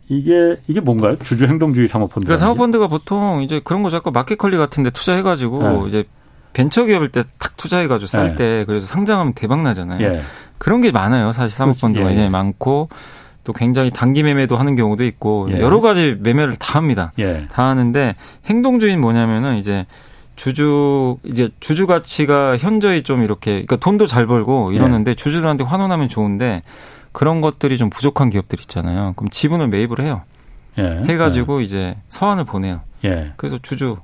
이게 0.09 0.57
이게 0.67 0.79
뭔가요? 0.79 1.17
주주 1.19 1.45
행동주의 1.45 1.87
사모펀드. 1.87 2.25
그러니까 2.25 2.37
사모펀드가 2.43 2.87
보통 2.87 3.41
이제 3.43 3.61
그런 3.63 3.83
거죠. 3.83 3.97
아까 3.97 4.11
마켓컬리 4.11 4.57
같은 4.57 4.83
데 4.83 4.89
투자해 4.89 5.21
가지고 5.21 5.61
네. 5.63 5.87
이제 5.87 6.03
벤처 6.55 6.85
기업일 6.85 7.09
때 7.09 7.21
탁 7.37 7.57
투자해가지고 7.57 8.07
쌀때 8.07 8.43
네. 8.43 8.65
그래서 8.65 8.85
상장하면 8.85 9.33
대박 9.33 9.61
나잖아요. 9.61 10.01
예. 10.01 10.21
그런 10.57 10.81
게 10.81 10.91
많아요. 10.91 11.31
사실 11.31 11.55
사모펀드가 11.55 12.15
예. 12.15 12.29
많고 12.29 12.89
또 13.43 13.53
굉장히 13.53 13.91
단기 13.91 14.23
매매도 14.23 14.57
하는 14.57 14.75
경우도 14.75 15.03
있고 15.05 15.49
예. 15.51 15.59
여러 15.59 15.81
가지 15.81 16.17
매매를 16.19 16.55
다 16.55 16.77
합니다. 16.77 17.11
예. 17.19 17.47
다 17.51 17.67
하는데 17.67 18.15
행동주의는 18.45 19.01
뭐냐면은 19.01 19.57
이제 19.57 19.85
주주 20.35 21.17
이제 21.23 21.49
주주 21.59 21.87
가치가 21.87 22.57
현저히 22.57 23.03
좀 23.03 23.23
이렇게 23.23 23.51
그러니까 23.51 23.77
돈도 23.77 24.07
잘 24.07 24.25
벌고 24.27 24.71
이러는데 24.71 25.11
예. 25.11 25.15
주주들한테 25.15 25.63
환원하면 25.63 26.09
좋은데 26.09 26.63
그런 27.11 27.41
것들이 27.41 27.77
좀 27.77 27.89
부족한 27.89 28.29
기업들 28.29 28.59
있잖아요. 28.61 29.13
그럼 29.15 29.29
지분을 29.29 29.67
매입을 29.67 30.01
해요. 30.01 30.23
예. 30.77 31.03
해가지고 31.07 31.61
이제 31.61 31.95
서한을 32.09 32.43
보내요. 32.43 32.81
그래서 33.37 33.57
주주 33.61 33.97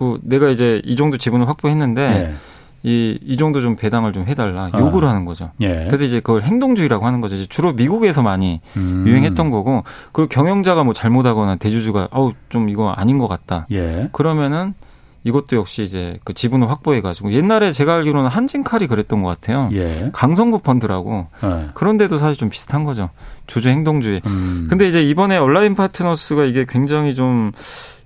그 0.00 0.18
내가 0.22 0.48
이제 0.48 0.80
이 0.86 0.96
정도 0.96 1.18
지분을 1.18 1.46
확보했는데 1.46 2.02
예. 2.02 2.34
이, 2.82 3.18
이 3.22 3.36
정도 3.36 3.60
좀 3.60 3.76
배당을 3.76 4.14
좀 4.14 4.24
해달라 4.26 4.70
요구를 4.72 5.06
아. 5.06 5.10
하는 5.10 5.26
거죠. 5.26 5.50
예. 5.60 5.84
그래서 5.86 6.04
이제 6.06 6.20
그걸 6.20 6.40
행동주의라고 6.40 7.04
하는 7.04 7.20
거죠. 7.20 7.36
주로 7.44 7.74
미국에서 7.74 8.22
많이 8.22 8.62
음. 8.78 9.04
유행했던 9.06 9.50
거고 9.50 9.84
그리고 10.12 10.30
경영자가 10.30 10.84
뭐 10.84 10.94
잘못하거나 10.94 11.56
대주주가 11.56 12.08
어우 12.12 12.32
좀 12.48 12.70
이거 12.70 12.88
아닌 12.88 13.18
것 13.18 13.28
같다. 13.28 13.66
예. 13.72 14.08
그러면은 14.12 14.72
이것도 15.24 15.56
역시 15.56 15.82
이제 15.82 16.18
그 16.24 16.32
지분을 16.32 16.70
확보해가지고 16.70 17.34
옛날에 17.34 17.70
제가 17.70 17.96
알기로는 17.96 18.30
한진칼이 18.30 18.86
그랬던 18.86 19.22
것 19.22 19.28
같아요. 19.28 19.68
예. 19.72 20.08
강성부 20.14 20.60
펀드라고 20.60 21.26
예. 21.44 21.66
그런데도 21.74 22.16
사실 22.16 22.38
좀 22.38 22.48
비슷한 22.48 22.84
거죠. 22.84 23.10
주주 23.46 23.68
행동주의. 23.68 24.22
음. 24.24 24.66
근데 24.70 24.88
이제 24.88 25.02
이번에 25.02 25.36
온라인 25.36 25.74
파트너스가 25.74 26.44
이게 26.44 26.64
굉장히 26.66 27.14
좀 27.14 27.52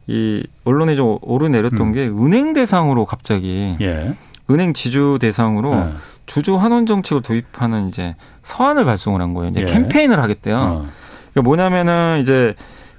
이 0.06 0.46
언론에 0.64 0.96
좀 0.96 1.18
오르내렸던 1.22 1.80
음. 1.80 1.92
게 1.92 2.06
은행 2.06 2.52
대상으로 2.52 3.06
갑자기 3.06 3.76
예. 3.80 4.14
은행 4.50 4.74
지주 4.74 5.18
대상으로 5.20 5.74
예. 5.74 5.84
주주 6.26 6.56
환원 6.56 6.86
정책을 6.86 7.22
도입하는 7.22 7.88
이제 7.88 8.14
서한을 8.42 8.84
발송을 8.84 9.20
한 9.20 9.34
거예요. 9.34 9.50
이제 9.50 9.62
예. 9.62 9.64
캠페인을 9.64 10.22
하겠대요. 10.22 10.56
어. 10.56 10.86
그러니까 11.32 11.42
뭐냐면은 11.42 12.20
이제 12.20 12.54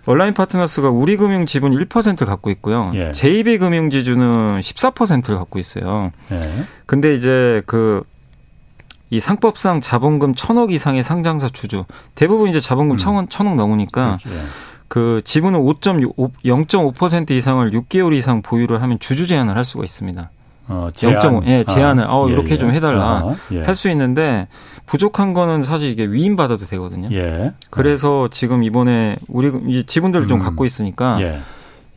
온라인 0.08 0.34
파트너스가 0.34 0.90
우리금융 0.90 1.46
지분 1.46 1.72
1% 1.72 2.26
갖고 2.26 2.50
있고요. 2.52 2.92
예. 2.96 3.12
JB금융 3.12 3.90
지주는 3.90 4.60
14%를 4.60 5.38
갖고 5.38 5.60
있어요. 5.60 6.12
예. 6.32 6.42
근데 6.86 7.14
이제 7.14 7.64
그이 7.66 9.20
상법상 9.20 9.82
자본금 9.82 10.36
천억 10.36 10.72
이상의 10.72 11.04
상장사 11.04 11.50
주주 11.50 11.86
대부분 12.14 12.50
이제 12.50 12.60
자본금 12.60 12.96
음. 12.96 12.98
천억, 12.98 13.30
천억 13.30 13.56
넘으니까 13.56 14.18
그렇죠. 14.24 14.30
예. 14.96 15.00
그 15.00 15.22
지분은 15.26 15.60
5.0.5% 15.60 17.32
이상을 17.32 17.70
6개월 17.72 18.14
이상 18.14 18.42
보유를 18.42 18.82
하면 18.82 18.98
주주 19.00 19.28
제한을 19.28 19.58
할 19.58 19.66
수가 19.66 19.84
있습니다. 19.84 20.30
어, 20.68 20.88
제한. 20.96 21.20
0.5, 21.20 21.46
예, 21.48 21.64
제한을, 21.66 22.08
어, 22.10 22.28
예, 22.30 22.34
이렇게 22.34 22.54
예. 22.54 22.58
좀 22.58 22.72
해달라. 22.72 23.26
어, 23.26 23.36
예. 23.52 23.62
할수 23.62 23.90
있는데, 23.90 24.48
부족한 24.86 25.34
거는 25.34 25.64
사실 25.64 25.90
이게 25.90 26.06
위임 26.06 26.36
받아도 26.38 26.66
되거든요. 26.66 27.10
예. 27.12 27.52
그래서 27.70 28.30
지금 28.32 28.64
이번에 28.64 29.18
우리 29.28 29.84
지분들을 29.84 30.26
음. 30.26 30.28
좀 30.28 30.40
갖고 30.40 30.66
있으니까, 30.66 31.22
예. 31.22 31.40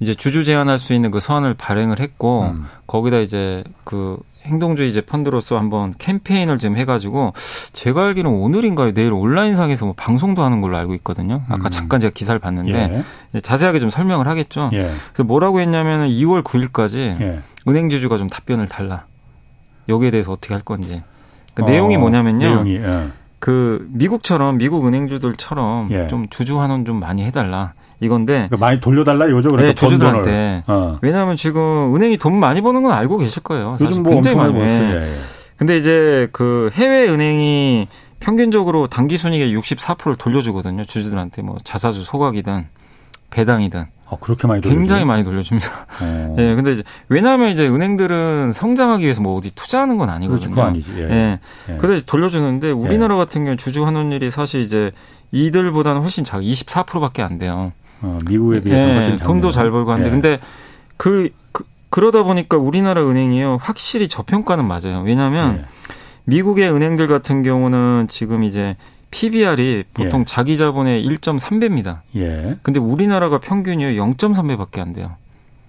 이제 0.00 0.12
주주 0.12 0.44
제한할 0.44 0.78
수 0.78 0.92
있는 0.92 1.10
그 1.10 1.20
서한을 1.20 1.54
발행을 1.54 2.00
했고, 2.00 2.50
음. 2.52 2.66
거기다 2.86 3.18
이제 3.18 3.62
그 3.84 4.18
행동주의 4.48 4.88
이제 4.88 5.00
펀드로서 5.00 5.56
한번 5.56 5.94
캠페인을 5.96 6.58
좀 6.58 6.76
해가지고 6.76 7.34
제가 7.72 8.06
알기로는 8.06 8.38
오늘인가요 8.38 8.92
내일 8.92 9.12
온라인상에서 9.12 9.84
뭐 9.84 9.94
방송도 9.96 10.42
하는 10.42 10.60
걸로 10.60 10.76
알고 10.76 10.94
있거든요. 10.96 11.42
아까 11.48 11.68
음. 11.68 11.70
잠깐 11.70 12.00
제가 12.00 12.12
기사를 12.12 12.38
봤는데 12.38 13.04
예. 13.34 13.40
자세하게 13.40 13.78
좀 13.78 13.90
설명을 13.90 14.26
하겠죠. 14.26 14.70
예. 14.72 14.90
그래서 15.12 15.24
뭐라고 15.24 15.60
했냐면은 15.60 16.08
2월 16.08 16.42
9일까지 16.42 17.20
예. 17.20 17.40
은행 17.68 17.88
주주가 17.88 18.18
좀 18.18 18.28
답변을 18.28 18.66
달라. 18.66 19.04
여기에 19.88 20.10
대해서 20.10 20.32
어떻게 20.32 20.54
할 20.54 20.62
건지. 20.62 21.02
그 21.54 21.62
어, 21.62 21.66
내용이 21.66 21.96
뭐냐면요. 21.96 22.64
내용이, 22.64 22.76
예. 22.76 23.06
그 23.38 23.86
미국처럼 23.90 24.58
미국 24.58 24.86
은행주들처럼 24.86 25.88
예. 25.92 26.06
좀 26.08 26.28
주주 26.28 26.60
환원 26.60 26.84
좀 26.84 26.98
많이 27.00 27.24
해달라. 27.24 27.74
이건데 28.00 28.46
그러니까 28.48 28.56
많이 28.58 28.80
돌려달라 28.80 29.26
이거죠. 29.26 29.48
그러니까 29.48 29.74
네, 29.74 29.74
주주들한테. 29.74 30.64
어. 30.66 30.98
왜냐하면 31.02 31.36
지금 31.36 31.94
은행이 31.94 32.18
돈 32.18 32.38
많이 32.38 32.60
버는 32.60 32.82
건 32.82 32.92
알고 32.92 33.18
계실 33.18 33.42
거예요. 33.42 33.76
요즘 33.80 34.02
뭐 34.02 34.14
굉장히 34.14 34.36
많이 34.36 34.52
버어요 34.52 34.68
예. 34.68 35.12
근데 35.56 35.76
이제 35.76 36.28
그 36.32 36.70
해외 36.74 37.08
은행이 37.08 37.88
평균적으로 38.20 38.86
단기 38.86 39.16
순이익의 39.16 39.56
64%를 39.56 40.16
돌려주거든요. 40.16 40.84
주주들한테 40.84 41.42
뭐 41.42 41.56
자사주 41.64 42.04
소각이든 42.04 42.66
배당이든. 43.30 43.86
아, 44.10 44.16
그렇게 44.20 44.46
많이 44.46 44.62
돌려줘요? 44.62 44.80
굉장히 44.80 45.04
많이 45.04 45.22
돌려줍니다. 45.22 45.86
어. 46.00 46.36
예, 46.38 46.54
근데 46.54 46.72
이제 46.72 46.82
왜냐하면 47.08 47.50
이제 47.50 47.68
은행들은 47.68 48.52
성장하기 48.52 49.04
위해서 49.04 49.20
뭐 49.20 49.36
어디 49.36 49.54
투자하는 49.54 49.98
건 49.98 50.08
아니거든요. 50.08 50.54
그렇죠, 50.54 50.68
아니지. 50.68 50.90
예. 50.96 51.02
예. 51.02 51.38
예. 51.68 51.76
그래서 51.76 52.04
돌려주는데 52.06 52.70
우리나라 52.70 53.16
예. 53.16 53.18
같은 53.18 53.44
경우 53.44 53.56
주주 53.56 53.84
환원율이 53.84 54.30
사실 54.30 54.62
이제 54.62 54.90
이들보다는 55.32 56.00
훨씬 56.00 56.24
작아 56.24 56.42
24%밖에 56.42 57.22
안 57.22 57.38
돼요. 57.38 57.72
어, 58.02 58.18
미국에 58.28 58.60
비해서 58.60 59.12
예. 59.12 59.16
돈도 59.16 59.50
잘 59.50 59.70
벌고 59.70 59.92
하는데 59.92 60.08
예. 60.08 60.10
근데 60.10 60.38
그, 60.96 61.30
그 61.52 61.64
그러다 61.90 62.22
보니까 62.22 62.56
우리나라 62.56 63.02
은행이요 63.08 63.58
확실히 63.60 64.08
저평가는 64.08 64.64
맞아요. 64.64 65.02
왜냐하면 65.04 65.58
예. 65.58 65.64
미국의 66.24 66.70
은행들 66.70 67.08
같은 67.08 67.42
경우는 67.42 68.06
지금 68.10 68.44
이제 68.44 68.76
PBR이 69.10 69.84
보통 69.94 70.20
예. 70.20 70.24
자기 70.26 70.56
자본의 70.56 71.06
1.3배입니다. 71.06 72.00
예. 72.16 72.56
근데 72.62 72.78
우리나라가 72.78 73.38
평균이 73.38 73.84
0.3배밖에 73.96 74.80
안 74.80 74.92
돼요. 74.92 75.16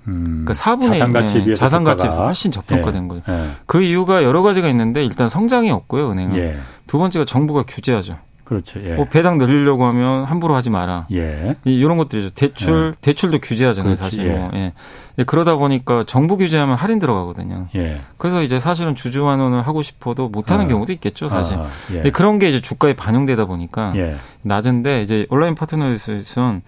음, 0.08 0.44
그러니까 0.46 0.54
4분의 0.54 0.90
자산 0.90 1.12
가치에 1.14 1.44
비해서 1.44 1.60
자산 1.60 1.84
가치에서 1.84 2.26
훨씬 2.26 2.52
저평가된 2.52 3.04
예. 3.04 3.08
거죠. 3.08 3.24
예. 3.30 3.46
그 3.66 3.82
이유가 3.82 4.24
여러 4.24 4.42
가지가 4.42 4.68
있는데 4.70 5.06
일단 5.06 5.30
성장이 5.30 5.72
없고요, 5.72 6.12
은행은. 6.12 6.38
예. 6.38 6.58
두 6.88 6.98
번째가 6.98 7.26
정부가 7.26 7.64
규제하죠. 7.68 8.18
그렇죠. 8.50 8.84
예. 8.84 8.96
뭐 8.96 9.06
배당 9.06 9.38
늘리려고 9.38 9.86
하면 9.86 10.24
함부로 10.24 10.56
하지 10.56 10.72
마라. 10.72 11.06
예. 11.12 11.56
이런 11.66 11.98
것들이죠. 11.98 12.32
대출 12.32 12.94
예. 12.96 13.00
대출도 13.00 13.38
규제하잖아요, 13.42 13.94
그렇지. 13.94 14.02
사실. 14.02 14.26
예. 14.26 14.36
뭐. 14.36 14.50
예. 14.56 14.74
예. 15.20 15.24
그러다 15.24 15.56
보니까 15.56 16.04
정부 16.08 16.36
규제하면 16.36 16.76
할인 16.76 16.98
들어가거든요. 16.98 17.68
예. 17.76 18.02
그래서 18.18 18.42
이제 18.42 18.60
사실은 18.60 18.96
주주 18.96 19.30
환원을 19.30 19.68
하고 19.68 19.84
싶어도 19.84 20.30
못 20.30 20.50
하는 20.50 20.66
아. 20.66 20.68
경우도 20.68 20.92
있겠죠, 20.94 21.28
사실. 21.28 21.58
아. 21.58 21.68
예. 21.92 21.94
근데 21.94 22.10
그런 22.10 22.40
게 22.40 22.50
이제 22.50 22.60
주가에 22.60 22.94
반영되다 22.94 23.46
보니까 23.46 23.94
예. 23.98 24.16
낮은데 24.42 25.04
이제 25.04 25.28
온라인 25.30 25.54
파트너에서는 25.54 26.64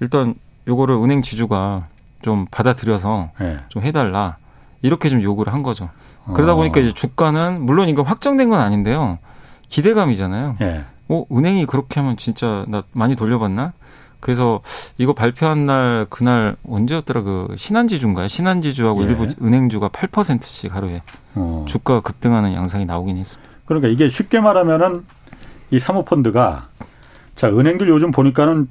일단 0.00 0.36
요거를 0.66 0.94
은행 0.94 1.20
지주가 1.20 1.88
좀 2.22 2.46
받아들여서 2.50 3.28
예. 3.42 3.58
좀 3.68 3.82
해달라 3.82 4.38
이렇게 4.80 5.10
좀 5.10 5.20
요구를 5.20 5.52
한 5.52 5.62
거죠. 5.62 5.90
그러다 6.32 6.54
어. 6.54 6.56
보니까 6.56 6.80
이제 6.80 6.92
주가는 6.92 7.60
물론 7.60 7.90
이거 7.90 8.00
확정된 8.00 8.48
건 8.48 8.58
아닌데요. 8.58 9.18
기대감이잖아요. 9.68 10.56
예. 11.10 11.14
어, 11.14 11.24
은행이 11.32 11.66
그렇게 11.66 12.00
하면 12.00 12.16
진짜 12.16 12.64
나 12.68 12.82
많이 12.92 13.16
돌려봤나? 13.16 13.72
그래서 14.20 14.60
이거 14.98 15.12
발표한 15.12 15.66
날 15.66 16.06
그날 16.08 16.56
언제였더라 16.68 17.22
그 17.22 17.54
신한지주인가요? 17.56 18.28
신한지주하고 18.28 19.02
예. 19.02 19.06
일부 19.08 19.26
은행주가 19.42 19.88
8%씩 19.88 20.74
하루에 20.74 21.02
어. 21.34 21.64
주가 21.68 22.00
급등하는 22.00 22.54
양상이 22.54 22.86
나오긴 22.86 23.18
했습니다. 23.18 23.50
그러니까 23.66 23.88
이게 23.88 24.08
쉽게 24.08 24.40
말하면은 24.40 25.04
이 25.70 25.78
사모펀드가 25.78 26.68
자 27.34 27.48
은행들 27.48 27.88
요즘 27.88 28.10
보니까는 28.10 28.68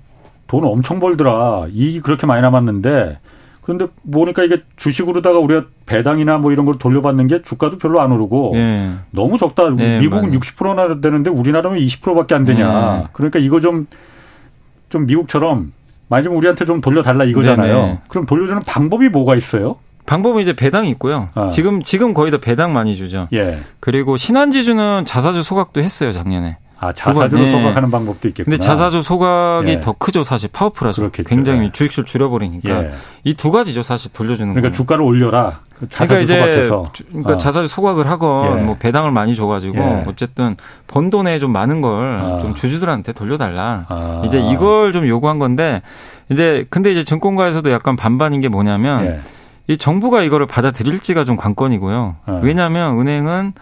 돈 0.47 0.63
엄청 0.65 0.99
벌더라 0.99 1.67
이익이 1.69 2.01
그렇게 2.01 2.25
많이 2.25 2.41
남았는데 2.41 3.19
그런데 3.65 3.87
보니까 4.11 4.43
이게 4.43 4.61
주식으로다가 4.75 5.39
우리가 5.39 5.65
배당이나 5.87 6.37
뭐 6.37 6.51
이런 6.51 6.67
걸 6.67 6.77
돌려받는 6.77 7.25
게 7.25 7.41
주가도 7.41 7.79
별로 7.79 7.99
안 7.99 8.11
오르고 8.11 8.51
네. 8.53 8.91
너무 9.09 9.39
적다. 9.39 9.71
네, 9.71 9.97
미국은 9.97 10.27
맞아요. 10.27 10.39
60%나 10.39 11.01
되는데 11.01 11.31
우리나라는 11.31 11.79
20%밖에 11.79 12.35
안 12.35 12.45
되냐. 12.45 12.97
네. 12.97 13.07
그러니까 13.11 13.39
이거 13.39 13.59
좀좀 13.59 15.07
미국처럼 15.07 15.73
많이 16.09 16.23
좀 16.23 16.37
우리한테 16.37 16.65
좀 16.65 16.79
돌려달라 16.79 17.23
이거잖아요. 17.23 18.01
그럼 18.07 18.27
돌려주는 18.27 18.61
방법이 18.67 19.09
뭐가 19.09 19.35
있어요? 19.35 19.77
방법은 20.05 20.43
이제 20.43 20.53
배당이 20.53 20.91
있고요. 20.91 21.29
아. 21.33 21.49
지금 21.49 21.81
지금 21.81 22.13
거의 22.13 22.29
다 22.29 22.37
배당 22.37 22.71
많이 22.71 22.95
주죠. 22.95 23.27
예. 23.33 23.57
그리고 23.79 24.15
신한지주는 24.15 25.05
자사주 25.05 25.41
소각도 25.41 25.81
했어요 25.81 26.11
작년에. 26.11 26.57
아 26.77 26.91
자사주로 26.91 27.41
네. 27.41 27.51
소각하는 27.51 27.89
방법도 27.89 28.27
있겠구나. 28.27 28.57
근데 28.57 28.63
자사주 28.63 29.01
소각이 29.01 29.71
예. 29.71 29.79
더 29.79 29.93
크죠 29.93 30.23
사실 30.23 30.49
파워풀하죠. 30.51 31.03
그렇겠죠. 31.03 31.29
굉장히 31.29 31.67
예. 31.67 31.71
주식수를 31.71 32.05
줄여버리니까 32.05 32.69
예. 32.69 32.91
이두 33.23 33.51
가지죠 33.51 33.81
사실 33.81 34.11
돌려주는 34.11 34.53
거. 34.53 34.59
그러니까 34.59 34.75
주가를 34.75 35.03
올려라. 35.03 35.59
그 35.79 35.87
그러니까 35.89 36.19
이제 36.19 36.35
소각해서. 36.39 36.91
그러니까 37.07 37.33
어. 37.33 37.37
자사주 37.37 37.67
소각을 37.67 38.09
하건 38.09 38.59
예. 38.59 38.63
뭐 38.63 38.75
배당을 38.77 39.11
많이 39.11 39.35
줘가지고 39.35 39.77
예. 39.77 40.05
어쨌든 40.07 40.57
번 40.87 41.09
돈에 41.09 41.39
좀 41.39 41.53
많은 41.53 41.81
걸좀 41.81 42.51
아. 42.51 42.53
주주들한테 42.53 43.13
돌려달라. 43.13 43.85
아. 43.87 44.21
이제 44.25 44.39
이걸 44.39 44.91
좀 44.91 45.07
요구한 45.07 45.39
건데 45.39 45.81
이제 46.29 46.65
근데 46.69 46.91
이제 46.91 47.03
증권가에서도 47.03 47.71
약간 47.71 47.95
반반인 47.95 48.41
게 48.41 48.49
뭐냐면. 48.49 49.05
예. 49.05 49.19
이 49.67 49.77
정부가 49.77 50.21
이거를 50.21 50.45
받아들일지가 50.45 51.23
좀 51.23 51.37
관건이고요. 51.37 52.15
네. 52.27 52.39
왜냐하면 52.43 52.99
은행은 52.99 53.53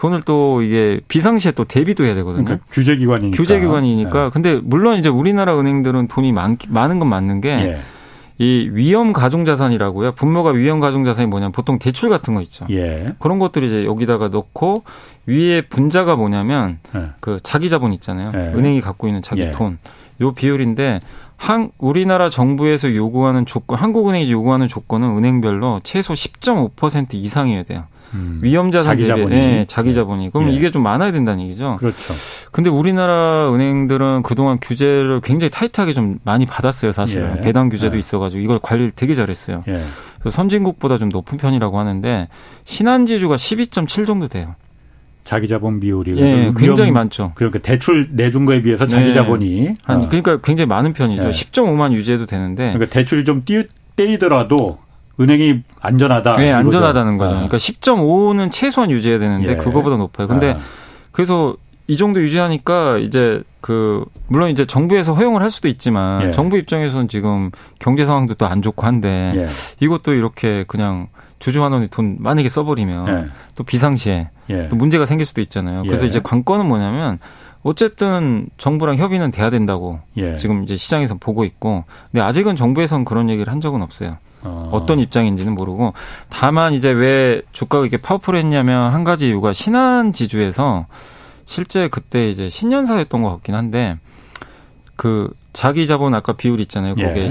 돈을 0.00 0.22
또 0.22 0.62
이게 0.62 0.98
비상시에 1.08 1.52
또 1.52 1.64
대비도 1.64 2.04
해야 2.04 2.14
되거든요. 2.14 2.42
그러니까 2.46 2.66
규제기관이니까. 2.70 3.36
규제기관이니까. 3.36 4.24
네. 4.24 4.30
근데 4.32 4.58
물론 4.62 4.98
이제 4.98 5.10
우리나라 5.10 5.60
은행들은 5.60 6.08
돈이 6.08 6.32
많, 6.32 6.56
많은 6.70 6.98
건 6.98 7.08
맞는 7.08 7.42
게. 7.42 7.50
예. 7.50 7.80
이 8.38 8.70
위험 8.72 9.12
가중 9.12 9.44
자산이라고요. 9.44 10.12
분모가 10.12 10.52
위험 10.52 10.80
가중 10.80 11.04
자산이 11.04 11.28
뭐냐면 11.28 11.52
보통 11.52 11.78
대출 11.78 12.08
같은 12.08 12.32
거 12.32 12.40
있죠. 12.40 12.66
예. 12.70 13.08
그런 13.18 13.38
것들을 13.38 13.68
이제 13.68 13.84
여기다가 13.84 14.28
넣고 14.28 14.84
위에 15.26 15.60
분자가 15.60 16.16
뭐냐면 16.16 16.78
예. 16.96 17.10
그 17.20 17.36
자기 17.42 17.68
자본 17.68 17.92
있잖아요. 17.92 18.32
예. 18.34 18.54
은행이 18.58 18.80
갖고 18.80 19.06
있는 19.06 19.20
자기 19.20 19.42
예. 19.42 19.50
돈. 19.52 19.76
요 20.22 20.32
비율인데 20.32 21.00
한 21.40 21.70
우리나라 21.78 22.28
정부에서 22.28 22.94
요구하는 22.94 23.46
조건, 23.46 23.78
한국은행이 23.78 24.30
요구하는 24.30 24.68
조건은 24.68 25.16
은행별로 25.16 25.80
최소 25.84 26.12
10.5% 26.12 27.14
이상이어야 27.14 27.62
돼요. 27.62 27.84
음. 28.12 28.40
위험 28.42 28.70
자산 28.70 28.92
자기 28.92 29.06
자본이 29.06 29.30
네, 29.30 29.64
자기 29.66 29.94
자본이. 29.94 30.32
그럼 30.32 30.50
예. 30.50 30.52
이게 30.52 30.70
좀 30.70 30.82
많아야 30.82 31.12
된다는 31.12 31.44
얘기죠. 31.44 31.76
그렇죠. 31.78 32.12
근데 32.52 32.68
우리나라 32.68 33.50
은행들은 33.54 34.22
그동안 34.22 34.58
규제를 34.60 35.22
굉장히 35.22 35.50
타이트하게 35.50 35.94
좀 35.94 36.18
많이 36.24 36.44
받았어요, 36.44 36.92
사실은. 36.92 37.36
예. 37.38 37.40
배당 37.40 37.70
규제도 37.70 37.96
예. 37.96 38.00
있어 38.00 38.18
가지고 38.18 38.42
이걸 38.42 38.58
관리를 38.58 38.90
되게 38.90 39.14
잘했어요. 39.14 39.64
예. 39.66 39.82
그래서 40.18 40.36
선진국보다 40.36 40.98
좀 40.98 41.08
높은 41.08 41.38
편이라고 41.38 41.78
하는데 41.78 42.28
신한지주가 42.64 43.36
12.7 43.36 44.06
정도 44.06 44.28
돼요. 44.28 44.56
자기 45.30 45.46
자본 45.46 45.78
비율이 45.78 46.18
예, 46.18 46.52
굉장히 46.58 46.90
많죠. 46.90 47.30
그러니까 47.36 47.60
대출 47.60 48.08
내준 48.10 48.46
거에 48.46 48.62
비해서 48.62 48.84
자기 48.88 49.04
네. 49.04 49.12
자본이 49.12 49.74
한 49.84 49.98
어. 50.02 50.08
그러니까 50.08 50.40
굉장히 50.40 50.66
많은 50.66 50.92
편이죠. 50.92 51.22
네. 51.22 51.30
10.5만 51.30 51.92
유지해도 51.92 52.26
되는데 52.26 52.72
그러니까 52.72 52.86
대출이 52.92 53.24
좀 53.24 53.44
띄, 53.44 53.64
떼이더라도 53.94 54.78
은행이 55.20 55.60
안전하다. 55.80 56.32
네, 56.32 56.50
안전하다는 56.50 57.16
거죠. 57.16 57.30
아. 57.30 57.34
그러니까 57.34 57.58
10.5는 57.58 58.50
최소한 58.50 58.90
유지해야 58.90 59.20
되는데 59.20 59.52
예. 59.52 59.56
그거보다 59.56 59.96
높아요. 59.98 60.26
근데 60.26 60.54
아. 60.54 60.58
그래서 61.12 61.54
이 61.86 61.96
정도 61.96 62.20
유지하니까 62.20 62.98
이제 62.98 63.40
그 63.60 64.04
물론 64.26 64.50
이제 64.50 64.64
정부에서 64.64 65.14
허용을 65.14 65.42
할 65.42 65.50
수도 65.50 65.68
있지만 65.68 66.26
예. 66.26 66.30
정부 66.32 66.56
입장에서는 66.58 67.06
지금 67.06 67.52
경제 67.78 68.04
상황도 68.04 68.34
또 68.34 68.46
안 68.46 68.62
좋고 68.62 68.84
한데 68.84 69.32
예. 69.36 69.46
이것도 69.78 70.12
이렇게 70.12 70.64
그냥 70.66 71.06
주주만 71.38 71.70
원이 71.70 71.86
돈 71.86 72.16
만약에 72.18 72.48
써버리면 72.48 73.08
예. 73.08 73.28
또 73.54 73.62
비상시에 73.62 74.30
예. 74.50 74.68
또 74.68 74.76
문제가 74.76 75.06
생길 75.06 75.24
수도 75.24 75.40
있잖아요. 75.40 75.82
그래서 75.82 76.04
예. 76.04 76.08
이제 76.08 76.20
관건은 76.22 76.66
뭐냐면 76.66 77.18
어쨌든 77.62 78.48
정부랑 78.58 78.96
협의는 78.96 79.30
돼야 79.30 79.50
된다고 79.50 80.00
예. 80.16 80.36
지금 80.36 80.62
이제 80.62 80.76
시장에서 80.76 81.16
보고 81.16 81.44
있고 81.44 81.84
근데 82.10 82.22
아직은 82.22 82.56
정부에서는 82.56 83.04
그런 83.04 83.28
얘기를 83.30 83.52
한 83.52 83.60
적은 83.60 83.82
없어요. 83.82 84.18
어. 84.42 84.84
떤 84.86 85.00
입장인지는 85.00 85.54
모르고 85.54 85.92
다만 86.30 86.72
이제 86.72 86.90
왜 86.90 87.42
주가가 87.52 87.84
이렇게 87.84 87.98
파워풀했냐면 87.98 88.92
한 88.92 89.04
가지 89.04 89.28
이유가 89.28 89.52
신한 89.52 90.12
지주에서 90.12 90.86
실제 91.44 91.88
그때 91.88 92.30
이제 92.30 92.48
신년사였던 92.48 93.22
것 93.22 93.30
같긴 93.30 93.54
한데 93.54 93.98
그 94.96 95.30
자기 95.52 95.86
자본 95.86 96.14
아까 96.14 96.32
비율 96.34 96.60
있잖아요. 96.60 96.94
거기에 96.94 97.26
예. 97.26 97.30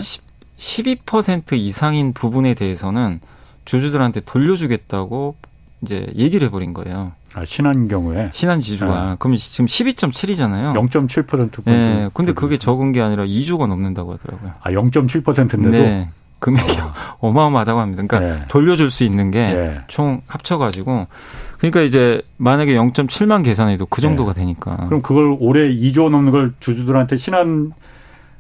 12% 0.58 1.54
이상인 1.54 2.14
부분에 2.14 2.54
대해서는 2.54 3.22
주주들한테 3.66 4.22
돌려주겠다고 4.22 5.36
이제 5.82 6.08
얘기를 6.16 6.48
해버린 6.48 6.74
거예요. 6.74 7.14
아, 7.34 7.46
신한 7.46 7.88
경우에? 7.88 8.30
신한 8.34 8.60
지주가. 8.62 9.12
네. 9.12 9.16
그럼 9.20 9.36
지금 9.38 9.66
12.7이잖아요. 9.66 10.74
0.7%. 10.74 11.64
네. 11.66 12.10
근데 12.14 12.34
그게 12.34 12.58
적은 12.58 12.92
게 12.92 13.02
아니라 13.02 13.24
2조가 13.26 13.68
넘는다고 13.68 14.14
하더라고요. 14.14 14.54
아, 14.62 14.72
0.7%인데도? 14.72 15.70
네. 15.70 16.10
금액이 16.40 16.80
어. 16.80 16.94
어마어마하다고 17.20 17.80
합니다. 17.80 18.04
그러니까 18.08 18.20
네. 18.40 18.46
돌려줄 18.48 18.90
수 18.90 19.04
있는 19.04 19.32
게총 19.32 20.16
네. 20.16 20.22
합쳐가지고. 20.28 21.08
그러니까 21.58 21.82
이제 21.82 22.22
만약에 22.38 22.74
0.7만 22.76 23.44
계산해도 23.44 23.86
그 23.88 24.02
정도가 24.02 24.34
네. 24.34 24.42
되니까. 24.42 24.78
그럼 24.88 25.02
그걸 25.02 25.36
올해 25.40 25.70
2조 25.76 26.10
넘는 26.10 26.32
걸 26.32 26.54
주주들한테 26.60 27.18
신한 27.18 27.74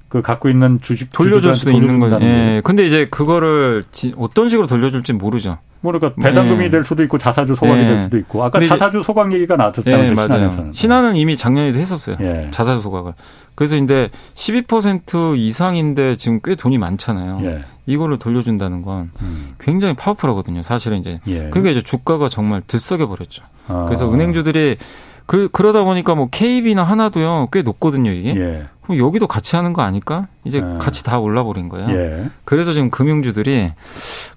그 0.07 0.21
갖고 0.21 0.49
있는 0.49 0.79
주식 0.81 1.11
돌려줄 1.11 1.53
수도 1.53 1.71
있는 1.71 1.99
거죠. 1.99 2.19
예. 2.21 2.61
근데 2.63 2.85
이제 2.85 3.07
그거를 3.09 3.83
어떤 4.17 4.49
식으로 4.49 4.65
돌려줄지 4.65 5.13
모르죠. 5.13 5.59
뭐 5.81 5.93
배당금이 5.93 6.65
네. 6.65 6.69
될 6.69 6.83
수도 6.83 7.03
있고 7.03 7.17
자사주 7.17 7.55
소각이 7.55 7.81
네. 7.81 7.87
될 7.87 7.99
수도 8.01 8.17
있고 8.17 8.43
아까 8.43 8.59
자사주 8.59 9.01
소각 9.01 9.31
얘기가 9.31 9.55
나왔었다면 9.55 10.07
네, 10.07 10.13
맞아요. 10.13 10.71
신한은 10.73 11.15
이미 11.15 11.37
작년에도 11.37 11.79
했었어요. 11.79 12.17
예. 12.19 12.49
자사주 12.51 12.81
소각을. 12.81 13.13
그래서 13.55 13.75
근데 13.75 14.09
12% 14.35 15.37
이상인데 15.37 16.15
지금 16.17 16.39
꽤 16.43 16.55
돈이 16.55 16.77
많잖아요. 16.77 17.39
예. 17.43 17.63
이거를 17.85 18.17
돌려준다는 18.17 18.81
건 18.81 19.11
음. 19.21 19.55
굉장히 19.59 19.95
파워풀하거든요. 19.95 20.63
사실은 20.63 20.99
이제 20.99 21.19
예. 21.27 21.49
그러니까 21.49 21.71
이제 21.71 21.81
주가가 21.81 22.29
정말 22.29 22.61
들썩여 22.67 23.07
버렸죠. 23.07 23.43
아. 23.67 23.85
그래서 23.85 24.11
은행주들이 24.11 24.77
그 25.29 25.47
그러다 25.51 25.83
보니까 25.83 26.15
뭐 26.15 26.27
KB나 26.31 26.83
하나도요 26.83 27.49
꽤 27.51 27.61
높거든요 27.61 28.09
이게. 28.09 28.35
예. 28.35 28.65
그럼 28.81 28.97
여기도 28.97 29.27
같이 29.27 29.55
하는 29.55 29.73
거 29.73 29.83
아닐까? 29.83 30.25
이제 30.43 30.57
예. 30.57 30.77
같이 30.79 31.03
다 31.03 31.19
올라버린 31.19 31.69
거예요. 31.69 31.87
예. 31.91 32.25
그래서 32.45 32.73
지금 32.73 32.89
금융주들이 32.89 33.71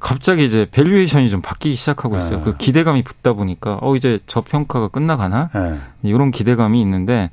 갑자기 0.00 0.44
이제 0.44 0.66
valuation이 0.70 1.30
좀 1.30 1.40
바뀌기 1.40 1.76
시작하고 1.76 2.18
있어요. 2.18 2.40
예. 2.40 2.44
그 2.44 2.58
기대감이 2.58 3.04
붙다 3.04 3.32
보니까 3.32 3.78
어 3.80 3.96
이제 3.96 4.18
저 4.26 4.42
평가가 4.42 4.88
끝나가나 4.88 5.48
이런 6.02 6.30
기대감이 6.30 6.78
있는데 6.82 7.30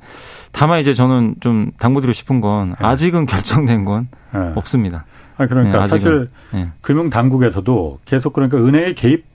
다만 0.52 0.80
이제 0.80 0.94
저는 0.94 1.34
좀 1.40 1.72
당부드리고 1.78 2.14
싶은 2.14 2.40
건 2.40 2.74
아직은 2.78 3.26
결정된 3.26 3.84
건 3.84 4.08
없습니다. 4.54 5.04
아 5.36 5.46
그러니까 5.46 5.82
네, 5.82 5.86
사실 5.86 6.30
네. 6.52 6.68
금융 6.80 7.10
당국에서도 7.10 7.98
계속 8.06 8.32
그러니까 8.32 8.56
은행의 8.56 8.94
개입 8.94 9.29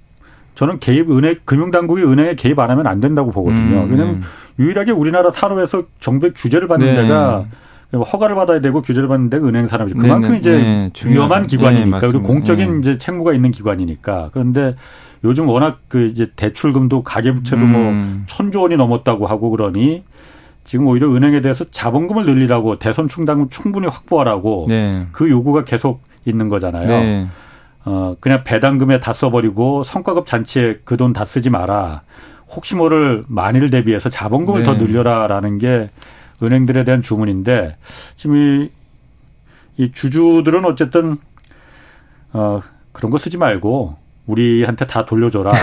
저는 0.56 0.80
개입 0.80 1.12
은행 1.12 1.36
금융 1.46 1.70
당국이 1.70 2.02
은행에 2.04 2.36
개입 2.36 2.58
안 2.60 2.72
하면 2.72 2.88
안 2.88 3.00
된다고 3.00 3.30
보거든요. 3.30 3.84
음, 3.84 3.92
왜냐하면 3.92 4.20
네. 4.22 4.26
유일하게 4.64 4.92
우리나라 4.92 5.30
사로에서 5.30 5.84
정부의 6.00 6.32
규제를 6.34 6.68
받는 6.68 6.88
네. 6.88 6.96
데가 6.96 7.46
허가를 7.94 8.36
받아야 8.36 8.62
되고 8.62 8.82
규제를 8.82 9.08
받는 9.08 9.30
데가 9.30 9.48
은행 9.48 9.68
사람이죠. 9.68 9.98
그만큼 9.98 10.32
네, 10.32 10.38
이제 10.38 10.52
네, 10.52 10.92
위험한 11.06 11.48
기관이니까 11.48 12.00
그리고 12.00 12.22
공적인 12.24 12.80
이제 12.80 12.98
책무가 12.98 13.34
있는 13.34 13.52
기관이니까. 13.52 14.30
그런데 14.34 14.76
요즘 15.24 15.48
워낙 15.50 15.80
그 15.88 16.06
이제 16.06 16.32
대출금도 16.36 17.04
가계부채도 17.04 17.66
뭐 17.66 17.82
음. 17.82 17.96
뭐 17.96 18.26
천조 18.28 18.62
원이 18.62 18.78
넘었다고 18.78 19.28
하고 19.28 19.50
그러니 19.50 20.04
지금 20.64 20.88
오히려 20.88 21.14
은행에 21.14 21.42
대해서 21.42 21.66
자본금을 21.70 22.26
늘리라고 22.26 22.80
대선 22.80 23.08
충당금 23.08 23.50
충분히 23.50 23.88
확보하라고 23.88 24.66
네. 24.70 25.06
그 25.12 25.30
요구가 25.30 25.64
계속 25.64 26.02
있는 26.26 26.50
거잖아요. 26.50 27.28
네. 27.86 27.92
어 27.92 28.16
그냥 28.20 28.44
배당금에 28.44 29.00
다 29.00 29.14
써버리고 29.14 29.84
성과급 29.84 30.26
잔치에 30.26 30.80
그 30.84 30.98
돈 30.98 31.14
다 31.14 31.26
쓰지 31.26 31.50
마라. 31.50 32.02
혹시 32.50 32.76
모를 32.76 33.24
만일 33.28 33.70
대비해서 33.70 34.10
자본금을 34.10 34.62
네. 34.62 34.66
더 34.66 34.74
늘려라라는 34.76 35.58
게 35.58 35.90
은행들에 36.44 36.84
대한 36.84 37.02
주문인데 37.02 37.78
지금 38.18 38.36
이, 38.38 38.70
이 39.78 39.92
주주들은 39.92 40.66
어쨌든 40.66 41.18
어 42.34 42.62
그런 42.92 43.12
거 43.12 43.18
쓰지 43.18 43.38
말고 43.38 43.96
우리한테 44.28 44.86
다 44.88 45.06
돌려줘라. 45.06 45.50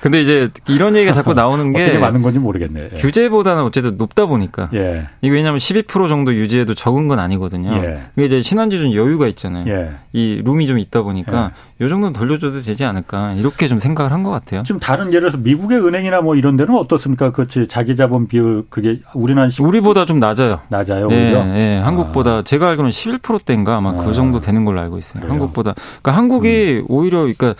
근데 0.00 0.22
이제 0.22 0.50
이런 0.68 0.96
얘기가 0.96 1.12
자꾸 1.12 1.34
나오는 1.34 1.72
게 1.74 1.82
어떻게 1.82 1.98
맞는 1.98 2.22
건지 2.22 2.38
모르겠네. 2.38 2.90
예. 2.94 2.96
규제보다는 2.98 3.62
어쨌든 3.64 3.96
높다 3.96 4.26
보니까. 4.26 4.70
예. 4.74 5.06
이게 5.20 5.34
왜냐하면 5.34 5.58
12% 5.58 6.08
정도 6.08 6.34
유지해도 6.34 6.74
적은 6.74 7.08
건 7.08 7.18
아니거든요. 7.18 7.70
예. 7.84 8.00
이게 8.16 8.26
이제 8.26 8.42
신한지주는 8.42 8.94
여유가 8.94 9.26
있잖아요. 9.28 9.66
예. 9.68 9.90
이 10.12 10.40
룸이 10.44 10.66
좀 10.66 10.78
있다 10.78 11.02
보니까 11.02 11.52
예. 11.80 11.84
요 11.84 11.88
정도는 11.88 12.12
돌려줘도 12.12 12.60
되지 12.60 12.84
않을까 12.84 13.32
이렇게 13.34 13.68
좀 13.68 13.78
생각을 13.78 14.12
한 14.12 14.20
것 14.20 14.30
같아요. 14.30 14.62
지금 14.64 14.78
다른 14.80 15.08
예를 15.08 15.20
들어서 15.30 15.38
미국의 15.38 15.78
은행이나 15.86 16.20
뭐 16.20 16.34
이런 16.36 16.56
데는 16.56 16.74
어떻습니까? 16.74 17.32
그렇지 17.32 17.66
자기 17.68 17.96
자본 17.96 18.26
비율 18.28 18.64
그게 18.68 19.00
우리나라 19.14 19.48
우리보다 19.60 20.04
좀 20.04 20.18
낮아요. 20.20 20.60
낮아요. 20.68 21.08
예, 21.10 21.16
오히려. 21.16 21.46
예, 21.56 21.80
한국보다 21.82 22.30
아. 22.38 22.42
제가 22.42 22.68
알기로는 22.68 22.90
11%대인가 22.90 23.76
아마 23.76 23.92
그 23.94 24.00
아. 24.02 24.04
그 24.04 24.12
정도 24.12 24.40
되는 24.40 24.64
걸로 24.64 24.80
알고 24.80 24.98
있어요. 24.98 25.20
그래요? 25.22 25.32
한국보다. 25.32 25.74
그러니까 26.02 26.12
한국이 26.16 26.80
음. 26.82 26.84
오히려 26.88 27.20
그러니까 27.20 27.54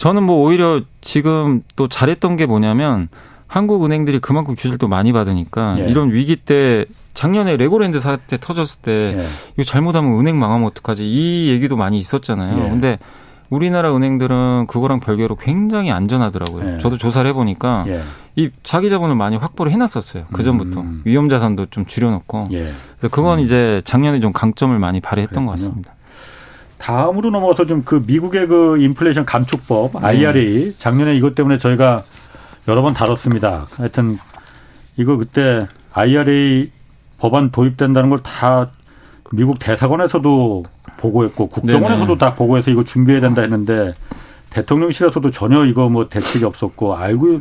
저는 0.00 0.22
뭐 0.22 0.42
오히려 0.42 0.80
지금 1.02 1.62
또 1.76 1.86
잘했던 1.86 2.36
게 2.36 2.46
뭐냐면 2.46 3.08
한국 3.46 3.84
은행들이 3.84 4.18
그만큼 4.18 4.54
규제를 4.54 4.78
또 4.78 4.88
많이 4.88 5.12
받으니까 5.12 5.76
예. 5.78 5.88
이런 5.90 6.10
위기 6.10 6.36
때 6.36 6.86
작년에 7.12 7.58
레고랜드 7.58 8.00
사태 8.00 8.38
터졌을 8.40 8.80
때 8.80 9.16
예. 9.18 9.22
이거 9.54 9.62
잘못하면 9.62 10.18
은행 10.18 10.38
망하면 10.38 10.66
어떡하지 10.68 11.04
이 11.04 11.50
얘기도 11.50 11.76
많이 11.76 11.98
있었잖아요. 11.98 12.64
예. 12.64 12.70
근데 12.70 12.98
우리나라 13.50 13.94
은행들은 13.94 14.68
그거랑 14.68 15.00
별개로 15.00 15.36
굉장히 15.36 15.90
안전하더라고요. 15.90 16.76
예. 16.76 16.78
저도 16.78 16.96
조사를 16.96 17.28
해보니까 17.28 17.84
예. 17.88 18.00
이 18.36 18.48
자기 18.62 18.88
자본을 18.88 19.16
많이 19.16 19.36
확보를 19.36 19.70
해놨었어요. 19.70 20.28
그 20.32 20.42
전부터 20.42 20.80
음. 20.80 21.02
위험 21.04 21.28
자산도 21.28 21.66
좀 21.66 21.84
줄여놓고. 21.84 22.48
예. 22.52 22.72
그래서 22.96 23.14
그건 23.14 23.38
음. 23.38 23.44
이제 23.44 23.82
작년에 23.84 24.20
좀 24.20 24.32
강점을 24.32 24.78
많이 24.78 25.00
발휘했던 25.00 25.44
그랬군요. 25.44 25.46
것 25.46 25.52
같습니다. 25.52 25.94
다음으로 26.80 27.30
넘어가서 27.30 27.66
좀 27.66 27.82
그 27.84 28.02
미국의 28.06 28.46
그 28.48 28.78
인플레이션 28.80 29.24
감축법 29.24 29.92
네. 29.92 29.98
IRA 30.06 30.72
작년에 30.72 31.14
이것 31.16 31.34
때문에 31.34 31.58
저희가 31.58 32.02
여러 32.68 32.82
번 32.82 32.94
다뤘습니다. 32.94 33.66
하여튼 33.76 34.16
이거 34.96 35.16
그때 35.16 35.66
IRA 35.92 36.70
법안 37.18 37.50
도입된다는 37.50 38.08
걸 38.10 38.18
다 38.22 38.70
미국 39.32 39.58
대사관에서도 39.58 40.64
보고했고 40.96 41.48
국정원에서도 41.48 42.06
네네. 42.06 42.18
다 42.18 42.34
보고해서 42.34 42.70
이거 42.70 42.82
준비해야 42.82 43.20
된다 43.20 43.42
했는데 43.42 43.94
대통령실에서도 44.50 45.30
전혀 45.30 45.64
이거 45.66 45.88
뭐 45.88 46.08
대책이 46.08 46.44
없었고 46.44 46.96
알고 46.96 47.40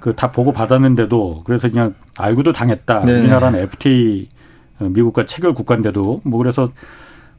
그 0.00 0.12
다 0.14 0.30
보고 0.30 0.52
받았는데도 0.52 1.42
그래서 1.46 1.68
그냥 1.70 1.94
알고도 2.18 2.52
당했다. 2.52 3.00
네 3.04 3.12
우리나라는 3.20 3.58
FTA 3.60 4.28
미국과 4.78 5.24
체결 5.24 5.54
국가인데도 5.54 6.20
뭐 6.24 6.38
그래서 6.38 6.68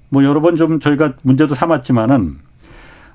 뭐 0.10 0.24
여러 0.24 0.42
번 0.42 0.56
좀 0.56 0.80
저희가 0.80 1.14
문제도 1.24 1.54
삼았지만은 1.56 2.36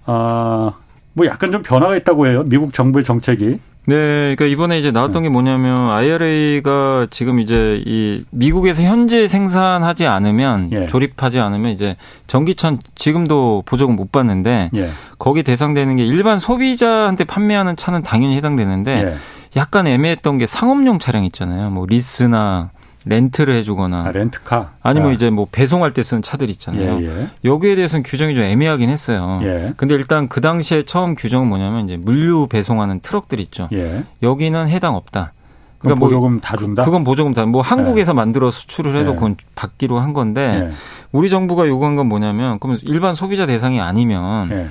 아 0.06 0.72
뭐 1.12 1.26
약간 1.26 1.50
좀 1.50 1.62
변화가 1.62 1.96
있다고 1.96 2.26
해요. 2.28 2.44
미국 2.46 2.72
정부의 2.72 3.04
정책이. 3.04 3.58
네, 3.86 3.96
그러니까 4.36 4.44
이번에 4.44 4.78
이제 4.78 4.90
나왔던 4.90 5.22
네. 5.22 5.28
게 5.28 5.32
뭐냐면 5.32 5.90
IRA가 5.90 7.08
지금 7.10 7.40
이제 7.40 7.82
이 7.84 8.24
미국에서 8.30 8.84
현재 8.84 9.26
생산하지 9.26 10.06
않으면 10.06 10.68
예. 10.72 10.86
조립하지 10.86 11.40
않으면 11.40 11.72
이제 11.72 11.96
전기차 12.26 12.76
지금도 12.94 13.64
보조금 13.66 13.96
못 13.96 14.12
받는데 14.12 14.70
예. 14.74 14.90
거기 15.18 15.42
대상되는 15.42 15.96
게 15.96 16.06
일반 16.06 16.38
소비자한테 16.38 17.24
판매하는 17.24 17.74
차는 17.74 18.02
당연히 18.02 18.36
해당되는데 18.36 19.02
예. 19.04 19.14
약간 19.56 19.86
애매했던 19.88 20.38
게 20.38 20.46
상업용 20.46 21.00
차량 21.00 21.24
있잖아요. 21.24 21.70
뭐 21.70 21.86
리스나 21.86 22.70
렌트를 23.06 23.54
해주거나 23.54 24.04
아, 24.06 24.12
렌트카 24.12 24.72
아니면 24.82 25.10
아. 25.10 25.12
이제 25.12 25.30
뭐 25.30 25.46
배송할 25.50 25.92
때 25.92 26.02
쓰는 26.02 26.22
차들 26.22 26.50
있잖아요. 26.50 27.00
예, 27.00 27.06
예. 27.06 27.28
여기에 27.44 27.76
대해서는 27.76 28.02
규정이 28.02 28.34
좀 28.34 28.44
애매하긴 28.44 28.90
했어요. 28.90 29.40
예. 29.42 29.72
근데 29.76 29.94
일단 29.94 30.28
그 30.28 30.40
당시에 30.40 30.82
처음 30.82 31.14
규정은 31.14 31.48
뭐냐면 31.48 31.86
이제 31.86 31.96
물류 31.96 32.46
배송하는 32.48 33.00
트럭들 33.00 33.40
있죠. 33.40 33.68
예. 33.72 34.04
여기는 34.22 34.68
해당 34.68 34.96
없다. 34.96 35.32
그러니까 35.78 35.98
뭐 35.98 36.08
보조금 36.08 36.32
뭐, 36.32 36.40
다 36.42 36.56
준다. 36.56 36.84
그건 36.84 37.04
보조금 37.04 37.32
다. 37.32 37.46
뭐 37.46 37.62
한국에서 37.62 38.12
예. 38.12 38.14
만들어 38.14 38.50
수출을 38.50 38.96
해도 38.96 39.12
예. 39.12 39.14
그건 39.14 39.36
받기로 39.54 39.98
한 39.98 40.12
건데 40.12 40.70
우리 41.10 41.30
정부가 41.30 41.66
요구한 41.66 41.96
건 41.96 42.06
뭐냐면 42.06 42.58
그러면 42.58 42.80
일반 42.82 43.14
소비자 43.14 43.46
대상이 43.46 43.80
아니면 43.80 44.70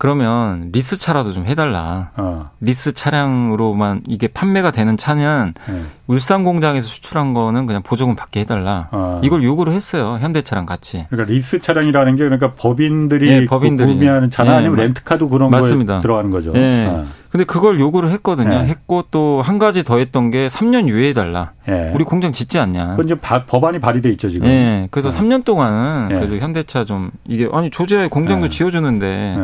그러면 0.00 0.70
리스 0.72 0.98
차라도 0.98 1.30
좀 1.30 1.44
해달라. 1.44 2.10
어. 2.16 2.50
리스 2.62 2.94
차량으로만 2.94 4.04
이게 4.08 4.28
판매가 4.28 4.70
되는 4.70 4.96
차는 4.96 5.52
네. 5.68 5.82
울산 6.10 6.42
공장에서 6.42 6.88
수출한 6.88 7.34
거는 7.34 7.66
그냥 7.66 7.82
보조금 7.84 8.16
받게 8.16 8.40
해달라. 8.40 8.88
어. 8.90 9.20
이걸 9.22 9.44
요구를 9.44 9.72
했어요. 9.72 10.18
현대차랑 10.20 10.66
같이. 10.66 11.06
그러니까 11.08 11.32
리스 11.32 11.60
차량이라는 11.60 12.16
게 12.16 12.24
그러니까 12.24 12.52
법인들이 12.54 13.28
네, 13.30 13.44
법인들이 13.44 13.92
구매하는 13.94 14.28
차나 14.28 14.50
네, 14.50 14.56
아니면 14.56 14.76
렌트카도 14.78 15.28
그런 15.28 15.50
맞습니다. 15.50 15.94
거에 15.94 16.00
들어가는 16.02 16.30
거죠. 16.32 16.52
네. 16.52 16.86
어. 16.86 17.06
근데 17.30 17.44
그걸 17.44 17.78
요구를 17.78 18.10
했거든요. 18.10 18.48
네. 18.62 18.66
했고 18.66 19.04
또 19.12 19.40
한 19.44 19.60
가지 19.60 19.84
더 19.84 19.98
했던 19.98 20.32
게 20.32 20.48
3년 20.48 20.88
유예해 20.88 21.12
달라. 21.12 21.52
네. 21.68 21.92
우리 21.94 22.02
공장 22.02 22.32
짓지 22.32 22.58
않냐. 22.58 22.90
그건 22.90 23.04
이제 23.04 23.14
바, 23.14 23.44
법안이 23.46 23.78
발의돼 23.78 24.10
있죠 24.10 24.28
지금. 24.28 24.48
네. 24.48 24.88
그래서 24.90 25.10
네. 25.10 25.18
3년 25.20 25.44
동안은 25.44 26.08
그래도 26.08 26.38
현대차 26.38 26.84
좀 26.84 27.12
이게 27.24 27.48
아니 27.52 27.70
조지아에 27.70 28.08
공장도 28.08 28.48
지어주는데. 28.48 29.36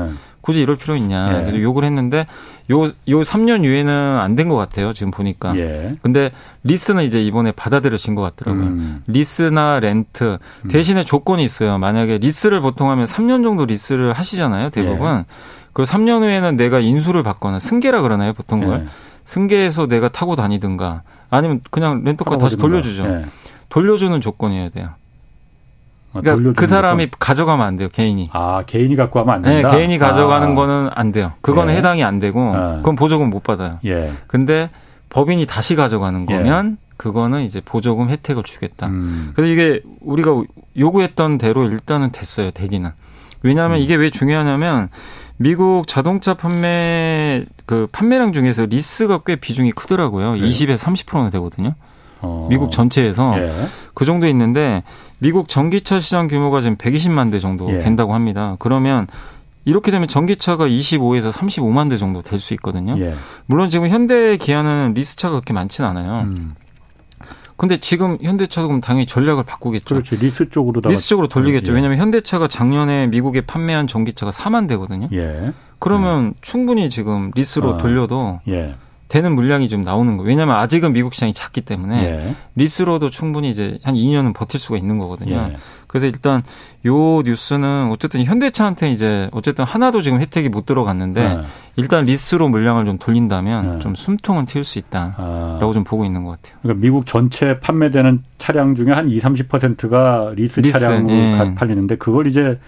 굳이 0.47 0.63
이럴 0.63 0.77
필요 0.77 0.95
있냐. 0.95 1.39
예. 1.39 1.41
그래서 1.41 1.61
욕을 1.61 1.83
했는데 1.83 2.25
요, 2.71 2.85
요 2.85 3.21
3년 3.23 3.65
유예는 3.65 3.93
안 4.19 4.35
된 4.37 4.49
것 4.49 4.57
같아요. 4.57 4.93
지금 4.93 5.11
보니까. 5.11 5.57
예. 5.57 5.93
근데 6.03 6.31
리스는 6.65 7.05
이제 7.05 7.23
이번에 7.23 7.53
받아들여진 7.53 8.15
것 8.15 8.23
같더라고요. 8.23 8.65
음. 8.67 9.03
리스나 9.07 9.79
렌트 9.81 10.39
음. 10.65 10.69
대신에 10.69 11.05
조건이 11.05 11.45
있어요. 11.45 11.79
만약에 11.79 12.19
리스를 12.19 12.61
보통 12.61 12.91
하면 12.91 13.05
3년 13.07 13.45
정도 13.45 13.65
리스를 13.67 14.13
하시잖아요. 14.13 14.71
대부분. 14.71 15.19
예. 15.21 15.25
그 15.73 15.83
3년 15.85 16.21
후에는 16.23 16.57
내가 16.57 16.81
인수를 16.81 17.23
받거나 17.23 17.59
승계라 17.59 18.03
그러나요? 18.03 18.33
보통 18.33 18.61
걸. 18.65 18.81
예. 18.81 18.87
승계해서 19.25 19.87
내가 19.89 20.09
타고 20.09 20.37
다니든가 20.37 21.03
아니면 21.31 21.61
그냥 21.71 22.03
렌터카 22.05 22.39
다시 22.39 22.57
돌려주죠. 22.57 23.05
예. 23.05 23.25
돌려주는 23.69 24.21
조건이어야 24.21 24.69
돼요. 24.71 24.91
아, 26.19 26.21
그러니까 26.23 26.53
그 26.61 26.67
사람이 26.67 27.11
거? 27.11 27.17
가져가면 27.19 27.67
안 27.67 27.77
돼요, 27.77 27.89
개인이. 27.93 28.29
아, 28.33 28.63
개인이 28.67 28.95
갖고 28.97 29.21
하면 29.21 29.35
안 29.35 29.43
된다? 29.43 29.71
네, 29.71 29.77
개인이 29.77 29.99
가져가는 29.99 30.51
아. 30.51 30.55
거는 30.55 30.91
안 30.95 31.13
돼요. 31.13 31.33
그거는 31.41 31.75
예. 31.75 31.79
해당이 31.79 32.05
안 32.05 32.19
되고, 32.19 32.53
아. 32.55 32.77
그건 32.79 32.97
보조금 32.97 33.31
못 33.31 33.43
받아요. 33.43 33.79
예. 33.85 34.13
근데 34.27 34.71
법인이 35.11 35.47
다시 35.47 35.75
가져가는 35.75 36.27
예. 36.31 36.35
거면, 36.35 36.79
예. 36.81 36.87
그거는 36.97 37.43
이제 37.43 37.61
보조금 37.65 38.09
혜택을 38.09 38.43
주겠다. 38.43 38.87
음. 38.87 39.33
그래서 39.35 39.53
이게 39.53 39.83
우리가 40.01 40.43
요구했던 40.79 41.39
대로 41.39 41.65
일단은 41.65 42.11
됐어요, 42.11 42.51
되기는. 42.51 42.91
왜냐하면 43.43 43.79
음. 43.79 43.83
이게 43.83 43.95
왜 43.95 44.11
중요하냐면, 44.11 44.89
미국 45.39 45.87
자동차 45.87 46.35
판매, 46.35 47.45
그 47.67 47.87
판매량 47.93 48.33
중에서 48.33 48.65
리스가 48.67 49.21
꽤 49.27 49.37
비중이 49.37 49.73
크더라고요. 49.73 50.35
네. 50.35 50.41
20에서 50.41 50.77
30%나 50.79 51.31
되거든요. 51.31 51.75
어. 52.23 52.47
미국 52.49 52.73
전체에서 52.73 53.39
예. 53.39 53.53
그 53.95 54.05
정도 54.05 54.27
있는데 54.27 54.83
미국 55.19 55.49
전기차 55.49 55.99
시장 56.01 56.29
규모가 56.29 56.61
지금 56.61 56.77
120만 56.77 57.31
대 57.31 57.39
정도 57.39 57.71
예. 57.73 57.79
된다고 57.79 58.15
합니다. 58.15 58.57
그러면 58.59 59.07
이렇게 59.65 59.91
되면 59.91 60.07
전기차가 60.09 60.67
25에서 60.67 61.33
35만 61.33 61.91
대 61.91 61.97
정도 61.97 62.23
될 62.23 62.39
수 62.39 62.55
있거든요. 62.55 62.97
예. 62.99 63.15
물론 63.47 63.71
지금 63.71 63.89
현대 63.89 64.37
기아는 64.37 64.93
리스차가 64.95 65.33
그렇게 65.33 65.53
많지는 65.53 65.91
않아요. 65.91 66.23
음. 66.23 66.55
근데 67.57 67.79
지금 67.79 68.19
현대차도 68.21 68.69
그럼 68.69 68.83
당연히 68.83 69.07
전략을 69.07 69.45
바꾸겠죠. 69.45 69.95
그렇지. 69.95 70.17
리스 70.17 70.51
쪽으로 70.51 70.83
리스 70.91 71.09
쪽으로 71.09 71.27
돌리겠죠. 71.29 71.73
예. 71.73 71.77
왜냐하면 71.77 71.99
현대차가 71.99 72.49
작년에 72.49 73.07
미국에 73.07 73.41
판매한 73.41 73.87
전기차가 73.87 74.31
4만 74.31 74.69
대거든요. 74.69 75.09
예. 75.15 75.53
그러면 75.79 76.25
음. 76.25 76.35
충분히 76.43 76.91
지금 76.91 77.31
리스로 77.35 77.75
아. 77.75 77.77
돌려도 77.79 78.41
예. 78.49 78.75
되는 79.09 79.35
물량이 79.35 79.69
좀 79.69 79.83
나오는 79.83 80.17
거예요. 80.17 80.29
왜냐하면 80.29 80.57
아직은 80.57 80.93
미국 80.93 81.15
시장이 81.15 81.33
작기 81.33 81.61
때문에 81.61 82.03
예. 82.05 82.35
리스로도 82.57 83.11
충분히 83.11 83.51
이제 83.51 83.79
한 83.83 83.95
2년은 83.95 84.35
버틸 84.35 84.59
수가 84.59 84.77
있는 84.77 84.99
거거든요. 84.99 85.51
예. 85.53 85.57
그래서 85.87 86.07
일단 86.07 86.43
요 86.87 87.23
뉴스는 87.23 87.91
어쨌든 87.93 88.25
현대차한테 88.25 88.91
이제 88.91 89.29
어쨌든 89.33 89.65
하나도 89.65 90.03
지금 90.03 90.21
혜택이 90.21 90.49
못 90.49 90.67
들어갔는데 90.67 91.21
예. 91.23 91.35
일단 91.77 92.05
리스로 92.05 92.49
물량을 92.49 92.85
좀 92.85 92.99
돌린다면 92.99 93.77
예. 93.77 93.79
좀 93.79 93.95
숨통은 93.95 94.47
트일 94.47 94.65
수 94.65 94.79
있다라고 94.81 95.17
아. 95.19 95.71
좀 95.73 95.85
보고 95.85 96.05
있는 96.05 96.25
것 96.25 96.33
같아요. 96.33 96.59
그러니까 96.63 96.83
미국 96.83 97.07
전체 97.07 97.61
판매되는 97.61 98.25
차량 98.39 98.75
중에 98.75 98.91
한 98.91 99.09
2, 99.09 99.21
30%가 99.21 100.33
리스, 100.35 100.61
리스 100.61 100.79
차량으로 100.79 101.15
예. 101.15 101.55
팔리는데 101.55 101.97
그걸 101.97 102.27
이제 102.27 102.59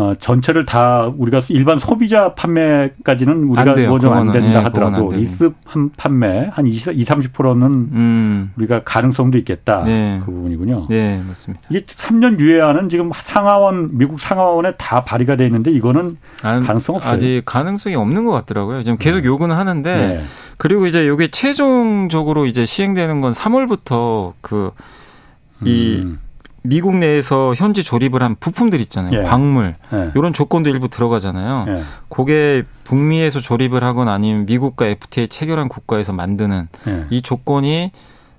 어, 0.00 0.14
전체를 0.18 0.64
다 0.64 1.12
우리가 1.14 1.42
일반 1.50 1.78
소비자 1.78 2.34
판매까지는 2.34 3.44
우리가 3.44 3.74
뭐좀 3.88 4.12
안 4.14 4.32
된다 4.32 4.48
네, 4.48 4.64
하더라도 4.64 5.10
리스 5.12 5.50
판매 5.98 6.48
한 6.50 6.66
20, 6.66 6.98
20 6.98 7.10
30%는 7.10 7.66
음. 7.66 8.52
우리가 8.56 8.82
가능성도 8.82 9.36
있겠다. 9.36 9.84
네. 9.84 10.18
그 10.24 10.32
부분이군요. 10.32 10.86
네, 10.88 11.22
맞습니다. 11.28 11.64
이게 11.68 11.84
3년 11.84 12.40
유예안은 12.40 12.88
지금 12.88 13.10
상하원 13.12 13.98
미국 13.98 14.18
상하원에 14.18 14.72
다 14.78 15.02
발의가 15.02 15.36
돼 15.36 15.44
있는데 15.44 15.70
이거는 15.70 16.16
안, 16.42 16.62
가능성 16.62 16.96
없어요. 16.96 17.12
아직 17.12 17.42
가능성이 17.44 17.96
없는 17.96 18.24
것 18.24 18.32
같더라고요. 18.32 18.82
지금 18.82 18.96
계속 18.96 19.20
네. 19.20 19.26
요구는 19.26 19.54
하는데 19.54 19.94
네. 19.94 20.22
그리고 20.56 20.86
이제 20.86 21.04
이게 21.04 21.28
최종적으로 21.28 22.46
이제 22.46 22.64
시행되는 22.64 23.20
건 23.20 23.32
3월부터 23.32 24.32
그이 24.40 25.98
음. 25.98 26.18
미국 26.62 26.96
내에서 26.96 27.54
현지 27.54 27.82
조립을 27.82 28.22
한 28.22 28.36
부품들 28.38 28.80
있잖아요. 28.82 29.20
예. 29.20 29.22
광물. 29.22 29.74
예. 29.92 30.10
이런 30.14 30.32
조건도 30.32 30.68
일부 30.70 30.88
들어가잖아요. 30.88 31.64
예. 31.68 31.82
그게 32.08 32.64
북미에서 32.84 33.40
조립을 33.40 33.82
하거나 33.82 34.12
아니면 34.12 34.46
미국과 34.46 34.86
FTA 34.86 35.28
체결한 35.28 35.68
국가에서 35.68 36.12
만드는 36.12 36.68
예. 36.88 37.04
이 37.10 37.22
조건이 37.22 37.92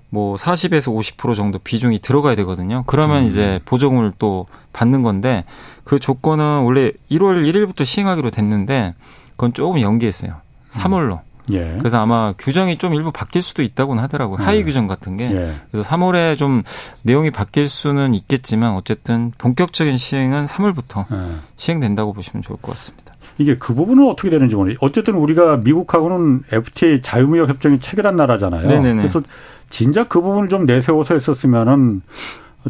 뭐 0.08 0.36
40에서 0.36 0.94
50% 0.94 1.34
정도 1.34 1.58
비중이 1.58 2.00
들어가야 2.00 2.34
되거든요. 2.36 2.84
그러면 2.86 3.22
음. 3.22 3.28
이제 3.28 3.60
보조금을 3.64 4.12
또 4.18 4.46
받는 4.72 5.02
건데 5.02 5.44
그 5.84 5.98
조건은 5.98 6.62
원래 6.64 6.92
1월 7.10 7.44
1일부터 7.50 7.84
시행하기로 7.84 8.30
됐는데 8.30 8.94
그건 9.32 9.54
조금 9.54 9.80
연기했어요. 9.80 10.34
3월로. 10.70 11.12
음. 11.12 11.31
예. 11.50 11.76
그래서 11.78 11.98
아마 11.98 12.32
규정이 12.38 12.78
좀 12.78 12.94
일부 12.94 13.10
바뀔 13.10 13.42
수도 13.42 13.62
있다고는 13.62 14.02
하더라고요. 14.02 14.38
하위 14.38 14.58
예. 14.58 14.64
규정 14.64 14.86
같은 14.86 15.16
게. 15.16 15.24
예. 15.24 15.52
그래서 15.70 15.88
3월에 15.88 16.38
좀 16.38 16.62
내용이 17.02 17.30
바뀔 17.30 17.68
수는 17.68 18.14
있겠지만 18.14 18.74
어쨌든 18.74 19.32
본격적인 19.38 19.96
시행은 19.96 20.46
3월부터 20.46 21.06
예. 21.12 21.36
시행된다고 21.56 22.12
보시면 22.12 22.42
좋을 22.42 22.58
것 22.60 22.72
같습니다. 22.72 23.12
이게 23.38 23.56
그 23.56 23.74
부분은 23.74 24.08
어떻게 24.08 24.30
되는지 24.30 24.54
모르겠어요. 24.54 24.78
어쨌든 24.80 25.14
우리가 25.14 25.58
미국하고는 25.58 26.42
FTA 26.52 27.00
자유무역 27.02 27.48
협정이 27.48 27.80
체결한 27.80 28.16
나라잖아요. 28.16 28.68
네네네. 28.68 29.02
그래서 29.02 29.22
진짜 29.70 30.04
그 30.04 30.20
부분을 30.20 30.48
좀 30.48 30.66
내세워서 30.66 31.14
했었으면은 31.14 32.02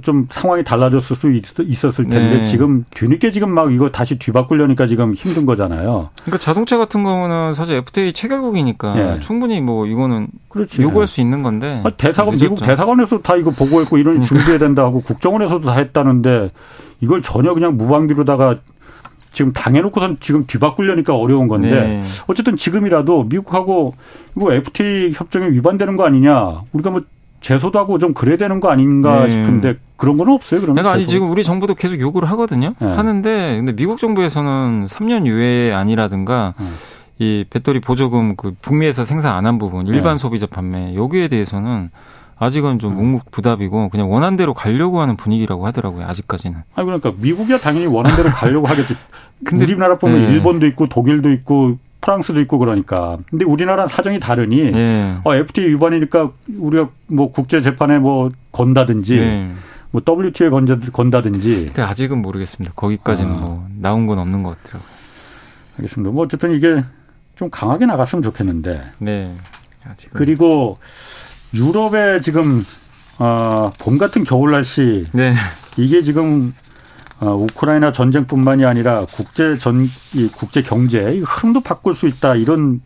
좀 0.01 0.26
상황이 0.30 0.64
달라졌을 0.64 1.16
수 1.16 1.30
있, 1.32 1.45
었을 1.84 2.05
텐데 2.05 2.38
네. 2.38 2.45
지금 2.45 2.84
뒤늦게 2.90 3.30
지금 3.30 3.51
막 3.51 3.72
이거 3.72 3.90
다시 3.90 4.18
뒤바꾸려니까 4.18 4.86
지금 4.86 5.12
힘든 5.12 5.45
거잖아요. 5.45 6.09
그러니까 6.22 6.38
자동차 6.38 6.78
같은 6.78 7.03
경우는 7.03 7.53
사실 7.53 7.76
FTA 7.76 8.14
체결국이니까 8.14 8.95
네. 8.95 9.20
충분히 9.20 9.61
뭐 9.61 9.86
이거는 9.86 10.28
그렇지. 10.49 10.80
요구할 10.80 11.07
수 11.07 11.20
있는 11.20 11.43
건데 11.43 11.82
아, 11.84 11.90
대사관 11.90 12.36
미국 12.36 12.62
대사관에서 12.62 13.20
다 13.20 13.36
이거 13.36 13.51
보고했고 13.51 13.99
이런 13.99 14.14
그러니까. 14.14 14.28
준비해야 14.28 14.59
된다 14.59 14.82
하고 14.82 15.03
국정원에서도 15.03 15.66
다 15.66 15.72
했다는데 15.72 16.51
이걸 17.01 17.20
전혀 17.20 17.53
그냥 17.53 17.76
무방비로다가 17.76 18.61
지금 19.32 19.53
당해놓고선 19.53 20.18
지금 20.20 20.47
뒤바꾸려니까 20.47 21.14
어려운 21.14 21.49
건데 21.49 21.70
네. 21.70 22.03
어쨌든 22.26 22.57
지금이라도 22.57 23.24
미국하고 23.24 23.95
이거 24.36 24.53
FTA 24.53 25.12
협정에 25.12 25.49
위반되는 25.51 25.97
거 25.97 26.07
아니냐 26.07 26.62
우리가 26.72 26.90
뭐 26.90 27.03
제소도 27.43 27.78
하고 27.78 27.99
좀 27.99 28.14
그래야 28.14 28.36
되는 28.36 28.61
거 28.61 28.70
아닌가 28.70 29.24
네. 29.24 29.28
싶은데 29.30 29.76
그런 29.97 30.16
건 30.16 30.28
없어요. 30.28 30.61
그러면 30.61 30.76
그러니까 30.82 30.95
아니 30.95 31.07
지금 31.07 31.30
우리 31.30 31.45
정부도 31.45 31.74
계속 31.74 32.01
요구를 32.01 32.30
하거든요. 32.30 32.74
네. 32.80 32.86
하는데 32.86 33.57
근데 33.59 33.72
미국 33.72 33.99
정부에서는 33.99 34.86
3년 34.86 35.26
유예 35.26 35.72
아니라든가 35.72 36.55
네. 36.59 36.66
이 37.18 37.45
배터리 37.51 37.80
보조금 37.80 38.34
그 38.36 38.55
북미에서 38.62 39.05
생산 39.05 39.34
안 39.34 39.45
한 39.47 39.59
부분 39.59 39.86
일반 39.86 40.14
네. 40.14 40.18
소비자 40.18 40.47
판매 40.47 40.95
여기에 40.95 41.28
대해서는 41.28 41.90
아직은 42.38 42.78
좀 42.78 42.93
음. 42.93 42.97
묵묵부답이고 42.97 43.90
그냥 43.90 44.11
원한대로 44.11 44.55
가려고 44.55 45.01
하는 45.01 45.16
분위기라고 45.16 45.66
하더라고요. 45.66 46.07
아직까지는. 46.07 46.61
아 46.74 46.84
그러니까 46.84 47.12
미국이야 47.16 47.59
당연히 47.59 47.86
원한대로 47.86 48.30
가려고 48.30 48.66
하겠지. 48.66 48.97
근데 49.45 49.64
우리나라 49.64 49.99
보면 49.99 50.20
네. 50.22 50.32
일본도 50.32 50.66
있고 50.68 50.86
독일도 50.86 51.30
있고 51.32 51.76
프랑스도 52.03 52.41
있고 52.43 52.59
그러니까. 52.59 53.17
근데 53.31 53.47
우리나라 53.47 53.87
사정이 53.87 54.21
다르니 54.21 54.73
네. 54.73 55.19
어, 55.25 55.35
FTA 55.35 55.69
위반이니까 55.69 56.31
우리가 56.59 56.91
뭐 57.07 57.33
국제 57.33 57.63
재판에 57.63 57.99
뭐 57.99 58.31
건다든지 58.51 59.19
네. 59.19 59.55
뭐 59.93 60.03
WTO에 60.07 60.51
건다, 60.51 60.77
건다든지. 60.93 61.67
근데 61.67 61.83
아직은 61.83 62.19
모르겠습니다. 62.21 62.75
거기까지는 62.75 63.31
아. 63.31 63.35
뭐 63.35 63.69
나온 63.79 64.07
건 64.07 64.19
없는 64.19 64.43
것 64.43 64.63
같더라고요. 64.63 64.91
알겠습니다. 65.79 66.11
뭐 66.13 66.25
어쨌든 66.25 66.55
이게 66.55 66.83
좀 67.37 67.49
강하게 67.51 67.87
나갔으면 67.87 68.23
좋겠는데. 68.23 68.83
네. 68.99 69.35
아직은. 69.85 70.19
그리고 70.19 70.79
유럽의 71.55 72.21
지금 72.21 72.65
어, 73.19 73.71
봄 73.79 73.99
같은 73.99 74.25
겨울 74.25 74.53
날씨 74.53 75.07
네. 75.13 75.35
이게 75.77 76.03
지금 76.03 76.49
어, 76.49 76.53
우크라이나 77.31 77.93
전쟁뿐만이 77.93 78.64
아니라 78.64 79.07
국제 79.12 79.57
전, 79.57 79.89
이 80.14 80.29
국제 80.29 80.62
경제 80.62 81.23
흐름도 81.25 81.61
바꿀 81.61 81.95
수 81.95 82.09
있다 82.09 82.35
이런 82.35 82.81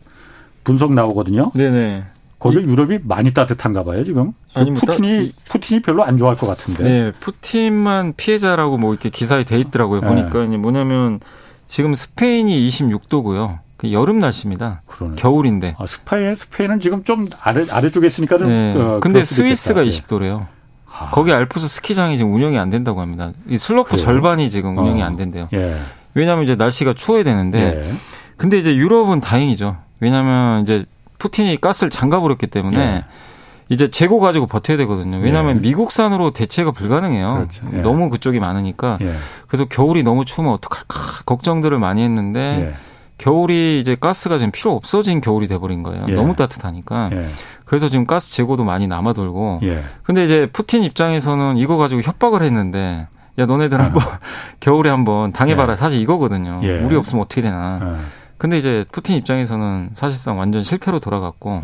분석 0.63 0.93
나오거든요. 0.93 1.51
네네. 1.55 2.03
거기 2.39 2.57
유럽이 2.57 2.99
많이 3.03 3.33
따뜻한가 3.33 3.83
봐요 3.83 4.03
지금. 4.03 4.33
아니, 4.53 4.69
뭐 4.69 4.79
푸틴이 4.79 5.31
푸틴이 5.45 5.81
별로 5.81 6.03
안 6.03 6.17
좋아할 6.17 6.37
것 6.37 6.45
같은데. 6.45 6.83
네, 6.83 7.11
푸틴만 7.19 8.13
피해자라고 8.15 8.77
뭐 8.77 8.93
이렇게 8.93 9.09
기사에 9.09 9.43
돼 9.43 9.57
있더라고요. 9.59 10.01
네. 10.01 10.07
보니까 10.07 10.45
뭐냐면 10.57 11.19
지금 11.65 11.95
스페인이 11.95 12.69
26도고요. 12.69 13.59
그 13.77 13.91
여름 13.91 14.19
날씨입니다. 14.19 14.81
그러네. 14.87 15.15
겨울인데. 15.15 15.75
아, 15.77 15.85
스페인 15.85 16.35
스페인은 16.35 16.79
지금 16.79 17.03
좀 17.03 17.27
아래 17.41 17.65
아래쪽에 17.69 18.07
있으니까 18.07 18.37
좀. 18.37 18.47
네. 18.49 18.75
어, 18.75 18.99
근데 19.01 19.23
스위스가 19.23 19.83
있겠다. 19.83 20.07
20도래요. 20.07 20.47
아. 20.99 21.09
거기 21.11 21.31
알프스 21.31 21.67
스키장이 21.67 22.17
지금 22.17 22.33
운영이 22.33 22.57
안 22.57 22.69
된다고 22.69 23.01
합니다. 23.01 23.31
이 23.47 23.57
슬로프 23.57 23.91
그래요? 23.91 24.03
절반이 24.03 24.49
지금 24.49 24.77
운영이 24.77 25.01
어. 25.01 25.05
안 25.05 25.15
된대요. 25.15 25.47
예. 25.53 25.77
왜냐하면 26.13 26.43
이제 26.45 26.55
날씨가 26.55 26.93
추워야 26.93 27.23
되는데. 27.23 27.83
예. 27.85 27.93
근데 28.37 28.57
이제 28.57 28.75
유럽은 28.75 29.21
다행이죠. 29.21 29.77
왜냐하면 29.99 30.61
이제 30.61 30.85
푸틴이 31.19 31.59
가스를 31.61 31.89
잠가버렸기 31.89 32.47
때문에. 32.47 32.79
예. 32.79 33.05
이제 33.69 33.89
재고 33.89 34.19
가지고 34.19 34.47
버텨야 34.47 34.77
되거든요. 34.77 35.17
왜냐하면 35.17 35.57
예. 35.57 35.59
미국산으로 35.59 36.31
대체가 36.31 36.71
불가능해요. 36.71 37.33
그렇죠. 37.33 37.65
예. 37.73 37.81
너무 37.81 38.09
그쪽이 38.09 38.39
많으니까. 38.39 38.97
예. 39.01 39.11
그래서 39.47 39.65
겨울이 39.65 40.03
너무 40.03 40.23
추우면 40.25 40.53
어떡할까 40.53 41.23
걱정들을 41.25 41.77
많이 41.77 42.03
했는데 42.03 42.39
예. 42.69 42.73
겨울이 43.17 43.79
이제 43.79 43.95
가스가 43.95 44.37
지금 44.37 44.51
필요 44.51 44.73
없어진 44.75 45.21
겨울이 45.21 45.47
돼버린 45.47 45.83
거예요. 45.83 46.05
예. 46.09 46.13
너무 46.13 46.35
따뜻하니까. 46.35 47.09
예. 47.13 47.25
그래서 47.65 47.89
지금 47.89 48.05
가스 48.05 48.31
재고도 48.31 48.63
많이 48.63 48.87
남아돌고. 48.87 49.59
예. 49.63 49.81
근데 50.03 50.23
이제 50.23 50.47
푸틴 50.51 50.83
입장에서는 50.83 51.57
이거 51.57 51.77
가지고 51.77 52.01
협박을 52.01 52.43
했는데 52.43 53.07
야 53.39 53.45
너네들 53.45 53.79
한번 53.81 54.03
어. 54.03 54.09
겨울에 54.59 54.89
한번 54.89 55.31
당해봐라. 55.31 55.73
예. 55.73 55.75
사실 55.75 55.99
이거거든요. 56.01 56.59
예. 56.63 56.79
우리 56.79 56.95
없으면 56.95 57.23
어떻게 57.23 57.41
되나. 57.41 57.79
예. 57.81 58.01
근데 58.37 58.57
이제 58.59 58.85
푸틴 58.91 59.15
입장에서는 59.15 59.89
사실상 59.93 60.37
완전 60.37 60.63
실패로 60.63 60.99
돌아갔고 60.99 61.61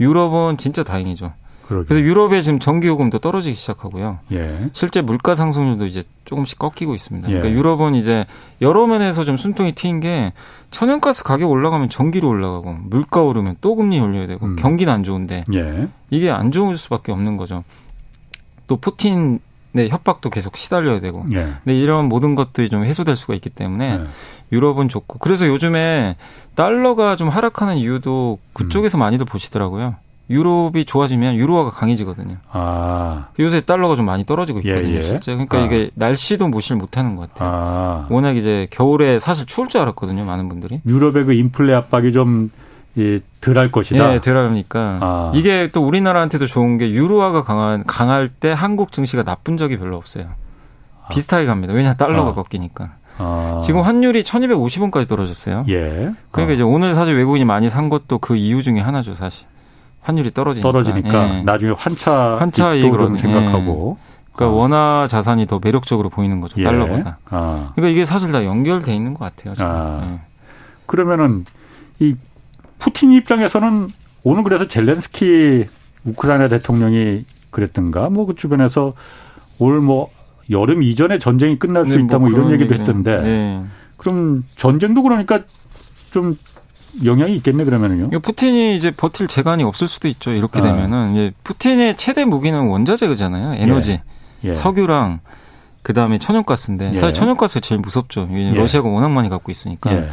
유럽은 0.00 0.56
진짜 0.56 0.82
다행이죠. 0.82 1.32
그러게. 1.70 1.86
그래서 1.86 2.04
유럽의 2.04 2.42
지금 2.42 2.58
전기요금도 2.58 3.20
떨어지기 3.20 3.54
시작하고요. 3.54 4.18
예. 4.32 4.70
실제 4.72 5.00
물가 5.02 5.36
상승률도 5.36 5.86
이제 5.86 6.02
조금씩 6.24 6.58
꺾이고 6.58 6.96
있습니다. 6.96 7.28
예. 7.28 7.32
그러니까 7.34 7.56
유럽은 7.56 7.94
이제 7.94 8.26
여러 8.60 8.88
면에서 8.88 9.22
좀 9.22 9.36
숨통이 9.36 9.76
트인 9.76 10.00
게 10.00 10.32
천연가스 10.72 11.22
가격 11.22 11.48
올라가면 11.48 11.86
전기료 11.86 12.28
올라가고 12.28 12.76
물가 12.82 13.22
오르면 13.22 13.58
또 13.60 13.76
금리 13.76 14.00
올려야 14.00 14.26
되고 14.26 14.44
음. 14.44 14.56
경기는 14.56 14.92
안 14.92 15.04
좋은데 15.04 15.44
예. 15.54 15.86
이게 16.10 16.32
안 16.32 16.50
좋을 16.50 16.76
수밖에 16.76 17.12
없는 17.12 17.36
거죠. 17.36 17.62
또 18.66 18.76
푸틴 18.76 19.38
네, 19.72 19.88
협박도 19.88 20.28
계속 20.28 20.56
시달려야 20.56 20.98
되고. 20.98 21.24
예. 21.32 21.54
근데 21.62 21.78
이런 21.78 22.06
모든 22.06 22.34
것들이 22.34 22.68
좀 22.68 22.82
해소될 22.84 23.14
수가 23.14 23.34
있기 23.34 23.48
때문에 23.48 23.92
예. 23.92 24.06
유럽은 24.50 24.88
좋고. 24.88 25.20
그래서 25.20 25.46
요즘에 25.46 26.16
달러가 26.56 27.14
좀 27.14 27.28
하락하는 27.28 27.76
이유도 27.76 28.40
그쪽에서 28.54 28.98
음. 28.98 29.00
많이들 29.00 29.24
보시더라고요. 29.24 29.94
유럽이 30.30 30.84
좋아지면 30.84 31.34
유로화가 31.34 31.70
강해지거든요. 31.70 32.36
아. 32.52 33.26
요새 33.40 33.60
달러가 33.60 33.96
좀 33.96 34.06
많이 34.06 34.24
떨어지고 34.24 34.60
예, 34.64 34.70
있거든요, 34.70 34.94
예, 34.94 34.98
예. 34.98 35.02
실제. 35.02 35.32
그러니까 35.32 35.58
아. 35.58 35.64
이게 35.64 35.90
날씨도 35.94 36.46
무시를 36.48 36.76
못 36.76 36.96
하는 36.96 37.16
것 37.16 37.28
같아요. 37.28 37.50
아. 37.52 38.06
워낙 38.10 38.36
이제 38.36 38.68
겨울에 38.70 39.18
사실 39.18 39.44
추울 39.46 39.68
줄 39.68 39.80
알았거든요, 39.80 40.24
많은 40.24 40.48
분들이. 40.48 40.80
유럽의 40.86 41.24
그 41.24 41.32
인플레 41.32 41.74
압박이 41.74 42.12
좀 42.12 42.50
예, 42.96 43.18
덜할 43.40 43.70
것이다. 43.70 44.14
예, 44.14 44.20
덜하니까 44.20 44.98
아. 45.00 45.32
이게 45.34 45.68
또 45.72 45.84
우리나라한테도 45.84 46.46
좋은 46.46 46.78
게 46.78 46.90
유로화가 46.90 47.42
강한 47.42 47.84
강할 47.84 48.28
때 48.28 48.52
한국 48.52 48.92
증시가 48.92 49.24
나쁜 49.24 49.56
적이 49.56 49.78
별로 49.78 49.96
없어요. 49.96 50.26
아. 51.04 51.08
비슷하게 51.08 51.46
갑니다. 51.46 51.72
왜냐 51.72 51.94
달러가 51.94 52.30
아. 52.30 52.34
꺾이니까. 52.34 52.94
아. 53.18 53.60
지금 53.62 53.82
환율이 53.82 54.22
1,250원까지 54.22 55.08
떨어졌어요. 55.08 55.64
예. 55.68 56.12
그러니까 56.30 56.52
아. 56.52 56.54
이제 56.54 56.62
오늘 56.62 56.94
사실 56.94 57.16
외국인이 57.16 57.44
많이 57.44 57.68
산 57.68 57.88
것도 57.88 58.18
그 58.18 58.36
이유 58.36 58.62
중에 58.62 58.80
하나죠, 58.80 59.14
사실. 59.14 59.46
환율이 60.02 60.30
떨어지니까, 60.32 60.68
떨어지니까 60.72 61.38
예. 61.38 61.42
나중에 61.42 61.72
환차 61.76 62.36
환차 62.38 62.74
이익으로 62.74 63.16
생각하고 63.16 63.98
예. 63.98 64.10
그러니까 64.32 64.56
아. 64.56 64.58
원화 64.60 65.06
자산이 65.06 65.46
더 65.46 65.60
매력적으로 65.62 66.08
보이는 66.08 66.40
거죠 66.40 66.56
예. 66.58 66.64
달러보다. 66.64 67.18
아. 67.28 67.72
그러니까 67.74 67.92
이게 67.92 68.04
사실 68.04 68.32
다 68.32 68.44
연결돼 68.44 68.94
있는 68.94 69.14
것 69.14 69.20
같아요. 69.20 69.54
지금. 69.54 69.70
아. 69.70 70.08
예. 70.12 70.20
그러면은 70.86 71.44
이 71.98 72.14
푸틴 72.78 73.12
입장에서는 73.12 73.88
오늘 74.24 74.42
그래서 74.42 74.66
젤렌스키 74.68 75.66
우크라이나 76.04 76.48
대통령이 76.48 77.24
그랬던가 77.50 78.08
뭐 78.10 78.26
그 78.26 78.34
주변에서 78.34 78.94
올 79.58 79.80
뭐 79.80 80.10
여름 80.48 80.82
이전에 80.82 81.18
전쟁이 81.18 81.58
끝날 81.58 81.86
수 81.86 81.96
네, 81.96 82.02
있다 82.04 82.18
뭐, 82.18 82.28
뭐 82.28 82.36
이런 82.38 82.50
얘기도 82.50 82.74
했던데 82.74 83.20
네. 83.20 83.62
그럼 83.98 84.44
전쟁도 84.56 85.02
그러니까 85.02 85.40
좀 86.10 86.36
영향이 87.04 87.34
있겠네 87.36 87.64
그러면은요. 87.64 88.20
푸틴이 88.20 88.76
이제 88.76 88.90
버틸 88.90 89.28
재간이 89.28 89.62
없을 89.62 89.88
수도 89.88 90.08
있죠. 90.08 90.32
이렇게 90.32 90.60
아. 90.60 90.62
되면은 90.62 91.12
이제 91.12 91.32
푸틴의 91.44 91.96
최대 91.96 92.24
무기는 92.24 92.58
원자재잖아요. 92.68 93.54
에너지, 93.62 94.00
예. 94.44 94.48
예. 94.48 94.54
석유랑 94.54 95.20
그 95.82 95.92
다음에 95.92 96.18
천연가스인데 96.18 96.90
예. 96.92 96.96
사실 96.96 97.14
천연가스가 97.14 97.60
제일 97.60 97.80
무섭죠. 97.80 98.28
예. 98.32 98.50
러시아가 98.54 98.88
워낙 98.88 99.10
많이 99.10 99.28
갖고 99.28 99.50
있으니까. 99.50 99.92
예. 99.92 100.08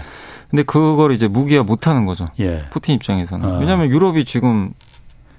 근데 0.50 0.64
그걸 0.64 1.12
이제 1.12 1.28
무기화 1.28 1.64
못하는 1.64 2.06
거죠. 2.06 2.26
예. 2.40 2.66
푸틴 2.70 2.96
입장에서는. 2.96 3.46
아. 3.56 3.58
왜냐하면 3.60 3.90
유럽이 3.90 4.24
지금 4.26 4.72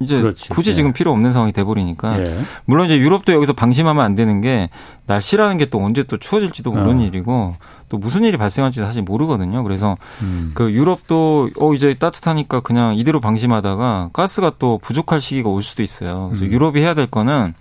이제 0.00 0.20
그렇지. 0.20 0.50
굳이 0.50 0.70
예. 0.70 0.74
지금 0.74 0.92
필요 0.92 1.10
없는 1.12 1.32
상황이 1.32 1.52
돼버리니까 1.52 2.20
예. 2.20 2.24
물론 2.66 2.86
이제 2.86 2.98
유럽도 2.98 3.32
여기서 3.32 3.52
방심하면 3.52 4.04
안 4.04 4.14
되는 4.14 4.40
게 4.40 4.68
날씨라는 5.06 5.56
게 5.56 5.66
또 5.70 5.82
언제 5.84 6.02
또 6.02 6.18
추워질지도 6.18 6.70
모르는 6.70 7.00
어. 7.00 7.02
일이고 7.06 7.56
또 7.88 7.98
무슨 7.98 8.24
일이 8.24 8.36
발생할지 8.36 8.80
사실 8.80 9.02
모르거든요. 9.02 9.62
그래서 9.62 9.96
음. 10.22 10.52
그 10.54 10.72
유럽도 10.72 11.50
어 11.58 11.74
이제 11.74 11.94
따뜻하니까 11.94 12.60
그냥 12.60 12.94
이대로 12.96 13.20
방심하다가 13.20 14.10
가스가 14.12 14.52
또 14.58 14.78
부족할 14.78 15.20
시기가 15.20 15.48
올 15.48 15.62
수도 15.62 15.82
있어요. 15.82 16.28
그래서 16.28 16.44
음. 16.44 16.52
유럽이 16.52 16.80
해야 16.80 16.94
될 16.94 17.06
거는 17.06 17.54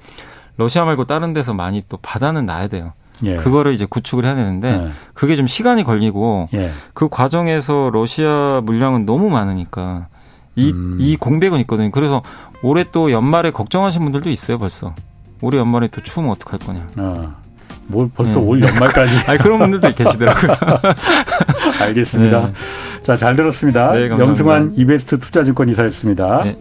러시아 0.57 0.85
말고 0.85 1.05
다른 1.05 1.33
데서 1.33 1.53
많이 1.53 1.83
또 1.87 1.97
바다는 2.01 2.45
놔야 2.45 2.67
돼요. 2.67 2.93
예. 3.23 3.35
그거를 3.37 3.73
이제 3.73 3.85
구축을 3.85 4.25
해야 4.25 4.35
되는데 4.35 4.69
예. 4.69 4.89
그게 5.13 5.35
좀 5.35 5.47
시간이 5.47 5.83
걸리고 5.83 6.49
예. 6.53 6.71
그 6.93 7.09
과정에서 7.09 7.89
러시아 7.91 8.61
물량은 8.63 9.05
너무 9.05 9.29
많으니까 9.29 10.07
이, 10.55 10.71
음. 10.71 10.97
이 10.99 11.15
공백은 11.15 11.59
있거든요. 11.61 11.91
그래서 11.91 12.21
올해 12.61 12.83
또 12.91 13.11
연말에 13.11 13.51
걱정하신 13.51 14.03
분들도 14.03 14.29
있어요, 14.29 14.57
벌써. 14.57 14.93
올해 15.39 15.59
연말에 15.59 15.87
또 15.87 16.01
추우면 16.01 16.31
어떡할 16.31 16.59
거냐. 16.59 16.87
아. 16.97 17.35
뭘 17.87 18.09
벌써 18.13 18.39
음. 18.39 18.47
올 18.47 18.61
연말까지. 18.61 19.15
아 19.27 19.37
그런 19.37 19.59
분들도 19.59 19.93
계시더라고요. 19.93 20.55
알겠습니다. 21.81 22.39
네. 22.47 22.53
자, 23.01 23.15
잘 23.15 23.35
들었습니다. 23.35 23.93
네, 23.93 24.09
영승환 24.09 24.73
이베스트 24.75 25.19
투자증권 25.19 25.69
이사였습니다. 25.69 26.41
네. 26.43 26.57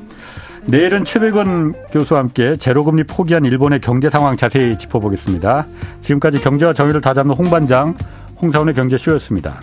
내일은 0.67 1.05
최백원 1.05 1.75
교수와 1.93 2.21
함께 2.21 2.57
제로금리 2.57 3.05
포기한 3.05 3.45
일본의 3.45 3.81
경제 3.81 4.11
상황 4.11 4.37
자세히 4.37 4.77
짚어보겠습니다. 4.77 5.67
지금까지 6.01 6.41
경제와 6.41 6.73
정의를 6.73 7.01
다잡는 7.01 7.35
홍반장 7.35 7.95
홍사원의 8.43 8.75
경제쇼였습니다. 8.75 9.61